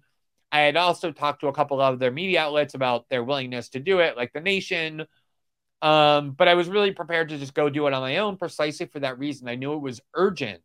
I 0.56 0.62
had 0.62 0.78
also 0.78 1.12
talked 1.12 1.41
to 1.41 1.47
a 1.47 1.54
couple 1.54 1.82
of 1.82 1.99
their 1.99 2.12
media 2.12 2.39
outlets 2.39 2.75
about 2.75 3.10
their 3.10 3.25
willingness 3.25 3.69
to 3.69 3.80
do 3.80 3.99
it, 3.99 4.15
like 4.15 4.32
The 4.32 4.39
Nation. 4.39 5.06
Um, 5.82 6.32
but 6.32 6.47
I 6.47 6.54
was 6.54 6.69
really 6.69 6.91
prepared 6.91 7.28
to 7.30 7.38
just 7.38 7.54
go 7.54 7.69
do 7.69 7.88
it 7.88 7.93
on 7.93 8.01
my 8.01 8.17
own 8.17 8.38
precisely 8.38 8.86
for 8.86 9.01
that 9.01 9.19
reason. 9.19 9.49
I 9.49 9.56
knew 9.56 9.73
it 9.73 9.82
was 9.82 9.99
urgent 10.13 10.62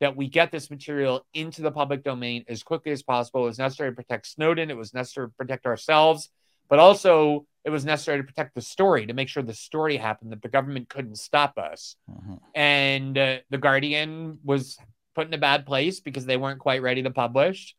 that 0.00 0.16
we 0.16 0.28
get 0.28 0.50
this 0.50 0.70
material 0.70 1.24
into 1.34 1.62
the 1.62 1.70
public 1.70 2.02
domain 2.02 2.44
as 2.48 2.64
quickly 2.64 2.90
as 2.90 3.04
possible. 3.04 3.42
It 3.42 3.46
was 3.46 3.58
necessary 3.58 3.90
to 3.90 3.96
protect 3.96 4.26
Snowden, 4.26 4.70
it 4.70 4.76
was 4.76 4.92
necessary 4.92 5.28
to 5.28 5.34
protect 5.34 5.66
ourselves, 5.66 6.30
but 6.68 6.80
also 6.80 7.46
it 7.68 7.72
was 7.72 7.84
necessary 7.84 8.18
to 8.18 8.24
protect 8.24 8.54
the 8.54 8.62
story, 8.62 9.06
to 9.06 9.12
make 9.12 9.28
sure 9.28 9.42
the 9.42 9.54
story 9.54 9.96
happened, 9.96 10.32
that 10.32 10.42
the 10.42 10.48
government 10.48 10.88
couldn't 10.88 11.16
stop 11.16 11.58
us. 11.58 11.96
Mm-hmm. 12.10 12.34
And 12.54 13.18
uh, 13.18 13.36
The 13.50 13.58
Guardian 13.58 14.38
was 14.42 14.78
put 15.14 15.26
in 15.26 15.34
a 15.34 15.38
bad 15.38 15.66
place 15.66 16.00
because 16.00 16.26
they 16.26 16.36
weren't 16.36 16.58
quite 16.58 16.82
ready 16.82 17.02
to 17.02 17.10
publish 17.10 17.76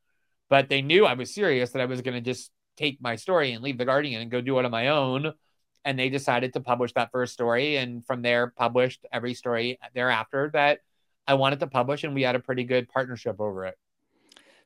but 0.49 0.67
they 0.67 0.82
knew 0.82 1.06
I 1.06 1.13
was 1.13 1.34
serious 1.34 1.71
that 1.71 1.82
I 1.82 1.86
was 1.86 2.02
going 2.02 2.15
to 2.15 2.21
just 2.21 2.52
take 2.75 3.02
my 3.02 3.15
story 3.15 3.54
and 3.54 3.63
leave 3.63 3.78
the 3.78 3.86
Guardian 3.86 4.21
and 4.21 4.32
go 4.32 4.41
do 4.41 4.58
it 4.60 4.65
on 4.65 4.71
my 4.71 4.89
own. 4.89 5.34
And 5.86 5.97
they 5.97 6.10
decided 6.10 6.54
to 6.54 6.60
publish 6.60 6.91
that 6.93 7.12
first 7.12 7.34
story, 7.34 7.78
and 7.78 8.06
from 8.06 8.21
there 8.21 8.47
published 8.47 9.06
every 9.13 9.34
story 9.34 9.80
thereafter 9.93 10.49
that 10.54 10.80
I 11.25 11.36
wanted 11.36 11.62
to 11.62 11.67
publish, 11.67 12.04
and 12.04 12.13
we 12.13 12.23
had 12.23 12.36
a 12.36 12.39
pretty 12.39 12.65
good 12.65 12.89
partnership 12.89 13.39
over 13.39 13.65
it. 13.65 13.75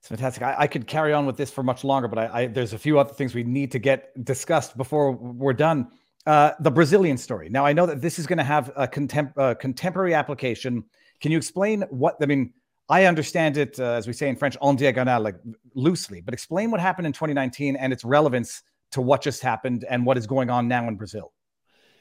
It's 0.04 0.10
fantastic. 0.10 0.44
I, 0.44 0.56
I 0.60 0.68
could 0.68 0.86
carry 0.86 1.14
on 1.14 1.26
with 1.26 1.38
this 1.38 1.50
for 1.50 1.64
much 1.64 1.86
longer, 1.86 2.10
but 2.10 2.20
I, 2.20 2.42
I, 2.42 2.48
there's 2.48 2.74
a 2.74 2.78
few 2.78 3.00
other 3.00 3.14
things 3.14 3.34
we 3.34 3.46
need 3.46 3.72
to 3.72 3.80
get 3.80 4.12
discussed 4.26 4.76
before 4.76 5.14
we're 5.14 5.54
done. 5.54 5.88
Uh, 6.26 6.52
the 6.60 6.70
Brazilian 6.70 7.18
story. 7.18 7.48
Now, 7.48 7.66
I 7.66 7.72
know 7.72 7.86
that 7.86 8.02
this 8.02 8.20
is 8.20 8.28
going 8.28 8.38
to 8.38 8.44
have 8.44 8.70
a 8.76 8.86
contem- 8.86 9.32
uh, 9.38 9.54
contemporary 9.54 10.14
application. 10.14 10.84
Can 11.22 11.32
you 11.32 11.38
explain 11.38 11.84
what? 11.84 12.18
I 12.22 12.26
mean, 12.26 12.52
I 12.90 13.06
understand 13.06 13.56
it, 13.56 13.80
uh, 13.80 13.94
as 13.94 14.06
we 14.06 14.12
say 14.12 14.28
in 14.28 14.36
French, 14.36 14.58
en 14.62 14.76
diagonale, 14.76 15.22
like 15.22 15.36
loosely, 15.74 16.20
but 16.20 16.34
explain 16.34 16.70
what 16.70 16.82
happened 16.82 17.08
in 17.08 17.14
2019 17.14 17.78
and 17.78 17.94
its 17.94 18.04
relevance 18.04 18.62
to 18.92 19.02
what 19.02 19.22
just 19.22 19.42
happened 19.42 19.86
and 19.90 20.06
what 20.06 20.18
is 20.18 20.28
going 20.28 20.50
on 20.50 20.68
now 20.68 20.86
in 20.90 20.98
Brazil. 20.98 21.32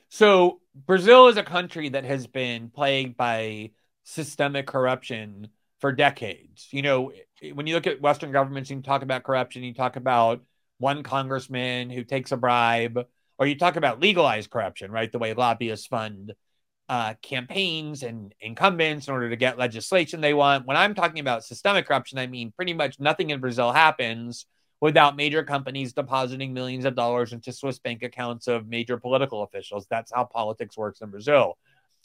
So, 0.08 0.60
Brazil 0.74 1.28
is 1.28 1.36
a 1.36 1.44
country 1.44 1.90
that 1.90 2.04
has 2.04 2.26
been 2.26 2.68
plagued 2.68 3.16
by 3.16 3.70
systemic 4.02 4.66
corruption 4.66 5.50
for 5.83 5.92
decades. 5.92 6.68
You 6.71 6.81
know, 6.81 7.12
when 7.55 7.66
you 7.66 7.75
look 7.75 7.88
at 7.88 8.01
Western 8.01 8.31
governments, 8.31 8.71
you 8.71 8.81
talk 8.81 9.03
about 9.03 9.25
corruption, 9.25 9.64
you 9.64 9.75
talk 9.75 9.97
about 9.97 10.40
one 10.79 11.03
congressman 11.03 11.90
who 11.90 12.05
takes 12.05 12.31
a 12.31 12.37
bribe, 12.37 13.05
or 13.37 13.47
you 13.47 13.59
talk 13.59 13.75
about 13.75 14.01
legalized 14.01 14.49
corruption, 14.49 14.92
right? 14.92 15.11
The 15.11 15.18
way 15.18 15.35
lobbyists 15.35 15.88
fund 15.88 16.35
uh, 16.88 17.14
campaigns 17.21 18.05
and 18.05 18.33
incumbents 18.40 19.09
in 19.09 19.14
order 19.14 19.29
to 19.29 19.37
get 19.37 19.59
legislation 19.59 20.21
they 20.21 20.35
want. 20.35 20.66
When 20.66 20.77
I'm 20.77 20.95
talking 20.95 21.18
about 21.18 21.45
systemic 21.45 21.88
corruption, 21.88 22.16
I 22.16 22.29
mean 22.29 22.53
pretty 22.55 22.75
much 22.75 23.01
nothing 23.01 23.31
in 23.31 23.40
Brazil 23.40 23.73
happens 23.73 24.47
without 24.81 25.16
major 25.16 25.42
companies 25.42 25.92
depositing 25.92 26.55
millions 26.55 26.85
of 26.85 26.95
dollars 26.95 27.33
into 27.33 27.53
Swiss 27.53 27.81
bank 27.81 28.05
accounts 28.05 28.47
of 28.47 28.68
major 28.68 28.99
political 28.99 29.42
officials. 29.42 29.87
That's 29.90 30.12
how 30.14 30.27
politics 30.27 30.77
works 30.77 31.01
in 31.01 31.11
Brazil. 31.11 31.59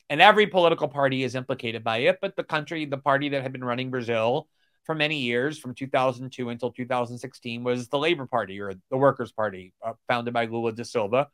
And 0.09 0.21
every 0.21 0.47
political 0.47 0.87
party 0.87 1.23
is 1.23 1.35
implicated 1.35 1.83
by 1.83 1.99
it. 1.99 2.19
But 2.21 2.35
the 2.35 2.43
country, 2.43 2.85
the 2.85 2.97
party 2.97 3.29
that 3.29 3.43
had 3.43 3.51
been 3.51 3.63
running 3.63 3.89
Brazil 3.89 4.47
for 4.85 4.95
many 4.95 5.19
years, 5.19 5.59
from 5.59 5.75
2002 5.75 6.49
until 6.49 6.71
2016, 6.71 7.63
was 7.63 7.89
the 7.89 7.97
Labor 7.97 8.25
Party 8.25 8.61
or 8.61 8.73
the 8.89 8.97
Workers' 8.97 9.33
Party, 9.33 9.73
uh, 9.85 9.93
founded 10.07 10.33
by 10.33 10.45
Lula 10.45 10.71
da 10.71 10.83
Silva. 10.83 11.27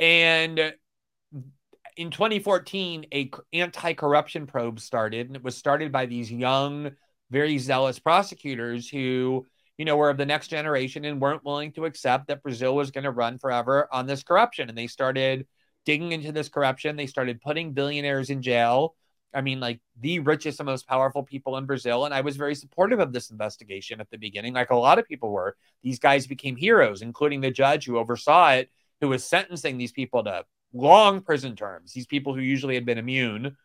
And 0.00 0.74
in 1.96 2.10
2014, 2.10 3.06
a 3.14 3.30
anti-corruption 3.52 4.46
probe 4.46 4.80
started, 4.80 5.28
and 5.28 5.36
it 5.36 5.44
was 5.44 5.56
started 5.56 5.92
by 5.92 6.06
these 6.06 6.30
young, 6.30 6.90
very 7.30 7.58
zealous 7.58 8.00
prosecutors 8.00 8.88
who, 8.88 9.46
you 9.78 9.84
know, 9.84 9.96
were 9.96 10.10
of 10.10 10.16
the 10.16 10.26
next 10.26 10.48
generation 10.48 11.04
and 11.04 11.20
weren't 11.20 11.44
willing 11.44 11.72
to 11.72 11.84
accept 11.84 12.26
that 12.26 12.42
Brazil 12.42 12.74
was 12.74 12.90
going 12.90 13.04
to 13.04 13.10
run 13.10 13.38
forever 13.38 13.88
on 13.92 14.06
this 14.06 14.24
corruption. 14.24 14.68
And 14.68 14.76
they 14.76 14.88
started 14.88 15.46
digging 15.84 16.12
into 16.12 16.32
this 16.32 16.48
corruption. 16.48 16.96
They 16.96 17.06
started 17.06 17.40
putting 17.40 17.72
billionaires 17.72 18.30
in 18.30 18.42
jail. 18.42 18.94
I 19.34 19.40
mean, 19.40 19.60
like 19.60 19.80
the 20.00 20.20
richest 20.20 20.60
and 20.60 20.66
most 20.66 20.86
powerful 20.86 21.24
people 21.24 21.56
in 21.56 21.66
Brazil. 21.66 22.04
And 22.04 22.14
I 22.14 22.20
was 22.20 22.36
very 22.36 22.54
supportive 22.54 23.00
of 23.00 23.12
this 23.12 23.30
investigation 23.30 24.00
at 24.00 24.08
the 24.10 24.18
beginning, 24.18 24.54
like 24.54 24.70
a 24.70 24.76
lot 24.76 24.98
of 24.98 25.08
people 25.08 25.30
were. 25.30 25.56
These 25.82 25.98
guys 25.98 26.26
became 26.26 26.56
heroes, 26.56 27.02
including 27.02 27.40
the 27.40 27.50
judge 27.50 27.86
who 27.86 27.98
oversaw 27.98 28.52
it, 28.52 28.70
who 29.00 29.08
was 29.08 29.24
sentencing 29.24 29.76
these 29.76 29.92
people 29.92 30.22
to 30.24 30.44
long 30.72 31.20
prison 31.20 31.56
terms, 31.56 31.92
these 31.92 32.06
people 32.06 32.34
who 32.34 32.40
usually 32.40 32.74
had 32.74 32.86
been 32.86 32.98
immune. 32.98 33.56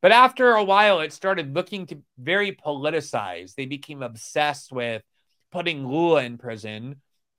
But 0.00 0.12
after 0.12 0.50
a 0.50 0.64
while, 0.64 1.00
it 1.00 1.12
started 1.12 1.54
looking 1.54 1.86
to 1.86 2.02
very 2.18 2.52
politicized. 2.52 3.54
They 3.54 3.66
became 3.66 4.02
obsessed 4.02 4.70
with 4.70 5.02
putting 5.50 5.86
Lula 5.86 6.22
in 6.24 6.38
prison, 6.38 6.96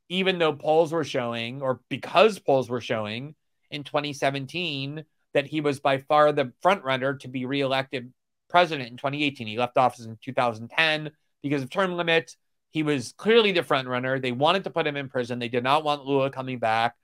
even 0.10 0.40
though 0.40 0.54
polls 0.54 0.92
were 0.92 1.04
showing, 1.04 1.62
or 1.62 1.80
because 1.90 2.40
polls 2.40 2.70
were 2.70 2.82
showing 2.82 3.36
in 3.72 3.84
2017, 3.84 5.06
that 5.34 5.48
he 5.48 5.62
was 5.62 5.80
by 5.80 6.00
far 6.00 6.32
the 6.32 6.54
front 6.62 6.84
runner 6.84 7.16
to 7.16 7.28
be 7.28 7.46
reelected 7.46 8.12
president 8.50 8.90
in 8.90 8.98
2018. 8.98 9.48
He 9.48 9.58
left 9.58 9.78
office 9.78 10.06
in 10.06 10.18
2010 10.24 11.12
because 11.44 11.62
of 11.62 11.70
term 11.70 11.96
limits. 11.98 12.38
He 12.72 12.84
was 12.84 13.14
clearly 13.18 13.52
the 13.52 13.64
front 13.64 13.88
runner. 13.88 14.20
They 14.20 14.32
wanted 14.32 14.64
to 14.66 14.70
put 14.70 14.88
him 14.88 14.98
in 14.98 15.10
prison. 15.10 15.40
They 15.40 15.50
did 15.50 15.64
not 15.64 15.84
want 15.84 16.06
Lula 16.06 16.30
coming 16.30 16.60
back. 16.60 16.96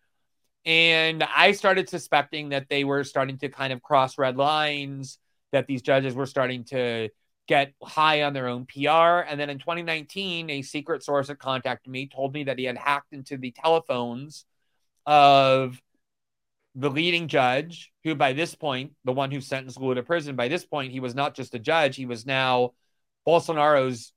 And 0.65 1.23
I 1.23 1.53
started 1.53 1.89
suspecting 1.89 2.49
that 2.49 2.69
they 2.69 2.83
were 2.83 3.03
starting 3.03 3.37
to 3.39 3.49
kind 3.49 3.73
of 3.73 3.81
cross 3.81 4.17
red 4.17 4.37
lines, 4.37 5.17
that 5.51 5.67
these 5.67 5.81
judges 5.81 6.13
were 6.13 6.25
starting 6.25 6.65
to 6.65 7.09
get 7.47 7.73
high 7.83 8.23
on 8.23 8.33
their 8.33 8.47
own 8.47 8.65
PR. 8.65 9.25
And 9.27 9.39
then 9.39 9.49
in 9.49 9.59
2019, 9.59 10.49
a 10.49 10.61
secret 10.61 11.03
source 11.03 11.27
that 11.27 11.39
contacted 11.39 11.91
me 11.91 12.07
told 12.07 12.33
me 12.33 12.45
that 12.45 12.59
he 12.59 12.65
had 12.65 12.77
hacked 12.77 13.11
into 13.11 13.37
the 13.37 13.51
telephones 13.51 14.45
of 15.05 15.81
the 16.75 16.89
leading 16.89 17.27
judge, 17.27 17.91
who 18.03 18.15
by 18.15 18.33
this 18.33 18.55
point, 18.55 18.93
the 19.03 19.11
one 19.11 19.31
who 19.31 19.41
sentenced 19.41 19.79
Lula 19.79 19.95
to 19.95 20.03
prison, 20.03 20.35
by 20.35 20.47
this 20.47 20.65
point, 20.65 20.91
he 20.91 20.99
was 20.99 21.15
not 21.15 21.35
just 21.35 21.55
a 21.55 21.59
judge, 21.59 21.95
he 21.95 22.05
was 22.05 22.25
now 22.25 22.71
Bolsonaro's 23.27 24.13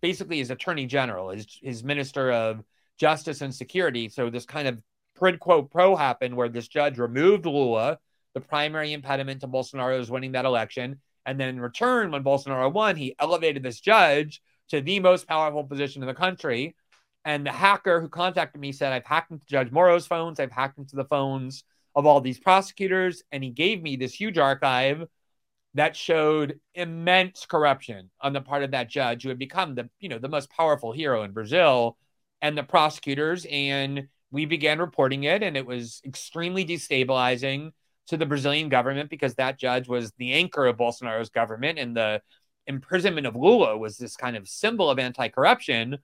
basically 0.00 0.38
his 0.38 0.50
attorney 0.50 0.86
general, 0.86 1.30
his, 1.30 1.46
his 1.60 1.82
minister 1.82 2.30
of 2.30 2.62
justice 2.98 3.40
and 3.40 3.54
security. 3.54 4.08
So 4.08 4.30
this 4.30 4.46
kind 4.46 4.68
of 4.68 4.80
quid 5.18 5.40
pro 5.40 5.62
pro 5.62 5.96
happened 5.96 6.36
where 6.36 6.48
this 6.48 6.68
judge 6.68 6.98
removed 6.98 7.46
Lula, 7.46 7.98
the 8.34 8.40
primary 8.40 8.92
impediment 8.92 9.40
to 9.40 9.48
Bolsonaro's 9.48 10.10
winning 10.10 10.32
that 10.32 10.44
election. 10.44 11.00
And 11.24 11.40
then 11.40 11.48
in 11.48 11.60
return, 11.60 12.12
when 12.12 12.22
Bolsonaro 12.22 12.72
won, 12.72 12.94
he 12.94 13.16
elevated 13.18 13.62
this 13.62 13.80
judge 13.80 14.40
to 14.68 14.80
the 14.80 15.00
most 15.00 15.26
powerful 15.26 15.64
position 15.64 16.02
in 16.02 16.06
the 16.06 16.14
country. 16.14 16.76
And 17.24 17.44
the 17.44 17.52
hacker 17.52 18.00
who 18.00 18.08
contacted 18.08 18.60
me 18.60 18.70
said, 18.70 18.92
I've 18.92 19.04
hacked 19.04 19.32
into 19.32 19.46
Judge 19.46 19.72
Moro's 19.72 20.06
phones, 20.06 20.38
I've 20.38 20.52
hacked 20.52 20.78
into 20.78 20.94
the 20.94 21.04
phones 21.04 21.64
of 21.96 22.06
all 22.06 22.20
these 22.20 22.38
prosecutors. 22.38 23.24
And 23.32 23.42
he 23.42 23.50
gave 23.50 23.82
me 23.82 23.96
this 23.96 24.14
huge 24.14 24.38
archive 24.38 25.08
that 25.74 25.96
showed 25.96 26.60
immense 26.74 27.46
corruption 27.46 28.10
on 28.20 28.32
the 28.32 28.40
part 28.40 28.62
of 28.62 28.70
that 28.70 28.88
judge 28.88 29.22
who 29.22 29.30
had 29.30 29.38
become 29.38 29.74
the, 29.74 29.88
you 29.98 30.08
know, 30.08 30.18
the 30.18 30.28
most 30.28 30.50
powerful 30.50 30.92
hero 30.92 31.22
in 31.22 31.32
Brazil 31.32 31.96
and 32.40 32.56
the 32.56 32.62
prosecutors. 32.62 33.46
And 33.50 34.08
we 34.30 34.44
began 34.44 34.78
reporting 34.78 35.24
it, 35.24 35.42
and 35.42 35.56
it 35.56 35.66
was 35.66 36.00
extremely 36.04 36.64
destabilizing 36.64 37.72
to 38.08 38.16
the 38.16 38.26
Brazilian 38.26 38.68
government 38.68 39.10
because 39.10 39.34
that 39.34 39.58
judge 39.58 39.88
was 39.88 40.12
the 40.18 40.32
anchor 40.32 40.66
of 40.66 40.76
Bolsonaro's 40.76 41.30
government, 41.30 41.78
and 41.78 41.96
the 41.96 42.22
imprisonment 42.66 43.26
of 43.26 43.36
Lula 43.36 43.76
was 43.76 43.96
this 43.96 44.16
kind 44.16 44.36
of 44.36 44.48
symbol 44.48 44.90
of 44.90 44.98
anti 44.98 45.28
corruption. 45.28 45.98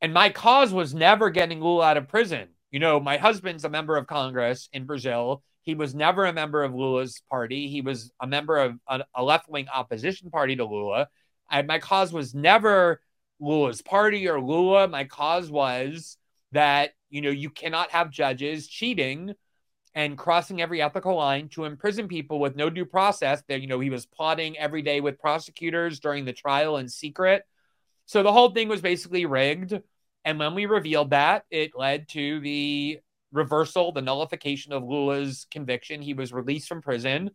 And 0.00 0.12
my 0.12 0.30
cause 0.30 0.72
was 0.72 0.94
never 0.94 1.30
getting 1.30 1.60
Lula 1.60 1.86
out 1.86 1.96
of 1.96 2.08
prison. 2.08 2.48
You 2.76 2.80
know, 2.80 3.00
my 3.00 3.16
husband's 3.16 3.64
a 3.64 3.70
member 3.70 3.96
of 3.96 4.06
Congress 4.06 4.68
in 4.70 4.84
Brazil. 4.84 5.42
He 5.62 5.74
was 5.74 5.94
never 5.94 6.26
a 6.26 6.32
member 6.34 6.62
of 6.62 6.74
Lula's 6.74 7.22
party. 7.30 7.68
He 7.68 7.80
was 7.80 8.12
a 8.20 8.26
member 8.26 8.58
of 8.58 8.74
a, 8.86 9.02
a 9.14 9.24
left 9.24 9.48
wing 9.48 9.66
opposition 9.72 10.30
party 10.30 10.56
to 10.56 10.66
Lula. 10.66 11.08
I, 11.48 11.62
my 11.62 11.78
cause 11.78 12.12
was 12.12 12.34
never 12.34 13.00
Lula's 13.40 13.80
party 13.80 14.28
or 14.28 14.42
Lula. 14.42 14.88
My 14.88 15.04
cause 15.04 15.50
was 15.50 16.18
that, 16.52 16.90
you 17.08 17.22
know, 17.22 17.30
you 17.30 17.48
cannot 17.48 17.92
have 17.92 18.10
judges 18.10 18.68
cheating 18.68 19.32
and 19.94 20.18
crossing 20.18 20.60
every 20.60 20.82
ethical 20.82 21.16
line 21.16 21.48
to 21.52 21.64
imprison 21.64 22.08
people 22.08 22.38
with 22.40 22.56
no 22.56 22.68
due 22.68 22.84
process. 22.84 23.42
That 23.48 23.62
you 23.62 23.68
know 23.68 23.80
he 23.80 23.88
was 23.88 24.04
plotting 24.04 24.58
every 24.58 24.82
day 24.82 25.00
with 25.00 25.18
prosecutors 25.18 25.98
during 25.98 26.26
the 26.26 26.34
trial 26.34 26.76
in 26.76 26.90
secret. 26.90 27.42
So 28.04 28.22
the 28.22 28.34
whole 28.34 28.50
thing 28.50 28.68
was 28.68 28.82
basically 28.82 29.24
rigged. 29.24 29.80
And 30.26 30.40
when 30.40 30.56
we 30.56 30.66
revealed 30.66 31.10
that, 31.10 31.44
it 31.50 31.70
led 31.76 32.08
to 32.10 32.40
the 32.40 32.98
reversal, 33.32 33.92
the 33.92 34.02
nullification 34.02 34.72
of 34.72 34.82
Lula's 34.82 35.46
conviction. 35.52 36.02
He 36.02 36.14
was 36.14 36.32
released 36.32 36.68
from 36.68 36.82
prison. 36.82 37.30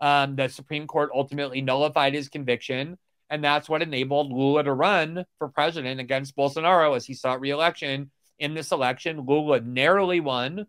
Um, 0.00 0.34
the 0.34 0.48
Supreme 0.48 0.86
Court 0.86 1.10
ultimately 1.14 1.60
nullified 1.60 2.14
his 2.14 2.30
conviction. 2.30 2.96
And 3.28 3.44
that's 3.44 3.68
what 3.68 3.82
enabled 3.82 4.32
Lula 4.32 4.64
to 4.64 4.72
run 4.72 5.26
for 5.38 5.48
president 5.48 6.00
against 6.00 6.34
Bolsonaro 6.34 6.96
as 6.96 7.04
he 7.04 7.12
sought 7.12 7.40
reelection. 7.40 8.10
In 8.38 8.54
this 8.54 8.72
election, 8.72 9.26
Lula 9.26 9.60
narrowly 9.60 10.20
won 10.20 10.66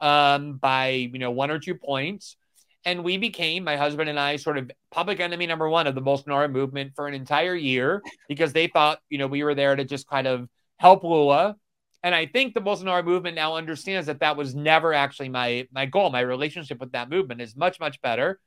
um, 0.00 0.58
by 0.58 0.88
you 0.88 1.18
know 1.18 1.30
one 1.30 1.50
or 1.50 1.58
two 1.58 1.74
points. 1.74 2.36
And 2.84 3.02
we 3.02 3.16
became, 3.16 3.64
my 3.64 3.76
husband 3.76 4.08
and 4.08 4.20
I, 4.20 4.36
sort 4.36 4.58
of 4.58 4.70
public 4.92 5.18
enemy 5.18 5.46
number 5.46 5.68
one 5.68 5.86
of 5.86 5.94
the 5.94 6.02
Bolsonaro 6.02 6.50
movement 6.50 6.92
for 6.94 7.08
an 7.08 7.14
entire 7.14 7.54
year 7.54 8.00
because 8.28 8.52
they 8.52 8.68
thought, 8.68 9.00
you 9.08 9.18
know, 9.18 9.26
we 9.26 9.42
were 9.42 9.56
there 9.56 9.74
to 9.74 9.84
just 9.84 10.06
kind 10.06 10.28
of 10.28 10.48
help 10.78 11.04
Lula. 11.04 11.56
And 12.02 12.14
I 12.14 12.26
think 12.26 12.54
the 12.54 12.60
Bolsonaro 12.60 13.04
movement 13.04 13.34
now 13.34 13.56
understands 13.56 14.06
that 14.06 14.20
that 14.20 14.36
was 14.36 14.54
never 14.54 14.92
actually 14.92 15.28
my 15.28 15.66
my 15.72 15.86
goal. 15.86 16.10
My 16.10 16.20
relationship 16.20 16.78
with 16.78 16.92
that 16.92 17.10
movement 17.10 17.40
is 17.40 17.56
much 17.56 17.80
much 17.80 18.00
better, 18.00 18.38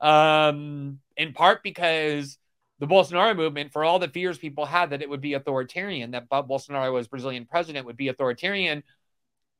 um, 0.00 1.00
in 1.16 1.32
part 1.32 1.62
because 1.62 2.38
the 2.78 2.86
Bolsonaro 2.86 3.36
movement, 3.36 3.72
for 3.72 3.84
all 3.84 3.98
the 3.98 4.08
fears 4.08 4.38
people 4.38 4.64
had 4.64 4.90
that 4.90 5.02
it 5.02 5.08
would 5.08 5.20
be 5.20 5.34
authoritarian, 5.34 6.12
that 6.12 6.28
Bolsonaro 6.28 6.92
was 6.92 7.08
Brazilian 7.08 7.46
president 7.46 7.86
would 7.86 7.96
be 7.96 8.08
authoritarian, 8.08 8.82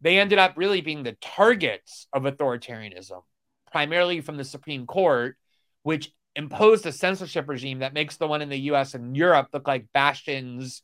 they 0.00 0.18
ended 0.18 0.38
up 0.38 0.54
really 0.56 0.80
being 0.80 1.02
the 1.02 1.16
targets 1.20 2.06
of 2.12 2.24
authoritarianism, 2.24 3.22
primarily 3.70 4.20
from 4.20 4.36
the 4.36 4.44
Supreme 4.44 4.86
Court, 4.86 5.36
which 5.82 6.12
imposed 6.34 6.86
a 6.86 6.92
censorship 6.92 7.48
regime 7.48 7.78
that 7.80 7.94
makes 7.94 8.16
the 8.16 8.26
one 8.26 8.42
in 8.42 8.48
the 8.48 8.60
US 8.72 8.94
and 8.94 9.16
Europe 9.16 9.48
look 9.52 9.68
like 9.68 9.92
bastions 9.92 10.82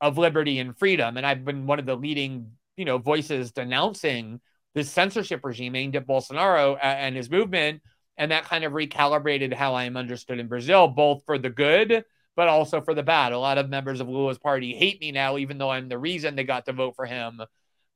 of 0.00 0.18
liberty 0.18 0.58
and 0.58 0.76
freedom. 0.76 1.16
And 1.16 1.26
I've 1.26 1.44
been 1.44 1.66
one 1.66 1.78
of 1.78 1.86
the 1.86 1.96
leading, 1.96 2.52
you 2.76 2.84
know, 2.84 2.98
voices 2.98 3.52
denouncing 3.52 4.40
this 4.74 4.90
censorship 4.90 5.44
regime 5.44 5.74
aimed 5.74 5.96
at 5.96 6.06
Bolsonaro 6.06 6.78
and 6.80 7.16
his 7.16 7.30
movement. 7.30 7.82
And 8.16 8.32
that 8.32 8.44
kind 8.44 8.64
of 8.64 8.72
recalibrated 8.72 9.54
how 9.54 9.74
I 9.74 9.84
am 9.84 9.96
understood 9.96 10.38
in 10.38 10.48
Brazil, 10.48 10.88
both 10.88 11.24
for 11.24 11.38
the 11.38 11.50
good, 11.50 12.04
but 12.36 12.48
also 12.48 12.80
for 12.80 12.94
the 12.94 13.02
bad. 13.02 13.32
A 13.32 13.38
lot 13.38 13.58
of 13.58 13.68
members 13.68 14.00
of 14.00 14.08
Lula's 14.08 14.38
party 14.38 14.74
hate 14.74 15.00
me 15.00 15.12
now, 15.12 15.38
even 15.38 15.58
though 15.58 15.70
I'm 15.70 15.88
the 15.88 15.98
reason 15.98 16.34
they 16.34 16.44
got 16.44 16.66
to 16.66 16.72
vote 16.72 16.94
for 16.96 17.06
him 17.06 17.40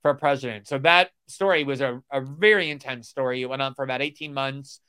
for 0.02 0.14
president. 0.14 0.66
So 0.66 0.78
that 0.78 1.10
story 1.28 1.64
was 1.64 1.80
a, 1.80 2.02
a 2.12 2.20
very 2.20 2.70
intense 2.70 3.08
story. 3.08 3.42
It 3.42 3.48
went 3.48 3.62
on 3.62 3.74
for 3.74 3.84
about 3.84 4.02
18 4.02 4.34
months. 4.34 4.80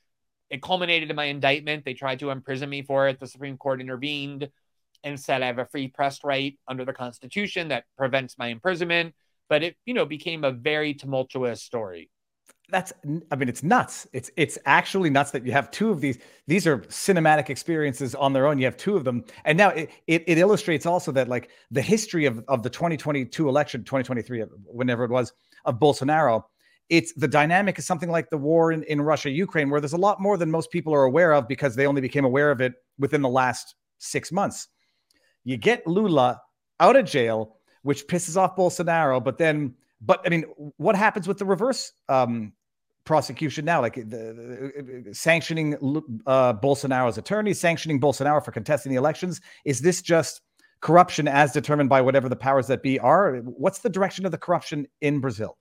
It 0.50 0.62
culminated 0.62 1.10
in 1.10 1.16
my 1.16 1.26
indictment. 1.26 1.86
They 1.86 1.94
tried 1.94 2.20
to 2.20 2.32
imprison 2.32 2.70
me 2.70 2.82
for 2.82 3.08
it. 3.08 3.20
The 3.20 3.28
Supreme 3.28 3.58
Court 3.58 3.82
intervened 3.82 4.50
and 5.04 5.20
said 5.20 5.42
I 5.42 5.48
have 5.48 5.60
a 5.60 5.66
free 5.66 5.88
press 5.88 6.24
right 6.24 6.58
under 6.68 6.86
the 6.86 6.94
Constitution 6.94 7.70
that 7.70 7.86
prevents 7.98 8.38
my 8.38 8.48
imprisonment. 8.48 9.14
But 9.50 9.64
it, 9.64 9.76
you 9.86 9.94
know, 9.94 10.06
became 10.06 10.44
a 10.44 10.52
very 10.52 10.94
tumultuous 10.94 11.62
story. 11.62 12.10
That's 12.70 12.94
i 13.30 13.36
mean 13.36 13.50
it's 13.50 13.62
nuts. 13.62 14.08
It's 14.14 14.32
it's 14.38 14.58
actually 14.66 15.10
nuts 15.10 15.32
that 15.32 15.46
you 15.46 15.52
have 15.52 15.70
two 15.70 15.92
of 15.92 16.00
these 16.00 16.18
these 16.48 16.66
are 16.66 16.80
cinematic 16.80 17.50
experiences 17.50 18.16
on 18.16 18.32
their 18.32 18.48
own. 18.48 18.58
You 18.58 18.66
have 18.66 18.78
two 18.78 18.96
of 18.96 19.04
them. 19.04 19.26
And 19.44 19.58
now 19.58 19.70
it, 19.70 19.92
it, 20.08 20.24
it, 20.28 20.38
illustrates 20.38 20.86
also 20.86 21.12
that 21.12 21.28
like 21.28 21.50
the 21.72 21.82
history 21.82 22.26
of, 22.26 22.44
of 22.48 22.64
the 22.64 22.70
2022 22.70 23.50
election 23.50 23.84
2023 23.84 24.42
whenever 24.66 25.04
it 25.04 25.12
was 25.12 25.34
of 25.66 25.78
bolsonaro 25.78 26.44
it's 26.90 27.14
the 27.14 27.28
dynamic 27.28 27.80
is 27.80 27.86
something 27.86 28.10
like 28.10 28.30
the 28.30 28.38
war 28.38 28.72
in, 28.72 28.84
in 28.84 29.02
russia 29.02 29.30
ukraine 29.30 29.70
where 29.70 29.80
there's 29.80 29.94
a 29.94 29.98
lot 29.98 30.20
more 30.20 30.38
than 30.38 30.52
most 30.52 30.72
people 30.72 30.94
are 30.94 31.04
aware 31.04 31.34
of 31.34 31.48
because 31.48 31.76
they 31.76 31.88
only 31.88 32.02
became 32.02 32.26
aware 32.26 32.52
of 32.52 32.62
it 32.62 32.74
within 32.98 33.22
the 33.22 33.30
last 33.30 33.76
six 34.00 34.32
months 34.32 34.68
you 35.44 35.58
get 35.58 35.86
lula 35.88 36.42
out 36.80 36.96
of 36.96 37.06
jail 37.06 37.58
which 37.82 38.08
pisses 38.08 38.38
off 38.38 38.56
bolsonaro 38.56 39.24
but 39.24 39.38
then 39.38 39.74
but 40.06 40.22
I 40.26 40.30
mean, 40.30 40.44
what 40.78 40.96
happens 40.96 41.28
with 41.28 41.38
the 41.38 41.46
reverse 41.46 41.94
um, 42.10 42.54
prosecution 43.06 43.66
now? 43.66 43.82
Like 43.82 43.96
the, 43.96 45.04
the 45.06 45.14
sanctioning 45.14 45.76
uh, 46.28 46.54
Bolsonaro's 46.54 47.18
attorneys, 47.18 47.60
sanctioning 47.60 48.02
Bolsonaro 48.02 48.44
for 48.44 48.52
contesting 48.52 48.92
the 48.92 48.98
elections. 48.98 49.40
Is 49.66 49.80
this 49.80 50.02
just 50.02 50.42
corruption 50.82 51.28
as 51.28 51.54
determined 51.54 51.90
by 51.90 52.02
whatever 52.02 52.28
the 52.28 52.36
powers 52.36 52.68
that 52.68 52.84
be 52.84 53.00
are? 53.00 53.38
What's 53.38 53.80
the 53.80 53.90
direction 53.90 54.26
of 54.26 54.32
the 54.32 54.38
corruption 54.38 54.88
in 55.02 55.20
Brazil? 55.20 55.58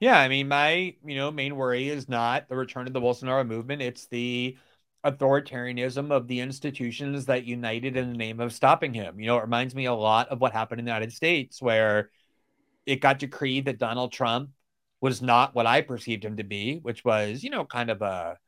Yeah, 0.00 0.18
I 0.18 0.28
mean, 0.28 0.48
my 0.48 0.94
you 1.02 1.16
know 1.16 1.30
main 1.30 1.56
worry 1.56 1.88
is 1.88 2.08
not 2.08 2.50
the 2.50 2.56
return 2.56 2.86
of 2.86 2.92
the 2.92 3.00
Bolsonaro 3.00 3.46
movement; 3.46 3.80
it's 3.80 4.06
the 4.06 4.58
authoritarianism 5.04 6.10
of 6.10 6.28
the 6.28 6.40
institutions 6.40 7.26
that 7.26 7.44
united 7.44 7.96
in 7.96 8.10
the 8.10 8.16
name 8.16 8.40
of 8.40 8.52
stopping 8.52 8.94
him. 8.94 9.18
You 9.18 9.26
know, 9.26 9.38
it 9.38 9.42
reminds 9.42 9.74
me 9.74 9.86
a 9.86 9.94
lot 9.94 10.28
of 10.28 10.40
what 10.40 10.52
happened 10.52 10.78
in 10.78 10.84
the 10.84 10.90
United 10.90 11.12
States, 11.12 11.60
where 11.60 12.10
it 12.86 13.00
got 13.00 13.18
decreed 13.18 13.64
that 13.66 13.78
Donald 13.78 14.12
Trump 14.12 14.50
was 15.00 15.20
not 15.20 15.54
what 15.54 15.66
I 15.66 15.80
perceived 15.80 16.24
him 16.24 16.36
to 16.36 16.44
be, 16.44 16.78
which 16.78 17.04
was, 17.04 17.42
you 17.42 17.50
know, 17.50 17.64
kind 17.64 17.90
of 17.90 18.02
a 18.02 18.38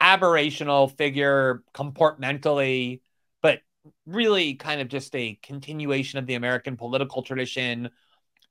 aberrational 0.00 0.94
figure 0.96 1.62
comportmentally, 1.74 3.00
but 3.42 3.60
really 4.06 4.54
kind 4.54 4.80
of 4.80 4.88
just 4.88 5.14
a 5.16 5.38
continuation 5.42 6.18
of 6.18 6.26
the 6.26 6.34
American 6.34 6.76
political 6.76 7.22
tradition. 7.22 7.88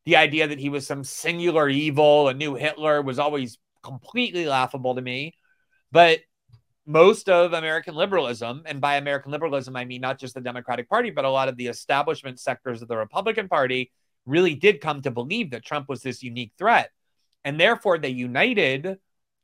The 0.06 0.15
idea 0.15 0.47
that 0.47 0.60
he 0.60 0.69
was 0.69 0.88
some 0.88 1.04
singular 1.04 1.69
evil, 1.69 2.28
a 2.28 2.34
new 2.34 2.56
Hitler, 2.56 3.02
was 3.02 3.19
always 3.19 3.60
completely 3.84 4.47
laughable 4.47 4.95
to 4.95 5.02
me. 5.02 5.36
But 5.91 6.19
most 6.88 7.30
of 7.30 7.54
American 7.54 7.95
liberalism, 7.95 8.63
and 8.65 8.80
by 8.80 8.95
American 8.95 9.32
liberalism, 9.32 9.76
I 9.76 9.86
mean 9.86 10.02
not 10.02 10.17
just 10.17 10.34
the 10.34 10.41
Democratic 10.41 10.89
Party, 10.89 11.10
but 11.12 11.26
a 11.26 11.30
lot 11.30 11.50
of 11.50 11.58
the 11.58 11.67
establishment 11.67 12.39
sectors 12.39 12.82
of 12.82 12.88
the 12.88 12.97
Republican 12.97 13.50
Party, 13.50 13.91
really 14.26 14.56
did 14.56 14.82
come 14.82 15.02
to 15.02 15.12
believe 15.12 15.52
that 15.52 15.65
Trump 15.65 15.89
was 15.89 16.02
this 16.02 16.23
unique 16.23 16.52
threat. 16.58 16.91
And 17.43 17.60
therefore, 17.60 17.97
they 17.97 18.10
united. 18.10 18.97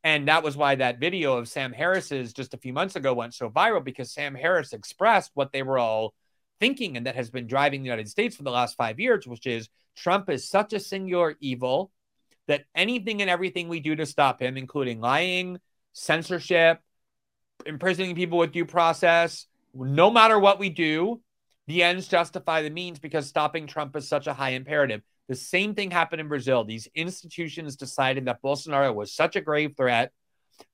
And 0.04 0.28
that 0.28 0.42
was 0.42 0.56
why 0.56 0.74
that 0.76 1.00
video 1.00 1.38
of 1.38 1.48
Sam 1.48 1.72
Harris's 1.72 2.32
just 2.32 2.54
a 2.54 2.58
few 2.58 2.72
months 2.72 2.94
ago 2.94 3.14
went 3.14 3.34
so 3.34 3.48
viral 3.48 3.82
because 3.82 4.12
Sam 4.12 4.34
Harris 4.34 4.72
expressed 4.72 5.30
what 5.34 5.52
they 5.52 5.62
were 5.62 5.78
all 5.78 6.14
thinking 6.60 6.96
and 6.96 7.06
that 7.06 7.16
has 7.16 7.30
been 7.30 7.46
driving 7.46 7.80
the 7.80 7.88
United 7.88 8.08
States 8.08 8.36
for 8.36 8.42
the 8.42 8.50
last 8.50 8.76
five 8.76 9.00
years, 9.00 9.26
which 9.26 9.46
is 9.46 9.68
Trump 9.96 10.28
is 10.28 10.48
such 10.48 10.72
a 10.74 10.80
singular 10.80 11.36
evil 11.40 11.90
that 12.46 12.64
anything 12.74 13.22
and 13.22 13.30
everything 13.30 13.68
we 13.68 13.80
do 13.80 13.96
to 13.96 14.04
stop 14.04 14.40
him, 14.40 14.58
including 14.58 15.00
lying, 15.00 15.58
censorship, 15.94 16.80
imprisoning 17.66 18.14
people 18.14 18.38
with 18.38 18.52
due 18.52 18.64
process, 18.64 19.46
no 19.74 20.10
matter 20.10 20.38
what 20.38 20.58
we 20.58 20.70
do, 20.70 21.20
the 21.66 21.82
ends 21.82 22.08
justify 22.08 22.62
the 22.62 22.70
means 22.70 22.98
because 22.98 23.26
stopping 23.26 23.66
Trump 23.66 23.96
is 23.96 24.08
such 24.08 24.26
a 24.26 24.34
high 24.34 24.50
imperative. 24.50 25.02
The 25.28 25.34
same 25.34 25.74
thing 25.74 25.90
happened 25.90 26.20
in 26.20 26.28
Brazil. 26.28 26.64
These 26.64 26.88
institutions 26.94 27.76
decided 27.76 28.26
that 28.26 28.42
Bolsonaro 28.42 28.94
was 28.94 29.14
such 29.14 29.36
a 29.36 29.40
grave 29.40 29.74
threat 29.76 30.12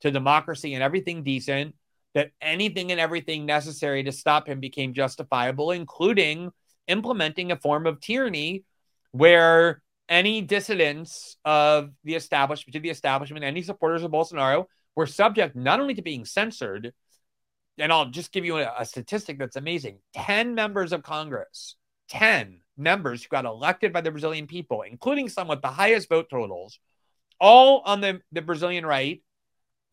to 0.00 0.10
democracy 0.10 0.74
and 0.74 0.82
everything 0.82 1.22
decent 1.22 1.74
that 2.14 2.32
anything 2.40 2.90
and 2.90 3.00
everything 3.00 3.46
necessary 3.46 4.02
to 4.02 4.12
stop 4.12 4.48
him 4.48 4.60
became 4.60 4.94
justifiable, 4.94 5.70
including 5.70 6.50
implementing 6.88 7.52
a 7.52 7.56
form 7.56 7.86
of 7.86 8.00
tyranny 8.00 8.64
where 9.12 9.80
any 10.08 10.42
dissidents 10.42 11.36
of 11.44 11.90
the 12.02 12.16
establishment 12.16 12.74
to 12.74 12.80
the 12.80 12.90
establishment, 12.90 13.44
any 13.44 13.62
supporters 13.62 14.02
of 14.02 14.10
Bolsonaro 14.10 14.66
were 15.00 15.06
subject 15.06 15.56
not 15.56 15.80
only 15.80 15.94
to 15.94 16.02
being 16.02 16.26
censored, 16.26 16.92
and 17.78 17.90
I'll 17.90 18.10
just 18.10 18.32
give 18.32 18.44
you 18.44 18.58
a, 18.58 18.70
a 18.78 18.84
statistic 18.84 19.38
that's 19.38 19.56
amazing 19.56 20.00
10 20.14 20.54
members 20.54 20.92
of 20.92 21.02
Congress, 21.02 21.76
10 22.10 22.60
members 22.76 23.22
who 23.22 23.28
got 23.30 23.46
elected 23.46 23.94
by 23.94 24.02
the 24.02 24.10
Brazilian 24.10 24.46
people, 24.46 24.82
including 24.82 25.30
some 25.30 25.48
with 25.48 25.62
the 25.62 25.68
highest 25.68 26.10
vote 26.10 26.26
totals, 26.28 26.78
all 27.40 27.80
on 27.86 28.02
the, 28.02 28.20
the 28.30 28.42
Brazilian 28.42 28.84
right 28.84 29.22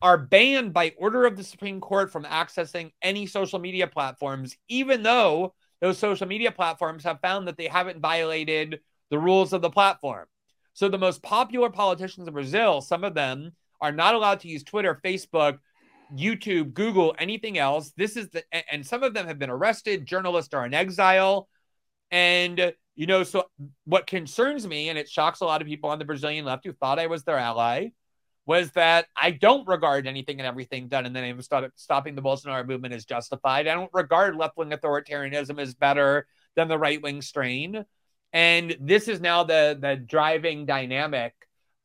are 0.02 0.18
banned 0.18 0.74
by 0.74 0.92
order 0.98 1.24
of 1.24 1.38
the 1.38 1.42
Supreme 1.42 1.80
Court 1.80 2.12
from 2.12 2.24
accessing 2.24 2.92
any 3.00 3.26
social 3.26 3.58
media 3.58 3.86
platforms, 3.86 4.58
even 4.68 5.02
though 5.02 5.54
those 5.80 5.96
social 5.96 6.26
media 6.26 6.52
platforms 6.52 7.02
have 7.04 7.22
found 7.22 7.48
that 7.48 7.56
they 7.56 7.66
haven't 7.66 8.00
violated 8.00 8.80
the 9.08 9.18
rules 9.18 9.54
of 9.54 9.62
the 9.62 9.70
platform. 9.70 10.26
So 10.74 10.90
the 10.90 10.98
most 10.98 11.22
popular 11.22 11.70
politicians 11.70 12.28
in 12.28 12.34
Brazil, 12.34 12.82
some 12.82 13.04
of 13.04 13.14
them 13.14 13.52
are 13.80 13.92
not 13.92 14.14
allowed 14.14 14.40
to 14.40 14.48
use 14.48 14.62
Twitter, 14.62 15.00
Facebook, 15.04 15.58
YouTube, 16.14 16.72
Google, 16.72 17.14
anything 17.18 17.58
else. 17.58 17.92
This 17.96 18.16
is 18.16 18.28
the, 18.30 18.42
and 18.72 18.86
some 18.86 19.02
of 19.02 19.14
them 19.14 19.26
have 19.26 19.38
been 19.38 19.50
arrested. 19.50 20.06
Journalists 20.06 20.54
are 20.54 20.64
in 20.64 20.74
exile. 20.74 21.48
And, 22.10 22.72
you 22.96 23.06
know, 23.06 23.22
so 23.22 23.44
what 23.84 24.06
concerns 24.06 24.66
me, 24.66 24.88
and 24.88 24.98
it 24.98 25.08
shocks 25.08 25.40
a 25.40 25.44
lot 25.44 25.60
of 25.60 25.68
people 25.68 25.90
on 25.90 25.98
the 25.98 26.04
Brazilian 26.04 26.44
left 26.44 26.64
who 26.64 26.72
thought 26.72 26.98
I 26.98 27.06
was 27.06 27.24
their 27.24 27.38
ally, 27.38 27.88
was 28.46 28.70
that 28.70 29.06
I 29.14 29.32
don't 29.32 29.68
regard 29.68 30.06
anything 30.06 30.40
and 30.40 30.46
everything 30.46 30.88
done 30.88 31.04
in 31.04 31.12
the 31.12 31.20
name 31.20 31.38
of 31.38 31.44
stop, 31.44 31.70
stopping 31.76 32.14
the 32.14 32.22
Bolsonaro 32.22 32.66
movement 32.66 32.94
as 32.94 33.04
justified. 33.04 33.68
I 33.68 33.74
don't 33.74 33.90
regard 33.92 34.36
left 34.36 34.56
wing 34.56 34.70
authoritarianism 34.70 35.60
as 35.60 35.74
better 35.74 36.26
than 36.56 36.68
the 36.68 36.78
right 36.78 37.02
wing 37.02 37.20
strain. 37.20 37.84
And 38.32 38.74
this 38.80 39.08
is 39.08 39.20
now 39.20 39.44
the 39.44 39.76
the 39.78 39.96
driving 39.96 40.64
dynamic 40.64 41.34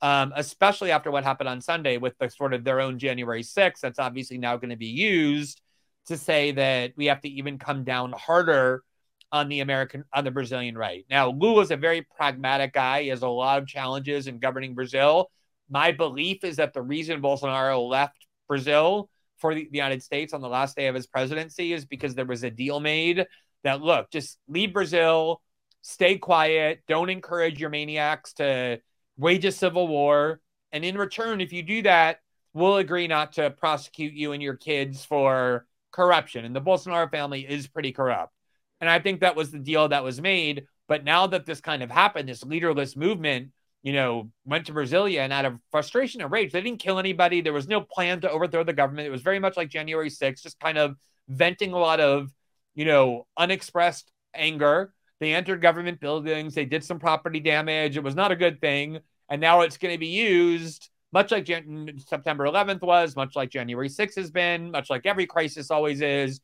um, 0.03 0.33
especially 0.35 0.91
after 0.91 1.09
what 1.09 1.23
happened 1.23 1.47
on 1.47 1.61
Sunday 1.61 1.95
with 1.97 2.17
the 2.17 2.29
sort 2.29 2.53
of 2.53 2.65
their 2.65 2.81
own 2.81 2.99
January 2.99 3.41
6th. 3.41 3.79
That's 3.79 3.99
obviously 3.99 4.37
now 4.37 4.57
going 4.57 4.71
to 4.71 4.75
be 4.75 4.87
used 4.87 5.61
to 6.07 6.17
say 6.17 6.51
that 6.51 6.91
we 6.97 7.05
have 7.05 7.21
to 7.21 7.29
even 7.29 7.57
come 7.57 7.85
down 7.85 8.11
harder 8.11 8.83
on 9.31 9.47
the 9.47 9.61
American, 9.61 10.03
on 10.13 10.25
the 10.25 10.29
Brazilian 10.29 10.77
right. 10.77 11.05
Now, 11.09 11.29
Lula 11.31 11.61
is 11.61 11.71
a 11.71 11.77
very 11.77 12.05
pragmatic 12.17 12.73
guy. 12.73 13.03
He 13.03 13.07
has 13.07 13.21
a 13.21 13.29
lot 13.29 13.61
of 13.61 13.67
challenges 13.67 14.27
in 14.27 14.39
governing 14.39 14.75
Brazil. 14.75 15.31
My 15.69 15.93
belief 15.93 16.43
is 16.43 16.57
that 16.57 16.73
the 16.73 16.81
reason 16.81 17.21
Bolsonaro 17.21 17.87
left 17.87 18.27
Brazil 18.49 19.09
for 19.37 19.55
the, 19.55 19.69
the 19.71 19.77
United 19.77 20.03
States 20.03 20.33
on 20.33 20.41
the 20.41 20.49
last 20.49 20.75
day 20.75 20.87
of 20.87 20.95
his 20.95 21.07
presidency 21.07 21.71
is 21.71 21.85
because 21.85 22.13
there 22.13 22.25
was 22.25 22.43
a 22.43 22.51
deal 22.51 22.81
made 22.81 23.25
that, 23.63 23.81
look, 23.81 24.11
just 24.11 24.37
leave 24.49 24.73
Brazil, 24.73 25.41
stay 25.81 26.17
quiet, 26.17 26.81
don't 26.89 27.09
encourage 27.09 27.61
your 27.61 27.69
maniacs 27.69 28.33
to 28.33 28.79
wage 29.17 29.45
a 29.45 29.51
civil 29.51 29.87
war. 29.87 30.39
And 30.71 30.83
in 30.83 30.97
return, 30.97 31.41
if 31.41 31.53
you 31.53 31.63
do 31.63 31.83
that, 31.83 32.19
we'll 32.53 32.77
agree 32.77 33.07
not 33.07 33.33
to 33.33 33.51
prosecute 33.51 34.13
you 34.13 34.31
and 34.31 34.41
your 34.41 34.55
kids 34.55 35.03
for 35.05 35.65
corruption. 35.91 36.45
And 36.45 36.55
the 36.55 36.61
Bolsonaro 36.61 37.09
family 37.09 37.41
is 37.41 37.67
pretty 37.67 37.91
corrupt. 37.91 38.33
And 38.81 38.89
I 38.89 38.99
think 38.99 39.21
that 39.21 39.35
was 39.35 39.51
the 39.51 39.59
deal 39.59 39.87
that 39.89 40.03
was 40.03 40.19
made. 40.19 40.65
But 40.87 41.03
now 41.03 41.27
that 41.27 41.45
this 41.45 41.61
kind 41.61 41.81
of 41.81 41.89
happened, 41.89 42.27
this 42.27 42.43
leaderless 42.43 42.95
movement, 42.95 43.51
you 43.81 43.93
know, 43.93 44.29
went 44.45 44.65
to 44.65 44.73
Brasilia 44.73 45.19
and 45.19 45.33
out 45.33 45.45
of 45.45 45.59
frustration 45.71 46.21
and 46.21 46.31
rage, 46.31 46.51
they 46.51 46.61
didn't 46.61 46.79
kill 46.79 46.99
anybody. 46.99 47.41
There 47.41 47.53
was 47.53 47.67
no 47.67 47.81
plan 47.81 48.21
to 48.21 48.29
overthrow 48.29 48.63
the 48.63 48.73
government. 48.73 49.07
It 49.07 49.11
was 49.11 49.21
very 49.21 49.39
much 49.39 49.57
like 49.57 49.69
January 49.69 50.09
6th, 50.09 50.41
just 50.41 50.59
kind 50.59 50.77
of 50.77 50.95
venting 51.29 51.71
a 51.73 51.77
lot 51.77 51.99
of, 51.99 52.29
you 52.75 52.85
know, 52.85 53.25
unexpressed 53.37 54.11
anger. 54.33 54.93
They 55.23 55.33
entered 55.33 55.61
government 55.61 55.99
buildings. 55.99 56.53
They 56.53 56.65
did 56.65 56.83
some 56.83 56.99
property 56.99 57.39
damage. 57.39 57.97
It 57.97 58.03
was 58.03 58.15
not 58.15 58.31
a 58.31 58.35
good 58.35 58.59
thing. 58.59 58.99
And 59.29 59.39
now 59.39 59.61
it's 59.61 59.77
going 59.77 59.93
to 59.93 59.99
be 59.99 60.07
used 60.07 60.89
much 61.13 61.31
like 61.31 61.45
Jan- 61.45 61.93
September 62.05 62.45
11th 62.45 62.81
was, 62.81 63.15
much 63.15 63.35
like 63.35 63.51
January 63.51 63.87
6th 63.87 64.15
has 64.15 64.31
been, 64.31 64.71
much 64.71 64.89
like 64.89 65.05
every 65.05 65.27
crisis 65.27 65.69
always 65.69 66.01
is, 66.01 66.41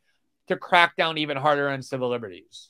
to 0.48 0.56
crack 0.56 0.96
down 0.96 1.18
even 1.18 1.36
harder 1.36 1.70
on 1.70 1.82
civil 1.82 2.08
liberties. 2.08 2.70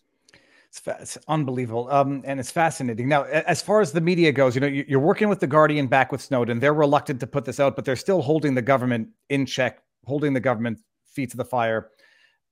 It's, 0.70 0.80
fa- 0.80 0.98
it's 1.02 1.18
unbelievable, 1.28 1.92
um, 1.92 2.22
and 2.26 2.40
it's 2.40 2.52
fascinating. 2.52 3.10
Now, 3.10 3.24
as 3.24 3.62
far 3.62 3.82
as 3.82 3.92
the 3.92 4.02
media 4.02 4.32
goes, 4.32 4.56
you 4.56 4.62
know, 4.62 4.68
you're 4.68 5.00
working 5.00 5.28
with 5.28 5.42
the 5.42 5.48
Guardian 5.48 5.88
back 5.88 6.12
with 6.12 6.22
Snowden. 6.22 6.60
They're 6.60 6.74
reluctant 6.74 7.20
to 7.20 7.28
put 7.28 7.44
this 7.44 7.60
out, 7.60 7.76
but 7.76 7.84
they're 7.84 7.98
still 7.98 8.22
holding 8.22 8.56
the 8.56 8.62
government 8.62 9.10
in 9.28 9.46
check, 9.46 9.84
holding 10.06 10.34
the 10.34 10.40
government 10.40 10.80
feet 11.06 11.32
to 11.32 11.38
the 11.38 11.46
fire. 11.46 11.90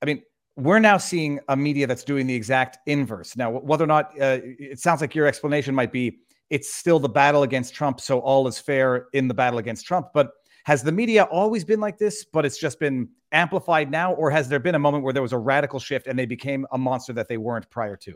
I 0.01 0.05
mean, 0.05 0.23
we're 0.57 0.79
now 0.79 0.97
seeing 0.97 1.39
a 1.49 1.55
media 1.55 1.85
that's 1.85 2.03
doing 2.03 2.25
the 2.25 2.33
exact 2.33 2.79
inverse. 2.87 3.37
Now, 3.37 3.51
whether 3.51 3.83
or 3.83 3.87
not 3.87 4.11
uh, 4.19 4.39
it 4.41 4.79
sounds 4.79 5.01
like 5.01 5.13
your 5.13 5.27
explanation 5.27 5.73
might 5.75 5.91
be 5.91 6.19
it's 6.49 6.73
still 6.73 6.99
the 6.99 7.09
battle 7.09 7.43
against 7.43 7.75
Trump, 7.75 8.01
so 8.01 8.19
all 8.19 8.47
is 8.47 8.57
fair 8.57 9.07
in 9.13 9.27
the 9.27 9.33
battle 9.33 9.59
against 9.59 9.85
Trump. 9.85 10.07
But 10.13 10.31
has 10.65 10.81
the 10.81 10.91
media 10.91 11.23
always 11.23 11.63
been 11.63 11.79
like 11.79 11.97
this, 11.97 12.25
but 12.25 12.45
it's 12.45 12.57
just 12.57 12.79
been 12.79 13.07
amplified 13.31 13.91
now, 13.91 14.13
or 14.13 14.31
has 14.31 14.49
there 14.49 14.59
been 14.59 14.75
a 14.75 14.79
moment 14.79 15.03
where 15.03 15.13
there 15.13 15.21
was 15.21 15.33
a 15.33 15.37
radical 15.37 15.79
shift 15.79 16.07
and 16.07 16.17
they 16.17 16.25
became 16.25 16.65
a 16.71 16.77
monster 16.77 17.13
that 17.13 17.27
they 17.27 17.37
weren't 17.37 17.69
prior 17.69 17.95
to? 17.97 18.15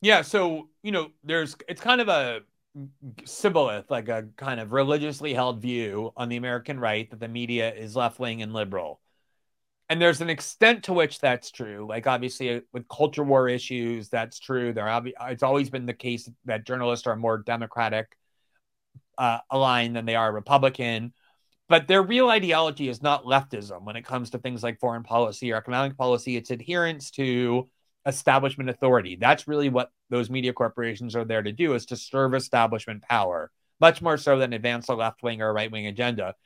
Yeah, 0.00 0.22
so 0.22 0.68
you 0.82 0.92
know, 0.92 1.10
there's 1.24 1.56
it's 1.68 1.80
kind 1.80 2.00
of 2.00 2.08
a 2.08 2.40
shibboleth, 3.26 3.90
like 3.90 4.08
a 4.08 4.28
kind 4.36 4.60
of 4.60 4.72
religiously 4.72 5.34
held 5.34 5.60
view 5.60 6.12
on 6.16 6.28
the 6.28 6.36
American 6.36 6.78
right 6.78 7.10
that 7.10 7.18
the 7.18 7.28
media 7.28 7.74
is 7.74 7.96
left 7.96 8.20
wing 8.20 8.42
and 8.42 8.52
liberal 8.52 9.00
and 9.90 10.00
there's 10.00 10.20
an 10.20 10.30
extent 10.30 10.84
to 10.84 10.92
which 10.92 11.18
that's 11.18 11.50
true. 11.50 11.84
Like 11.86 12.06
obviously 12.06 12.54
uh, 12.54 12.60
with 12.72 12.88
culture 12.88 13.24
war 13.24 13.48
issues, 13.48 14.08
that's 14.08 14.38
true. 14.38 14.72
There, 14.72 14.84
obvi- 14.84 15.14
it's 15.22 15.42
always 15.42 15.68
been 15.68 15.84
the 15.84 15.92
case 15.92 16.30
that 16.44 16.64
journalists 16.64 17.08
are 17.08 17.16
more 17.16 17.38
Democratic 17.38 18.16
uh, 19.18 19.38
aligned 19.50 19.96
than 19.96 20.06
they 20.06 20.14
are 20.14 20.32
Republican. 20.32 21.12
But 21.68 21.88
their 21.88 22.04
real 22.04 22.30
ideology 22.30 22.88
is 22.88 23.02
not 23.02 23.24
leftism 23.24 23.82
when 23.82 23.96
it 23.96 24.04
comes 24.04 24.30
to 24.30 24.38
things 24.38 24.62
like 24.62 24.78
foreign 24.78 25.02
policy 25.02 25.52
or 25.52 25.56
economic 25.56 25.96
policy. 25.96 26.36
It's 26.36 26.52
adherence 26.52 27.10
to 27.12 27.68
establishment 28.06 28.70
authority. 28.70 29.16
That's 29.16 29.48
really 29.48 29.70
what 29.70 29.90
those 30.08 30.30
media 30.30 30.52
corporations 30.52 31.16
are 31.16 31.24
there 31.24 31.42
to 31.42 31.52
do: 31.52 31.74
is 31.74 31.86
to 31.86 31.96
serve 31.96 32.34
establishment 32.34 33.02
power, 33.02 33.50
much 33.80 34.00
more 34.00 34.16
so 34.16 34.38
than 34.38 34.52
advance 34.52 34.88
a 34.88 34.94
left 34.94 35.24
wing 35.24 35.42
or 35.42 35.52
right 35.52 35.70
wing 35.70 35.88
agenda. 35.88 36.36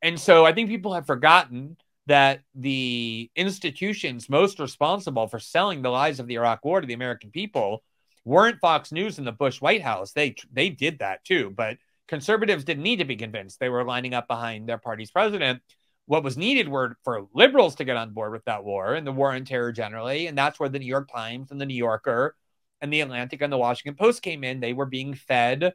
And 0.00 0.18
so 0.18 0.46
I 0.46 0.52
think 0.52 0.70
people 0.70 0.94
have 0.94 1.06
forgotten 1.06 1.76
that 2.06 2.40
the 2.54 3.30
institutions 3.34 4.28
most 4.28 4.60
responsible 4.60 5.26
for 5.26 5.38
selling 5.38 5.82
the 5.82 5.90
lies 5.90 6.20
of 6.20 6.26
the 6.26 6.34
Iraq 6.34 6.64
War 6.64 6.80
to 6.80 6.86
the 6.86 6.94
American 6.94 7.30
people 7.30 7.82
weren't 8.24 8.60
Fox 8.60 8.92
News 8.92 9.18
and 9.18 9.26
the 9.26 9.32
Bush 9.32 9.60
White 9.60 9.82
House. 9.82 10.12
They 10.12 10.36
they 10.52 10.68
did 10.68 11.00
that 11.00 11.24
too, 11.24 11.50
but 11.50 11.78
conservatives 12.08 12.64
didn't 12.64 12.84
need 12.84 12.98
to 12.98 13.04
be 13.04 13.16
convinced. 13.16 13.58
They 13.58 13.68
were 13.68 13.84
lining 13.84 14.14
up 14.14 14.28
behind 14.28 14.68
their 14.68 14.78
party's 14.78 15.10
president. 15.10 15.62
What 16.06 16.22
was 16.22 16.36
needed 16.36 16.68
were 16.68 16.96
for 17.02 17.26
liberals 17.34 17.74
to 17.76 17.84
get 17.84 17.96
on 17.96 18.12
board 18.12 18.32
with 18.32 18.44
that 18.44 18.64
war 18.64 18.94
and 18.94 19.04
the 19.06 19.12
war 19.12 19.32
on 19.32 19.44
terror 19.44 19.72
generally, 19.72 20.28
and 20.28 20.38
that's 20.38 20.60
where 20.60 20.68
the 20.68 20.78
New 20.78 20.86
York 20.86 21.10
Times 21.12 21.50
and 21.50 21.60
the 21.60 21.66
New 21.66 21.74
Yorker 21.74 22.36
and 22.80 22.92
the 22.92 23.00
Atlantic 23.00 23.42
and 23.42 23.52
the 23.52 23.58
Washington 23.58 23.96
Post 23.96 24.22
came 24.22 24.44
in. 24.44 24.60
They 24.60 24.72
were 24.72 24.86
being 24.86 25.14
fed 25.14 25.72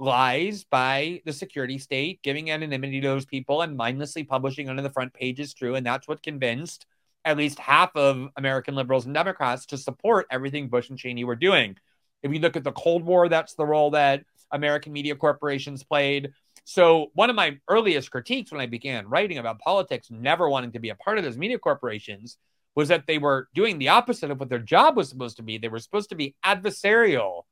lies 0.00 0.64
by 0.64 1.20
the 1.26 1.32
security 1.32 1.78
state, 1.78 2.22
giving 2.22 2.50
anonymity 2.50 3.00
to 3.00 3.08
those 3.08 3.26
people 3.26 3.62
and 3.62 3.76
mindlessly 3.76 4.24
publishing 4.24 4.68
under 4.68 4.82
the 4.82 4.90
front 4.90 5.12
page 5.12 5.38
is 5.38 5.52
true. 5.52 5.74
And 5.74 5.84
that's 5.84 6.08
what 6.08 6.22
convinced 6.22 6.86
at 7.24 7.36
least 7.36 7.58
half 7.58 7.94
of 7.94 8.28
American 8.36 8.74
liberals 8.74 9.04
and 9.04 9.14
Democrats 9.14 9.66
to 9.66 9.76
support 9.76 10.26
everything 10.30 10.68
Bush 10.68 10.88
and 10.88 10.98
Cheney 10.98 11.24
were 11.24 11.36
doing. 11.36 11.76
If 12.22 12.32
you 12.32 12.38
look 12.38 12.56
at 12.56 12.64
the 12.64 12.72
Cold 12.72 13.04
War, 13.04 13.28
that's 13.28 13.54
the 13.54 13.66
role 13.66 13.90
that 13.90 14.24
American 14.50 14.92
media 14.92 15.14
corporations 15.14 15.84
played. 15.84 16.32
So, 16.64 17.10
one 17.14 17.30
of 17.30 17.36
my 17.36 17.58
earliest 17.68 18.10
critiques 18.10 18.52
when 18.52 18.60
I 18.60 18.66
began 18.66 19.08
writing 19.08 19.38
about 19.38 19.58
politics, 19.60 20.10
never 20.10 20.48
wanting 20.48 20.72
to 20.72 20.78
be 20.78 20.90
a 20.90 20.94
part 20.94 21.18
of 21.18 21.24
those 21.24 21.36
media 21.36 21.58
corporations, 21.58 22.38
was 22.74 22.88
that 22.88 23.06
they 23.06 23.18
were 23.18 23.48
doing 23.54 23.78
the 23.78 23.88
opposite 23.88 24.30
of 24.30 24.40
what 24.40 24.48
their 24.48 24.58
job 24.58 24.96
was 24.96 25.08
supposed 25.08 25.36
to 25.38 25.42
be. 25.42 25.58
They 25.58 25.68
were 25.68 25.78
supposed 25.78 26.10
to 26.10 26.14
be 26.14 26.34
adversarial 26.44 27.42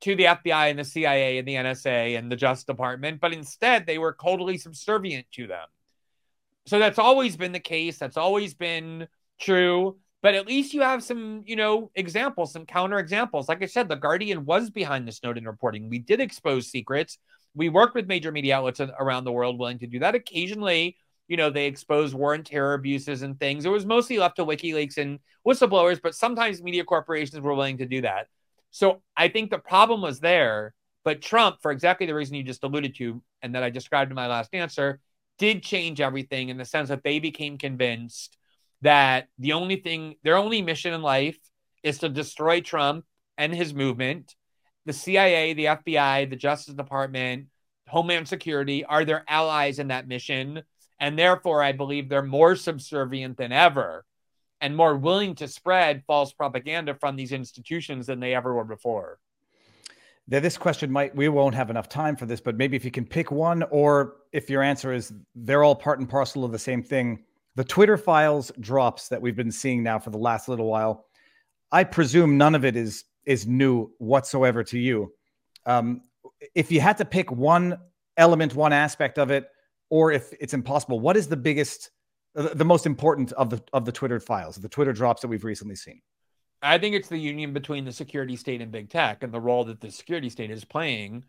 to 0.00 0.16
the 0.16 0.24
FBI 0.24 0.70
and 0.70 0.78
the 0.78 0.84
CIA 0.84 1.38
and 1.38 1.46
the 1.46 1.54
NSA 1.54 2.18
and 2.18 2.30
the 2.30 2.36
Justice 2.36 2.64
Department, 2.64 3.20
but 3.20 3.32
instead 3.32 3.86
they 3.86 3.98
were 3.98 4.16
totally 4.20 4.56
subservient 4.56 5.26
to 5.32 5.46
them. 5.46 5.66
So 6.66 6.78
that's 6.78 6.98
always 6.98 7.36
been 7.36 7.52
the 7.52 7.60
case. 7.60 7.98
That's 7.98 8.16
always 8.16 8.54
been 8.54 9.08
true. 9.40 9.98
But 10.22 10.34
at 10.34 10.46
least 10.46 10.74
you 10.74 10.82
have 10.82 11.02
some, 11.02 11.42
you 11.46 11.56
know, 11.56 11.90
examples, 11.94 12.52
some 12.52 12.66
counter 12.66 12.98
examples. 12.98 13.48
Like 13.48 13.62
I 13.62 13.66
said, 13.66 13.88
The 13.88 13.96
Guardian 13.96 14.44
was 14.44 14.68
behind 14.70 15.08
the 15.08 15.12
Snowden 15.12 15.46
reporting. 15.46 15.88
We 15.88 15.98
did 15.98 16.20
expose 16.20 16.66
secrets. 16.66 17.18
We 17.54 17.68
worked 17.70 17.94
with 17.94 18.06
major 18.06 18.30
media 18.30 18.56
outlets 18.56 18.80
around 18.80 19.24
the 19.24 19.32
world 19.32 19.58
willing 19.58 19.78
to 19.78 19.86
do 19.86 19.98
that. 20.00 20.14
Occasionally, 20.14 20.96
you 21.26 21.36
know, 21.36 21.48
they 21.48 21.66
exposed 21.66 22.14
war 22.14 22.34
and 22.34 22.44
terror 22.44 22.74
abuses 22.74 23.22
and 23.22 23.38
things. 23.38 23.64
It 23.64 23.70
was 23.70 23.86
mostly 23.86 24.18
left 24.18 24.36
to 24.36 24.44
WikiLeaks 24.44 24.98
and 24.98 25.20
whistleblowers, 25.46 26.00
but 26.02 26.14
sometimes 26.14 26.62
media 26.62 26.84
corporations 26.84 27.40
were 27.40 27.54
willing 27.54 27.78
to 27.78 27.86
do 27.86 28.02
that. 28.02 28.26
So 28.70 29.02
I 29.16 29.28
think 29.28 29.50
the 29.50 29.58
problem 29.58 30.00
was 30.00 30.20
there, 30.20 30.74
but 31.04 31.22
Trump, 31.22 31.56
for 31.60 31.70
exactly 31.70 32.06
the 32.06 32.14
reason 32.14 32.36
you 32.36 32.42
just 32.42 32.64
alluded 32.64 32.94
to, 32.96 33.22
and 33.42 33.54
that 33.54 33.62
I 33.62 33.70
described 33.70 34.10
in 34.10 34.14
my 34.14 34.26
last 34.26 34.54
answer, 34.54 35.00
did 35.38 35.62
change 35.62 36.00
everything 36.00 36.50
in 36.50 36.58
the 36.58 36.64
sense 36.64 36.90
that 36.90 37.02
they 37.02 37.18
became 37.18 37.58
convinced 37.58 38.36
that 38.82 39.28
the 39.38 39.52
only 39.52 39.76
thing, 39.76 40.16
their 40.22 40.36
only 40.36 40.62
mission 40.62 40.92
in 40.92 41.02
life 41.02 41.38
is 41.82 41.98
to 41.98 42.08
destroy 42.08 42.60
Trump 42.60 43.04
and 43.38 43.54
his 43.54 43.74
movement. 43.74 44.34
The 44.86 44.92
CIA, 44.92 45.54
the 45.54 45.64
FBI, 45.66 46.28
the 46.28 46.36
Justice 46.36 46.74
Department, 46.74 47.46
Homeland 47.88 48.28
Security 48.28 48.84
are 48.84 49.04
their 49.04 49.24
allies 49.28 49.78
in 49.78 49.88
that 49.88 50.08
mission. 50.08 50.62
And 50.98 51.18
therefore, 51.18 51.62
I 51.62 51.72
believe 51.72 52.08
they're 52.08 52.22
more 52.22 52.54
subservient 52.56 53.38
than 53.38 53.52
ever 53.52 54.04
and 54.60 54.76
more 54.76 54.96
willing 54.96 55.34
to 55.36 55.48
spread 55.48 56.02
false 56.06 56.32
propaganda 56.32 56.94
from 56.94 57.16
these 57.16 57.32
institutions 57.32 58.06
than 58.06 58.20
they 58.20 58.34
ever 58.34 58.54
were 58.54 58.64
before. 58.64 59.18
Now, 60.28 60.40
this 60.40 60.56
question 60.56 60.90
might 60.90 61.14
we 61.14 61.28
won't 61.28 61.54
have 61.54 61.70
enough 61.70 61.88
time 61.88 62.14
for 62.14 62.26
this, 62.26 62.40
but 62.40 62.56
maybe 62.56 62.76
if 62.76 62.84
you 62.84 62.90
can 62.90 63.04
pick 63.04 63.30
one, 63.30 63.64
or 63.70 64.16
if 64.32 64.48
your 64.48 64.62
answer 64.62 64.92
is 64.92 65.12
they're 65.34 65.64
all 65.64 65.74
part 65.74 65.98
and 65.98 66.08
parcel 66.08 66.44
of 66.44 66.52
the 66.52 66.58
same 66.58 66.82
thing, 66.82 67.24
the 67.56 67.64
Twitter 67.64 67.96
files 67.96 68.52
drops 68.60 69.08
that 69.08 69.20
we've 69.20 69.34
been 69.34 69.50
seeing 69.50 69.82
now 69.82 69.98
for 69.98 70.10
the 70.10 70.18
last 70.18 70.48
little 70.48 70.66
while. 70.66 71.06
I 71.72 71.84
presume 71.84 72.38
none 72.38 72.54
of 72.54 72.64
it 72.64 72.76
is 72.76 73.04
is 73.24 73.46
new 73.46 73.90
whatsoever 73.98 74.62
to 74.64 74.78
you. 74.78 75.12
Um, 75.66 76.02
if 76.54 76.72
you 76.72 76.80
had 76.80 76.98
to 76.98 77.04
pick 77.04 77.30
one 77.30 77.78
element, 78.16 78.54
one 78.54 78.72
aspect 78.72 79.18
of 79.18 79.30
it, 79.30 79.48
or 79.88 80.12
if 80.12 80.32
it's 80.40 80.54
impossible, 80.54 81.00
what 81.00 81.16
is 81.16 81.28
the 81.28 81.36
biggest, 81.36 81.90
the 82.34 82.64
most 82.64 82.86
important 82.86 83.32
of 83.32 83.50
the 83.50 83.62
of 83.72 83.84
the 83.84 83.92
Twitter 83.92 84.20
files, 84.20 84.56
the 84.56 84.68
Twitter 84.68 84.92
drops 84.92 85.22
that 85.22 85.28
we've 85.28 85.44
recently 85.44 85.76
seen? 85.76 86.00
I 86.62 86.78
think 86.78 86.94
it's 86.94 87.08
the 87.08 87.18
union 87.18 87.52
between 87.52 87.84
the 87.84 87.92
security 87.92 88.36
state 88.36 88.60
and 88.60 88.70
big 88.70 88.90
tech 88.90 89.22
and 89.22 89.32
the 89.32 89.40
role 89.40 89.64
that 89.64 89.80
the 89.80 89.90
security 89.90 90.28
state 90.28 90.50
is 90.50 90.64
playing. 90.64 91.24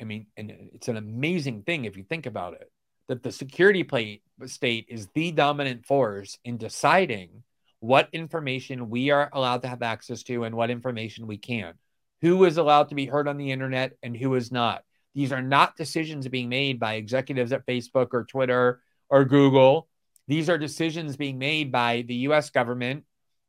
I 0.00 0.04
mean, 0.04 0.26
and 0.36 0.50
it's 0.72 0.88
an 0.88 0.96
amazing 0.96 1.62
thing 1.62 1.84
if 1.84 1.96
you 1.96 2.04
think 2.04 2.26
about 2.26 2.54
it 2.54 2.70
that 3.08 3.22
the 3.22 3.32
security 3.32 3.84
play, 3.84 4.20
state 4.46 4.86
is 4.88 5.08
the 5.14 5.30
dominant 5.30 5.86
force 5.86 6.38
in 6.44 6.56
deciding 6.56 7.42
what 7.80 8.08
information 8.12 8.90
we 8.90 9.10
are 9.10 9.30
allowed 9.32 9.62
to 9.62 9.68
have 9.68 9.82
access 9.82 10.22
to 10.24 10.44
and 10.44 10.54
what 10.54 10.70
information 10.70 11.26
we 11.26 11.38
can. 11.38 11.74
Who 12.22 12.44
is 12.44 12.56
allowed 12.56 12.88
to 12.88 12.94
be 12.94 13.06
heard 13.06 13.28
on 13.28 13.36
the 13.36 13.52
internet 13.52 13.92
and 14.02 14.16
who 14.16 14.34
is 14.34 14.50
not. 14.50 14.82
These 15.14 15.32
are 15.32 15.42
not 15.42 15.76
decisions 15.76 16.26
being 16.28 16.48
made 16.48 16.80
by 16.80 16.94
executives 16.94 17.52
at 17.52 17.66
Facebook 17.66 18.08
or 18.12 18.24
Twitter 18.24 18.80
or 19.08 19.24
Google. 19.24 19.88
These 20.28 20.50
are 20.50 20.58
decisions 20.58 21.16
being 21.16 21.38
made 21.38 21.70
by 21.70 22.02
the 22.02 22.14
US 22.14 22.50
government 22.50 23.04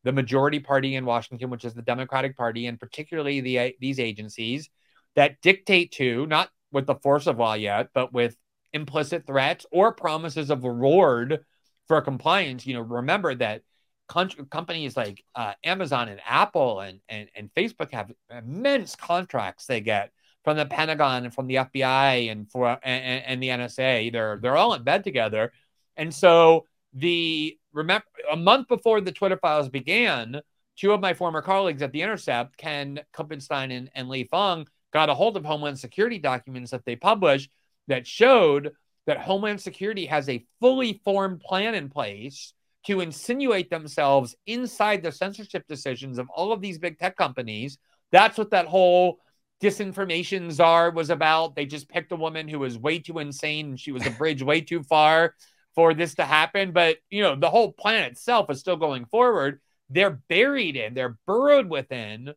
the 0.08 0.14
majority 0.14 0.60
party 0.60 0.96
in 0.96 1.06
Washington, 1.06 1.50
which 1.50 1.66
is 1.66 1.74
the 1.74 1.82
Democratic 1.82 2.38
Party, 2.38 2.68
and 2.68 2.80
particularly 2.80 3.42
the 3.42 3.76
these 3.82 4.00
agencies 4.00 4.70
that 5.16 5.42
dictate 5.42 5.92
to 5.94 6.26
not 6.28 6.50
with 6.72 6.86
the 6.86 6.96
force 6.96 7.28
of 7.28 7.40
law 7.40 7.56
yet, 7.56 7.90
but 7.94 8.14
with 8.14 8.38
implicit 8.72 9.28
threats 9.28 9.66
or 9.70 9.92
promises 9.92 10.50
of 10.50 10.64
reward 10.64 11.44
for 11.90 12.00
compliance. 12.02 12.66
You 12.66 12.76
know, 12.76 12.82
remember 12.82 13.36
that 13.36 13.64
companies 14.08 14.96
like 14.96 15.22
uh, 15.36 15.54
Amazon 15.62 16.08
and 16.08 16.22
Apple 16.26 16.80
and, 16.80 17.02
and 17.10 17.28
and 17.36 17.54
Facebook 17.54 17.92
have 17.92 18.10
immense 18.30 18.96
contracts 18.96 19.66
they 19.66 19.82
get 19.82 20.12
from 20.46 20.56
the 20.56 20.66
Pentagon 20.66 21.26
and 21.26 21.34
from 21.34 21.48
the 21.48 21.56
FBI 21.56 22.32
and 22.32 22.50
for 22.50 22.80
and, 22.82 23.24
and 23.26 23.44
the 23.44 23.50
NSA. 23.50 24.14
They're 24.14 24.40
they're 24.42 24.56
all 24.56 24.74
in 24.74 24.84
bed 24.84 25.04
together, 25.04 25.52
and 25.98 26.14
so 26.14 26.66
the 26.94 27.58
remember 27.74 28.06
a 28.32 28.36
month 28.36 28.68
before 28.68 29.02
the 29.02 29.12
Twitter 29.12 29.38
files 29.38 29.70
began, 29.70 30.42
two 30.78 30.92
of 30.92 31.02
my 31.02 31.14
former 31.14 31.42
colleagues 31.42 31.82
at 31.82 31.92
The 31.92 32.02
Intercept, 32.02 32.58
Ken 32.58 33.00
Klippenstein 33.14 33.76
and, 33.76 33.90
and 33.94 34.10
Lee 34.10 34.28
Fang, 34.30 34.68
got 34.94 35.10
a 35.10 35.14
hold 35.14 35.38
of 35.38 35.46
Homeland 35.46 35.80
Security 35.80 36.18
documents 36.20 36.72
that 36.72 36.86
they 36.86 36.96
published 36.96 37.50
that 37.88 38.08
showed 38.08 38.72
that 39.06 39.20
Homeland 39.20 39.62
Security 39.62 40.06
has 40.06 40.28
a 40.30 40.46
fully 40.60 41.02
formed 41.04 41.40
plan 41.40 41.76
in 41.76 41.90
place 41.90 42.54
to 42.86 43.02
insinuate 43.02 43.70
themselves 43.70 44.36
inside 44.46 45.04
the 45.04 45.12
censorship 45.12 45.66
decisions 45.68 46.18
of 46.18 46.30
all 46.30 46.52
of 46.52 46.62
these 46.62 46.80
big 46.80 46.98
tech 46.98 47.16
companies. 47.18 47.78
That's 48.12 48.38
what 48.38 48.52
that 48.52 48.66
whole 48.66 49.20
disinformation 49.62 50.52
czar 50.52 50.92
was 50.92 51.10
about. 51.10 51.56
They 51.56 51.66
just 51.66 51.90
picked 51.90 52.12
a 52.12 52.16
woman 52.16 52.48
who 52.48 52.60
was 52.60 52.78
way 52.78 53.00
too 53.00 53.20
insane 53.20 53.70
and 53.70 53.80
she 53.80 53.92
was 53.92 54.06
a 54.06 54.12
bridge 54.12 54.42
way 54.42 54.62
too 54.62 54.84
far 54.84 55.34
for 55.78 55.94
this 55.94 56.16
to 56.16 56.26
happen. 56.26 56.72
But, 56.72 56.98
you 57.12 57.22
know, 57.22 57.36
the 57.36 57.52
whole 57.52 57.72
plan 57.72 58.06
itself 58.06 58.50
is 58.50 58.60
still 58.60 58.78
going 58.78 59.06
forward. 59.06 59.62
They're 59.92 60.20
buried 60.28 60.76
in, 60.76 60.96
they're 60.96 61.18
burrowed 61.28 61.70
within 61.70 62.34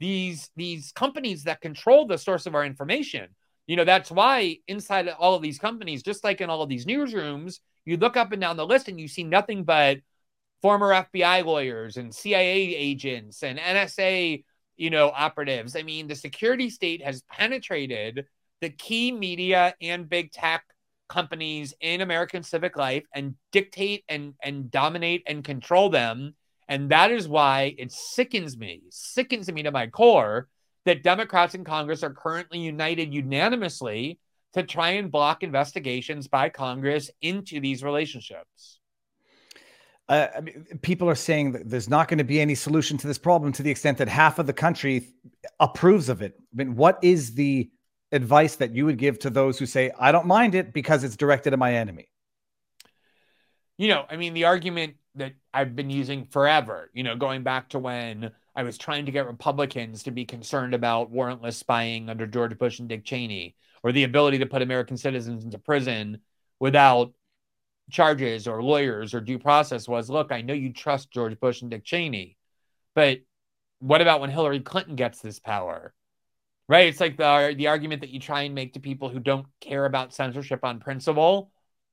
these 0.00 0.50
these 0.56 0.92
companies 0.92 1.44
that 1.44 1.60
control 1.60 2.06
the 2.06 2.16
source 2.16 2.46
of 2.46 2.54
our 2.54 2.64
information. 2.64 3.28
You 3.66 3.76
know, 3.76 3.84
that's 3.84 4.10
why 4.10 4.58
inside 4.68 5.08
all 5.08 5.34
of 5.34 5.42
these 5.42 5.58
companies, 5.58 6.02
just 6.02 6.22
like 6.22 6.40
in 6.40 6.48
all 6.48 6.62
of 6.62 6.68
these 6.68 6.86
newsrooms, 6.86 7.58
you 7.84 7.96
look 7.96 8.16
up 8.16 8.32
and 8.32 8.40
down 8.40 8.56
the 8.56 8.66
list 8.66 8.88
and 8.88 9.00
you 9.00 9.08
see 9.08 9.24
nothing 9.24 9.64
but 9.64 9.98
former 10.62 10.90
FBI 10.90 11.44
lawyers 11.44 11.96
and 11.96 12.14
CIA 12.14 12.74
agents 12.76 13.42
and 13.42 13.58
NSA, 13.58 14.44
you 14.76 14.90
know, 14.90 15.10
operatives. 15.10 15.74
I 15.76 15.82
mean, 15.82 16.06
the 16.06 16.14
security 16.14 16.70
state 16.70 17.02
has 17.02 17.22
penetrated 17.30 18.26
the 18.60 18.70
key 18.70 19.10
media 19.10 19.74
and 19.80 20.08
big 20.08 20.30
tech 20.30 20.64
companies 21.08 21.74
in 21.80 22.00
American 22.00 22.42
civic 22.42 22.76
life 22.76 23.04
and 23.14 23.34
dictate 23.52 24.04
and, 24.08 24.34
and 24.42 24.70
dominate 24.70 25.22
and 25.26 25.44
control 25.44 25.90
them. 25.90 26.34
And 26.68 26.90
that 26.90 27.10
is 27.10 27.28
why 27.28 27.74
it 27.78 27.92
sickens 27.92 28.56
me, 28.56 28.82
sickens 28.90 29.50
me 29.52 29.62
to 29.64 29.70
my 29.70 29.86
core 29.86 30.48
that 30.84 31.02
Democrats 31.02 31.54
in 31.54 31.64
Congress 31.64 32.02
are 32.02 32.12
currently 32.12 32.58
united 32.58 33.12
unanimously 33.12 34.18
to 34.54 34.62
try 34.62 34.90
and 34.90 35.10
block 35.10 35.42
investigations 35.42 36.28
by 36.28 36.48
Congress 36.48 37.10
into 37.20 37.60
these 37.60 37.82
relationships. 37.82 38.80
Uh, 40.08 40.28
I 40.36 40.40
mean, 40.40 40.66
people 40.82 41.08
are 41.08 41.14
saying 41.14 41.52
that 41.52 41.68
there's 41.68 41.88
not 41.88 42.08
going 42.08 42.18
to 42.18 42.24
be 42.24 42.40
any 42.40 42.54
solution 42.54 42.98
to 42.98 43.06
this 43.06 43.18
problem 43.18 43.52
to 43.52 43.62
the 43.62 43.70
extent 43.70 43.98
that 43.98 44.08
half 44.08 44.38
of 44.38 44.46
the 44.46 44.52
country 44.52 45.08
approves 45.60 46.08
of 46.08 46.20
it. 46.20 46.34
I 46.38 46.56
mean, 46.56 46.76
what 46.76 46.98
is 47.02 47.34
the 47.34 47.70
advice 48.14 48.56
that 48.56 48.74
you 48.74 48.86
would 48.86 48.96
give 48.96 49.18
to 49.20 49.30
those 49.30 49.58
who 49.58 49.66
say, 49.66 49.90
I 49.98 50.12
don't 50.12 50.26
mind 50.26 50.54
it 50.54 50.72
because 50.72 51.04
it's 51.04 51.16
directed 51.16 51.52
at 51.52 51.58
my 51.58 51.74
enemy? 51.74 52.08
You 53.76 53.88
know, 53.88 54.06
I 54.08 54.16
mean, 54.16 54.34
the 54.34 54.44
argument 54.44 54.94
that 55.16 55.32
I've 55.52 55.74
been 55.74 55.90
using 55.90 56.24
forever, 56.26 56.90
you 56.94 57.02
know, 57.02 57.16
going 57.16 57.42
back 57.42 57.70
to 57.70 57.78
when 57.78 58.30
I 58.54 58.62
was 58.62 58.78
trying 58.78 59.06
to 59.06 59.12
get 59.12 59.26
Republicans 59.26 60.04
to 60.04 60.12
be 60.12 60.24
concerned 60.24 60.74
about 60.74 61.12
warrantless 61.12 61.54
spying 61.54 62.08
under 62.08 62.26
George 62.26 62.56
Bush 62.56 62.78
and 62.78 62.88
Dick 62.88 63.04
Cheney, 63.04 63.56
or 63.82 63.90
the 63.90 64.04
ability 64.04 64.38
to 64.38 64.46
put 64.46 64.62
American 64.62 64.96
citizens 64.96 65.44
into 65.44 65.58
prison 65.58 66.20
without 66.60 67.12
charges 67.90 68.46
or 68.46 68.62
lawyers 68.62 69.12
or 69.12 69.20
due 69.20 69.38
process 69.38 69.88
was 69.88 70.08
look, 70.08 70.30
I 70.32 70.40
know 70.40 70.54
you 70.54 70.72
trust 70.72 71.10
George 71.10 71.38
Bush 71.38 71.62
and 71.62 71.70
Dick 71.70 71.84
Cheney, 71.84 72.36
but 72.94 73.18
what 73.80 74.00
about 74.00 74.20
when 74.20 74.30
Hillary 74.30 74.60
Clinton 74.60 74.94
gets 74.94 75.20
this 75.20 75.40
power? 75.40 75.92
Right? 76.68 76.88
It's 76.88 77.00
like 77.00 77.16
the 77.16 77.54
the 77.56 77.68
argument 77.68 78.00
that 78.02 78.10
you 78.10 78.20
try 78.20 78.42
and 78.42 78.54
make 78.54 78.74
to 78.74 78.80
people 78.80 79.08
who 79.08 79.20
don't 79.20 79.46
care 79.60 79.84
about 79.84 80.14
censorship 80.14 80.60
on 80.64 80.80
principle. 80.80 81.50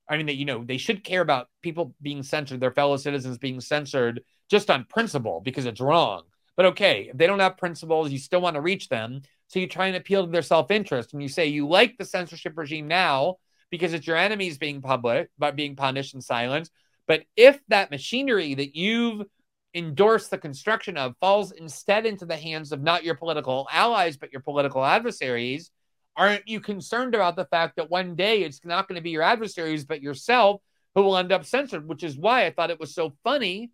I 0.09 0.17
mean, 0.17 0.25
that 0.27 0.35
you 0.35 0.45
know 0.45 0.63
they 0.63 0.77
should 0.77 1.03
care 1.03 1.21
about 1.21 1.47
people 1.61 1.95
being 2.01 2.23
censored, 2.23 2.59
their 2.59 2.71
fellow 2.71 2.97
citizens 2.97 3.37
being 3.37 3.61
censored 3.61 4.21
just 4.49 4.69
on 4.69 4.85
principle 4.85 5.41
because 5.43 5.65
it's 5.65 5.81
wrong. 5.81 6.23
But 6.57 6.65
okay, 6.67 7.09
if 7.11 7.17
they 7.17 7.27
don't 7.27 7.39
have 7.39 7.57
principles, 7.57 8.11
you 8.11 8.19
still 8.19 8.41
want 8.41 8.55
to 8.55 8.61
reach 8.61 8.89
them. 8.89 9.21
So 9.47 9.59
you 9.59 9.67
try 9.67 9.87
and 9.87 9.95
appeal 9.95 10.25
to 10.25 10.31
their 10.31 10.41
self 10.41 10.71
interest, 10.71 11.13
and 11.13 11.21
you 11.21 11.29
say 11.29 11.47
you 11.47 11.67
like 11.67 11.97
the 11.97 12.05
censorship 12.05 12.57
regime 12.57 12.87
now 12.87 13.37
because 13.69 13.93
it's 13.93 14.05
your 14.05 14.17
enemies 14.17 14.57
being 14.57 14.81
public, 14.81 15.29
but 15.37 15.55
being 15.55 15.75
punished 15.75 16.13
and 16.13 16.23
silenced. 16.23 16.71
But 17.07 17.23
if 17.35 17.59
that 17.69 17.91
machinery 17.91 18.53
that 18.53 18.75
you've 18.75 19.25
endorse 19.73 20.27
the 20.27 20.37
construction 20.37 20.97
of 20.97 21.15
falls 21.19 21.51
instead 21.51 22.05
into 22.05 22.25
the 22.25 22.35
hands 22.35 22.71
of 22.71 22.81
not 22.81 23.03
your 23.03 23.15
political 23.15 23.67
allies, 23.71 24.17
but 24.17 24.31
your 24.31 24.41
political 24.41 24.83
adversaries, 24.83 25.71
aren't 26.15 26.47
you 26.47 26.59
concerned 26.59 27.15
about 27.15 27.35
the 27.35 27.45
fact 27.45 27.77
that 27.77 27.89
one 27.89 28.15
day 28.15 28.43
it's 28.43 28.65
not 28.65 28.87
going 28.87 28.97
to 28.97 29.03
be 29.03 29.11
your 29.11 29.21
adversaries, 29.21 29.85
but 29.85 30.01
yourself 30.01 30.61
who 30.95 31.01
will 31.01 31.17
end 31.17 31.31
up 31.31 31.45
censored? 31.45 31.87
Which 31.87 32.03
is 32.03 32.17
why 32.17 32.45
I 32.45 32.51
thought 32.51 32.71
it 32.71 32.79
was 32.79 32.93
so 32.93 33.13
funny 33.23 33.71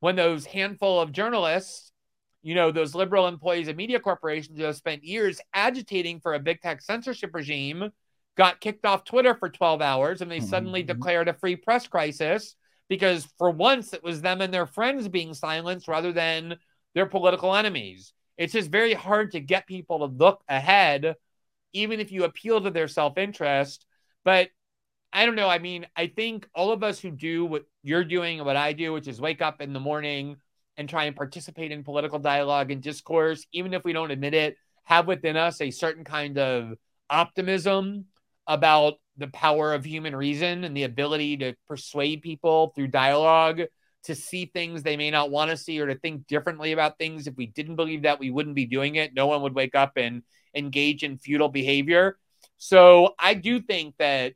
when 0.00 0.16
those 0.16 0.46
handful 0.46 1.00
of 1.00 1.12
journalists, 1.12 1.92
you 2.42 2.54
know, 2.54 2.70
those 2.70 2.94
liberal 2.94 3.28
employees 3.28 3.68
of 3.68 3.76
media 3.76 4.00
corporations 4.00 4.58
who 4.58 4.64
have 4.64 4.76
spent 4.76 5.04
years 5.04 5.40
agitating 5.54 6.20
for 6.20 6.34
a 6.34 6.40
big 6.40 6.60
tech 6.60 6.82
censorship 6.82 7.30
regime 7.34 7.90
got 8.36 8.60
kicked 8.60 8.86
off 8.86 9.04
Twitter 9.04 9.34
for 9.34 9.48
12 9.48 9.82
hours 9.82 10.20
and 10.20 10.30
they 10.30 10.38
mm-hmm. 10.38 10.46
suddenly 10.46 10.82
declared 10.82 11.28
a 11.28 11.34
free 11.34 11.56
press 11.56 11.86
crisis 11.88 12.54
because 12.88 13.26
for 13.38 13.50
once 13.50 13.92
it 13.92 14.02
was 14.02 14.22
them 14.22 14.40
and 14.40 14.52
their 14.52 14.66
friends 14.66 15.08
being 15.08 15.34
silenced 15.34 15.88
rather 15.88 16.12
than 16.12 16.56
their 16.94 17.06
political 17.06 17.54
enemies. 17.54 18.12
It's 18.36 18.52
just 18.52 18.70
very 18.70 18.94
hard 18.94 19.32
to 19.32 19.40
get 19.40 19.66
people 19.66 19.98
to 19.98 20.14
look 20.14 20.42
ahead, 20.48 21.16
even 21.72 22.00
if 22.00 22.12
you 22.12 22.24
appeal 22.24 22.60
to 22.60 22.70
their 22.70 22.88
self 22.88 23.18
interest. 23.18 23.84
But 24.24 24.48
I 25.12 25.26
don't 25.26 25.36
know. 25.36 25.48
I 25.48 25.58
mean, 25.58 25.86
I 25.96 26.06
think 26.06 26.48
all 26.54 26.70
of 26.70 26.82
us 26.82 27.00
who 27.00 27.10
do 27.10 27.44
what 27.44 27.64
you're 27.82 28.04
doing 28.04 28.38
and 28.38 28.46
what 28.46 28.56
I 28.56 28.72
do, 28.72 28.92
which 28.92 29.08
is 29.08 29.20
wake 29.20 29.42
up 29.42 29.60
in 29.60 29.72
the 29.72 29.80
morning 29.80 30.36
and 30.76 30.88
try 30.88 31.04
and 31.04 31.16
participate 31.16 31.72
in 31.72 31.82
political 31.82 32.18
dialogue 32.18 32.70
and 32.70 32.82
discourse, 32.82 33.46
even 33.52 33.74
if 33.74 33.84
we 33.84 33.92
don't 33.92 34.10
admit 34.10 34.34
it, 34.34 34.56
have 34.84 35.06
within 35.06 35.36
us 35.36 35.60
a 35.60 35.70
certain 35.70 36.04
kind 36.04 36.38
of 36.38 36.74
optimism 37.10 38.06
about 38.48 38.94
the 39.18 39.28
power 39.28 39.74
of 39.74 39.84
human 39.84 40.16
reason 40.16 40.64
and 40.64 40.76
the 40.76 40.84
ability 40.84 41.36
to 41.36 41.54
persuade 41.68 42.22
people 42.22 42.72
through 42.74 42.88
dialogue 42.88 43.60
to 44.04 44.14
see 44.14 44.46
things 44.46 44.82
they 44.82 44.96
may 44.96 45.10
not 45.10 45.30
want 45.30 45.50
to 45.50 45.56
see 45.56 45.78
or 45.80 45.86
to 45.86 45.98
think 45.98 46.26
differently 46.26 46.72
about 46.72 46.98
things. 46.98 47.26
If 47.26 47.36
we 47.36 47.46
didn't 47.46 47.76
believe 47.76 48.02
that, 48.02 48.18
we 48.18 48.30
wouldn't 48.30 48.56
be 48.56 48.64
doing 48.64 48.94
it. 48.94 49.12
No 49.12 49.26
one 49.26 49.42
would 49.42 49.54
wake 49.54 49.74
up 49.74 49.92
and 49.96 50.22
engage 50.54 51.04
in 51.04 51.18
futile 51.18 51.48
behavior. 51.48 52.16
So 52.56 53.14
I 53.18 53.34
do 53.34 53.60
think 53.60 53.94
that 53.98 54.32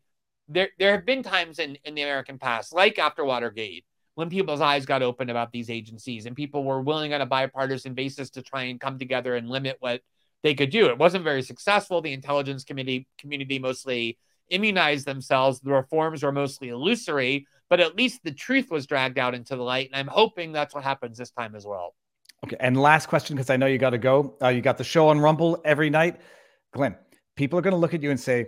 there 0.49 0.69
there 0.79 0.93
have 0.93 1.07
been 1.07 1.23
times 1.23 1.59
in, 1.59 1.79
in 1.85 1.95
the 1.95 2.03
American 2.03 2.39
past, 2.39 2.75
like 2.75 2.99
after 2.99 3.25
Watergate, 3.25 3.85
when 4.15 4.29
people's 4.29 4.61
eyes 4.61 4.85
got 4.85 5.03
open 5.03 5.31
about 5.31 5.53
these 5.53 5.71
agencies 5.71 6.27
and 6.27 6.37
people 6.37 6.65
were 6.65 6.83
willing 6.83 7.15
on 7.15 7.21
a 7.21 7.27
bipartisan 7.27 7.95
basis 7.95 8.31
to 8.31 8.43
try 8.43 8.65
and 8.65 8.81
come 8.81 8.99
together 8.99 9.37
and 9.37 9.49
limit 9.49 9.77
what 9.81 10.03
they 10.43 10.55
could 10.55 10.71
do. 10.71 10.87
It 10.87 10.99
wasn't 10.99 11.25
very 11.25 11.43
successful. 11.43 12.01
The 12.01 12.13
intelligence 12.13 12.65
committee 12.65 13.07
community 13.19 13.59
mostly 13.59 14.19
immunized 14.51 15.07
themselves. 15.07 15.61
The 15.61 15.73
reforms 15.73 16.23
were 16.23 16.33
mostly 16.33 16.69
illusory, 16.69 17.47
but 17.71 17.81
at 17.81 17.97
least 17.97 18.21
the 18.25 18.33
truth 18.33 18.71
was 18.71 18.87
dragged 18.87 19.19
out 19.19 19.35
into 19.35 19.57
the 19.57 19.63
light. 19.63 19.89
And 19.93 19.97
I'm 19.97 20.09
hoping 20.09 20.53
that's 20.53 20.75
what 20.75 20.85
happens 20.85 21.19
this 21.19 21.31
time 21.31 21.55
as 21.55 21.67
well. 21.67 21.95
Okay. 22.45 22.57
And 22.59 22.77
last 22.77 23.07
question, 23.07 23.37
because 23.37 23.51
I 23.51 23.57
know 23.57 23.67
you 23.67 23.79
got 23.79 23.91
to 23.91 23.99
go. 23.99 24.37
Uh, 24.43 24.49
you 24.49 24.61
got 24.61 24.79
the 24.79 24.85
show 24.85 25.09
on 25.09 25.21
Rumble 25.21 25.61
every 25.65 25.91
night. 25.91 26.21
Glenn, 26.73 26.97
people 27.37 27.59
are 27.59 27.63
going 27.63 27.73
to 27.73 27.79
look 27.79 27.95
at 27.95 28.03
you 28.03 28.11
and 28.11 28.19
say, 28.19 28.47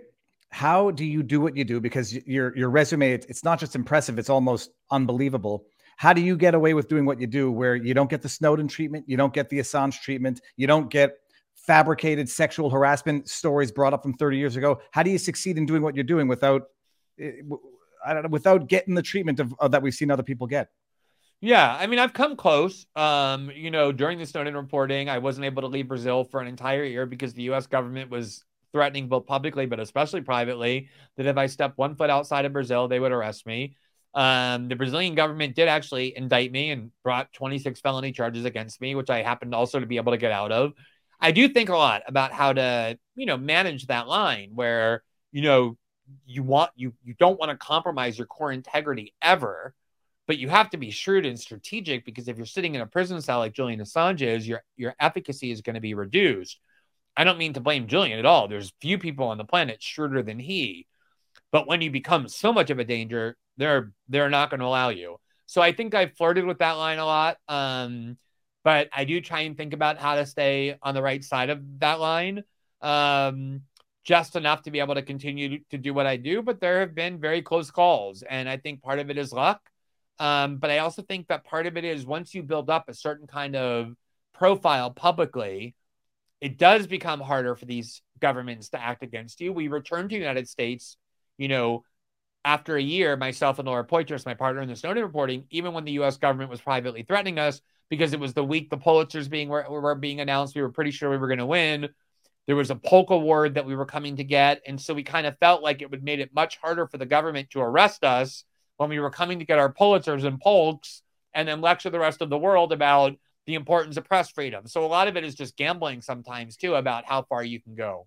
how 0.50 0.92
do 0.92 1.04
you 1.04 1.24
do 1.24 1.40
what 1.40 1.56
you 1.56 1.64
do? 1.64 1.80
Because 1.80 2.12
your 2.12 2.56
your 2.56 2.70
resume, 2.70 3.10
it's 3.10 3.42
not 3.42 3.58
just 3.58 3.74
impressive; 3.74 4.20
it's 4.20 4.30
almost 4.30 4.70
unbelievable. 4.92 5.64
How 5.96 6.12
do 6.12 6.20
you 6.20 6.36
get 6.36 6.54
away 6.54 6.74
with 6.74 6.88
doing 6.88 7.06
what 7.06 7.20
you 7.20 7.26
do, 7.26 7.50
where 7.50 7.74
you 7.74 7.92
don't 7.92 8.08
get 8.08 8.22
the 8.22 8.28
Snowden 8.28 8.68
treatment, 8.68 9.04
you 9.08 9.16
don't 9.16 9.32
get 9.32 9.48
the 9.48 9.58
Assange 9.58 10.00
treatment, 10.00 10.40
you 10.56 10.68
don't 10.68 10.88
get 10.90 11.16
fabricated 11.66 12.28
sexual 12.28 12.70
harassment 12.70 13.28
stories 13.28 13.72
brought 13.72 13.92
up 13.92 14.02
from 14.02 14.14
30 14.14 14.38
years 14.38 14.56
ago? 14.56 14.80
How 14.90 15.02
do 15.02 15.10
you 15.10 15.18
succeed 15.18 15.58
in 15.58 15.66
doing 15.66 15.82
what 15.82 15.94
you're 15.94 16.04
doing 16.04 16.28
without, 16.28 16.62
eh, 17.18 17.32
I 18.04 18.14
don't 18.14 18.24
know, 18.24 18.28
without 18.28 18.68
getting 18.68 18.94
the 18.94 19.02
treatment 19.02 19.40
of, 19.40 19.54
of 19.58 19.70
that 19.72 19.82
we've 19.82 19.94
seen 19.94 20.10
other 20.10 20.22
people 20.22 20.46
get? 20.46 20.68
Yeah, 21.40 21.76
I 21.78 21.86
mean, 21.86 21.98
I've 21.98 22.14
come 22.14 22.36
close. 22.36 22.86
Um, 22.96 23.50
you 23.54 23.70
know, 23.70 23.92
during 23.92 24.18
the 24.18 24.24
Snowden 24.24 24.56
reporting, 24.56 25.10
I 25.10 25.18
wasn't 25.18 25.44
able 25.44 25.62
to 25.62 25.68
leave 25.68 25.88
Brazil 25.88 26.24
for 26.24 26.40
an 26.40 26.46
entire 26.46 26.84
year 26.84 27.04
because 27.04 27.34
the 27.34 27.42
U.S. 27.44 27.66
government 27.66 28.10
was 28.10 28.44
threatening 28.72 29.06
both 29.06 29.24
publicly 29.24 29.66
but 29.66 29.78
especially 29.78 30.20
privately 30.20 30.88
that 31.16 31.26
if 31.26 31.36
I 31.36 31.46
stepped 31.46 31.78
one 31.78 31.94
foot 31.94 32.10
outside 32.10 32.44
of 32.44 32.52
Brazil, 32.52 32.88
they 32.88 32.98
would 32.98 33.12
arrest 33.12 33.46
me. 33.46 33.76
Um, 34.14 34.68
the 34.68 34.76
Brazilian 34.76 35.14
government 35.14 35.54
did 35.54 35.68
actually 35.68 36.16
indict 36.16 36.50
me 36.52 36.70
and 36.70 36.90
brought 37.02 37.32
26 37.32 37.80
felony 37.80 38.12
charges 38.12 38.44
against 38.44 38.80
me, 38.80 38.94
which 38.94 39.10
I 39.10 39.22
happened 39.22 39.54
also 39.54 39.80
to 39.80 39.86
be 39.86 39.96
able 39.96 40.12
to 40.12 40.18
get 40.18 40.32
out 40.32 40.52
of. 40.52 40.72
I 41.24 41.30
do 41.30 41.48
think 41.48 41.70
a 41.70 41.76
lot 41.76 42.02
about 42.06 42.32
how 42.32 42.52
to, 42.52 42.98
you 43.14 43.24
know, 43.24 43.38
manage 43.38 43.86
that 43.86 44.06
line 44.06 44.50
where, 44.54 45.02
you 45.32 45.40
know, 45.40 45.78
you 46.26 46.42
want 46.42 46.70
you 46.76 46.92
you 47.02 47.14
don't 47.18 47.40
want 47.40 47.50
to 47.50 47.56
compromise 47.56 48.18
your 48.18 48.26
core 48.26 48.52
integrity 48.52 49.14
ever, 49.22 49.74
but 50.26 50.36
you 50.36 50.50
have 50.50 50.68
to 50.68 50.76
be 50.76 50.90
shrewd 50.90 51.24
and 51.24 51.40
strategic 51.40 52.04
because 52.04 52.28
if 52.28 52.36
you're 52.36 52.44
sitting 52.44 52.74
in 52.74 52.82
a 52.82 52.86
prison 52.86 53.22
cell 53.22 53.38
like 53.38 53.54
Julian 53.54 53.80
Assange 53.80 54.20
is, 54.20 54.46
your 54.46 54.62
your 54.76 54.94
efficacy 55.00 55.50
is 55.50 55.62
going 55.62 55.76
to 55.76 55.80
be 55.80 55.94
reduced. 55.94 56.60
I 57.16 57.24
don't 57.24 57.38
mean 57.38 57.54
to 57.54 57.60
blame 57.60 57.86
Julian 57.86 58.18
at 58.18 58.26
all. 58.26 58.46
There's 58.46 58.74
few 58.82 58.98
people 58.98 59.28
on 59.28 59.38
the 59.38 59.44
planet 59.44 59.82
shrewder 59.82 60.22
than 60.22 60.38
he. 60.38 60.86
But 61.50 61.66
when 61.66 61.80
you 61.80 61.90
become 61.90 62.28
so 62.28 62.52
much 62.52 62.68
of 62.68 62.78
a 62.78 62.84
danger, 62.84 63.38
they're 63.56 63.92
they're 64.10 64.28
not 64.28 64.50
going 64.50 64.60
to 64.60 64.66
allow 64.66 64.90
you. 64.90 65.16
So 65.46 65.62
I 65.62 65.72
think 65.72 65.94
I've 65.94 66.18
flirted 66.18 66.44
with 66.44 66.58
that 66.58 66.72
line 66.72 66.98
a 66.98 67.06
lot. 67.06 67.38
Um, 67.48 68.18
but 68.64 68.88
I 68.92 69.04
do 69.04 69.20
try 69.20 69.40
and 69.40 69.56
think 69.56 69.72
about 69.72 69.98
how 69.98 70.16
to 70.16 70.26
stay 70.26 70.76
on 70.82 70.94
the 70.94 71.02
right 71.02 71.22
side 71.22 71.50
of 71.50 71.60
that 71.80 72.00
line. 72.00 72.42
Um, 72.80 73.62
just 74.04 74.36
enough 74.36 74.62
to 74.62 74.70
be 74.70 74.80
able 74.80 74.94
to 74.94 75.02
continue 75.02 75.60
to 75.70 75.78
do 75.78 75.94
what 75.94 76.06
I 76.06 76.16
do. 76.16 76.42
But 76.42 76.60
there 76.60 76.80
have 76.80 76.94
been 76.94 77.20
very 77.20 77.42
close 77.42 77.70
calls. 77.70 78.22
And 78.22 78.48
I 78.48 78.58
think 78.58 78.82
part 78.82 78.98
of 78.98 79.10
it 79.10 79.18
is 79.18 79.32
luck. 79.32 79.60
Um, 80.18 80.58
but 80.58 80.70
I 80.70 80.78
also 80.78 81.02
think 81.02 81.28
that 81.28 81.44
part 81.44 81.66
of 81.66 81.76
it 81.76 81.84
is 81.84 82.06
once 82.06 82.34
you 82.34 82.42
build 82.42 82.70
up 82.70 82.88
a 82.88 82.94
certain 82.94 83.26
kind 83.26 83.56
of 83.56 83.94
profile 84.32 84.90
publicly, 84.90 85.74
it 86.40 86.58
does 86.58 86.86
become 86.86 87.20
harder 87.20 87.56
for 87.56 87.64
these 87.64 88.02
governments 88.20 88.68
to 88.70 88.80
act 88.80 89.02
against 89.02 89.40
you. 89.40 89.52
We 89.52 89.68
returned 89.68 90.10
to 90.10 90.14
the 90.14 90.20
United 90.20 90.48
States, 90.48 90.96
you 91.38 91.48
know, 91.48 91.84
after 92.44 92.76
a 92.76 92.82
year, 92.82 93.16
myself 93.16 93.58
and 93.58 93.66
Laura 93.66 93.84
Poitras, 93.86 94.26
my 94.26 94.34
partner 94.34 94.60
in 94.60 94.68
the 94.68 94.76
Snowden 94.76 95.02
reporting, 95.02 95.44
even 95.50 95.72
when 95.72 95.84
the 95.84 95.92
U.S. 95.92 96.18
government 96.18 96.50
was 96.50 96.60
privately 96.60 97.02
threatening 97.02 97.38
us, 97.38 97.62
because 97.90 98.12
it 98.12 98.20
was 98.20 98.34
the 98.34 98.44
week 98.44 98.70
the 98.70 98.78
Pulitzers 98.78 99.28
being 99.28 99.48
were, 99.48 99.64
were 99.68 99.94
being 99.94 100.20
announced, 100.20 100.54
we 100.54 100.62
were 100.62 100.70
pretty 100.70 100.90
sure 100.90 101.10
we 101.10 101.16
were 101.16 101.28
going 101.28 101.38
to 101.38 101.46
win. 101.46 101.88
There 102.46 102.56
was 102.56 102.70
a 102.70 102.76
Polk 102.76 103.10
award 103.10 103.54
that 103.54 103.66
we 103.66 103.74
were 103.74 103.86
coming 103.86 104.16
to 104.16 104.24
get, 104.24 104.60
and 104.66 104.80
so 104.80 104.92
we 104.92 105.02
kind 105.02 105.26
of 105.26 105.38
felt 105.38 105.62
like 105.62 105.80
it 105.80 105.90
would 105.90 106.04
made 106.04 106.20
it 106.20 106.34
much 106.34 106.58
harder 106.58 106.86
for 106.86 106.98
the 106.98 107.06
government 107.06 107.50
to 107.50 107.60
arrest 107.60 108.04
us 108.04 108.44
when 108.76 108.90
we 108.90 108.98
were 108.98 109.10
coming 109.10 109.38
to 109.38 109.44
get 109.44 109.58
our 109.58 109.72
Pulitzers 109.72 110.24
and 110.24 110.40
Polks, 110.40 111.02
and 111.32 111.48
then 111.48 111.60
lecture 111.60 111.90
the 111.90 111.98
rest 111.98 112.20
of 112.20 112.30
the 112.30 112.38
world 112.38 112.72
about 112.72 113.16
the 113.46 113.54
importance 113.54 113.96
of 113.96 114.04
press 114.04 114.30
freedom. 114.30 114.66
So 114.66 114.84
a 114.84 114.88
lot 114.88 115.08
of 115.08 115.16
it 115.16 115.24
is 115.24 115.34
just 115.34 115.56
gambling 115.56 116.00
sometimes 116.00 116.56
too 116.56 116.74
about 116.74 117.04
how 117.04 117.22
far 117.22 117.44
you 117.44 117.60
can 117.60 117.74
go. 117.74 118.06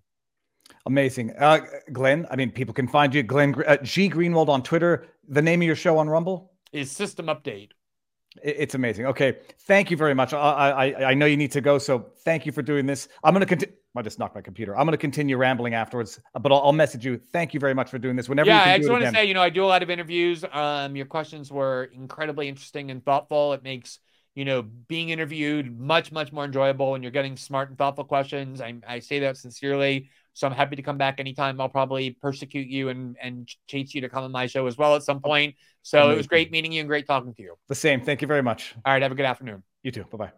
Amazing. 0.86 1.32
Uh, 1.38 1.60
Glenn, 1.92 2.26
I 2.30 2.36
mean, 2.36 2.50
people 2.50 2.74
can 2.74 2.88
find 2.88 3.14
you, 3.14 3.22
Glenn 3.22 3.54
uh, 3.66 3.76
G. 3.78 4.10
Greenwald 4.10 4.48
on 4.48 4.62
Twitter. 4.62 5.06
The 5.28 5.42
name 5.42 5.62
of 5.62 5.66
your 5.66 5.76
show 5.76 5.98
on 5.98 6.08
Rumble 6.08 6.52
is 6.72 6.90
System 6.90 7.26
Update. 7.26 7.70
It's 8.42 8.74
amazing. 8.74 9.06
Okay, 9.06 9.38
thank 9.60 9.90
you 9.90 9.96
very 9.96 10.14
much. 10.14 10.32
I, 10.32 10.38
I 10.38 11.10
I 11.10 11.14
know 11.14 11.26
you 11.26 11.36
need 11.36 11.52
to 11.52 11.60
go, 11.60 11.78
so 11.78 12.10
thank 12.18 12.46
you 12.46 12.52
for 12.52 12.62
doing 12.62 12.86
this. 12.86 13.08
I'm 13.24 13.32
going 13.32 13.40
to 13.40 13.46
continue. 13.46 13.74
I 13.96 14.02
just 14.02 14.18
knocked 14.20 14.36
my 14.36 14.42
computer. 14.42 14.76
I'm 14.76 14.84
going 14.84 14.92
to 14.92 14.98
continue 14.98 15.36
rambling 15.36 15.74
afterwards, 15.74 16.20
but 16.40 16.52
I'll, 16.52 16.60
I'll, 16.60 16.72
message 16.72 17.04
you. 17.04 17.20
Thank 17.32 17.52
you 17.52 17.58
very 17.58 17.74
much 17.74 17.90
for 17.90 17.98
doing 17.98 18.14
this. 18.14 18.28
Whenever 18.28 18.48
yeah, 18.48 18.62
I 18.62 18.78
just 18.78 18.90
want 18.90 19.02
to 19.02 19.10
say, 19.10 19.24
you 19.24 19.34
know, 19.34 19.42
I 19.42 19.50
do 19.50 19.64
a 19.64 19.66
lot 19.66 19.82
of 19.82 19.90
interviews. 19.90 20.44
Um, 20.52 20.94
your 20.94 21.06
questions 21.06 21.50
were 21.50 21.90
incredibly 21.92 22.48
interesting 22.48 22.92
and 22.92 23.04
thoughtful. 23.04 23.54
It 23.54 23.64
makes 23.64 23.98
you 24.38 24.44
know, 24.44 24.62
being 24.62 25.08
interviewed 25.08 25.80
much, 25.80 26.12
much 26.12 26.30
more 26.30 26.44
enjoyable 26.44 26.94
and 26.94 27.02
you're 27.02 27.10
getting 27.10 27.36
smart 27.36 27.70
and 27.70 27.76
thoughtful 27.76 28.04
questions. 28.04 28.60
I, 28.60 28.76
I 28.86 29.00
say 29.00 29.18
that 29.18 29.36
sincerely. 29.36 30.10
So 30.38 30.46
I'm 30.46 30.52
happy 30.52 30.76
to 30.76 30.82
come 30.82 30.98
back 30.98 31.18
anytime. 31.18 31.60
I'll 31.60 31.68
probably 31.68 32.10
persecute 32.10 32.68
you 32.68 32.90
and, 32.90 33.16
and 33.20 33.48
chase 33.66 33.92
you 33.92 34.02
to 34.02 34.08
come 34.08 34.22
on 34.22 34.30
my 34.30 34.46
show 34.46 34.68
as 34.68 34.76
well 34.78 34.94
at 34.94 35.02
some 35.02 35.20
point. 35.20 35.56
So 35.82 35.98
Amazing. 35.98 36.12
it 36.12 36.16
was 36.16 36.26
great 36.28 36.52
meeting 36.52 36.70
you 36.70 36.78
and 36.78 36.88
great 36.88 37.08
talking 37.08 37.34
to 37.34 37.42
you. 37.42 37.56
The 37.66 37.74
same. 37.74 38.02
Thank 38.02 38.22
you 38.22 38.28
very 38.28 38.42
much. 38.42 38.72
All 38.86 38.92
right. 38.92 39.02
Have 39.02 39.10
a 39.10 39.16
good 39.16 39.26
afternoon. 39.26 39.64
You 39.82 39.90
too. 39.90 40.04
Bye 40.04 40.16
bye. 40.16 40.32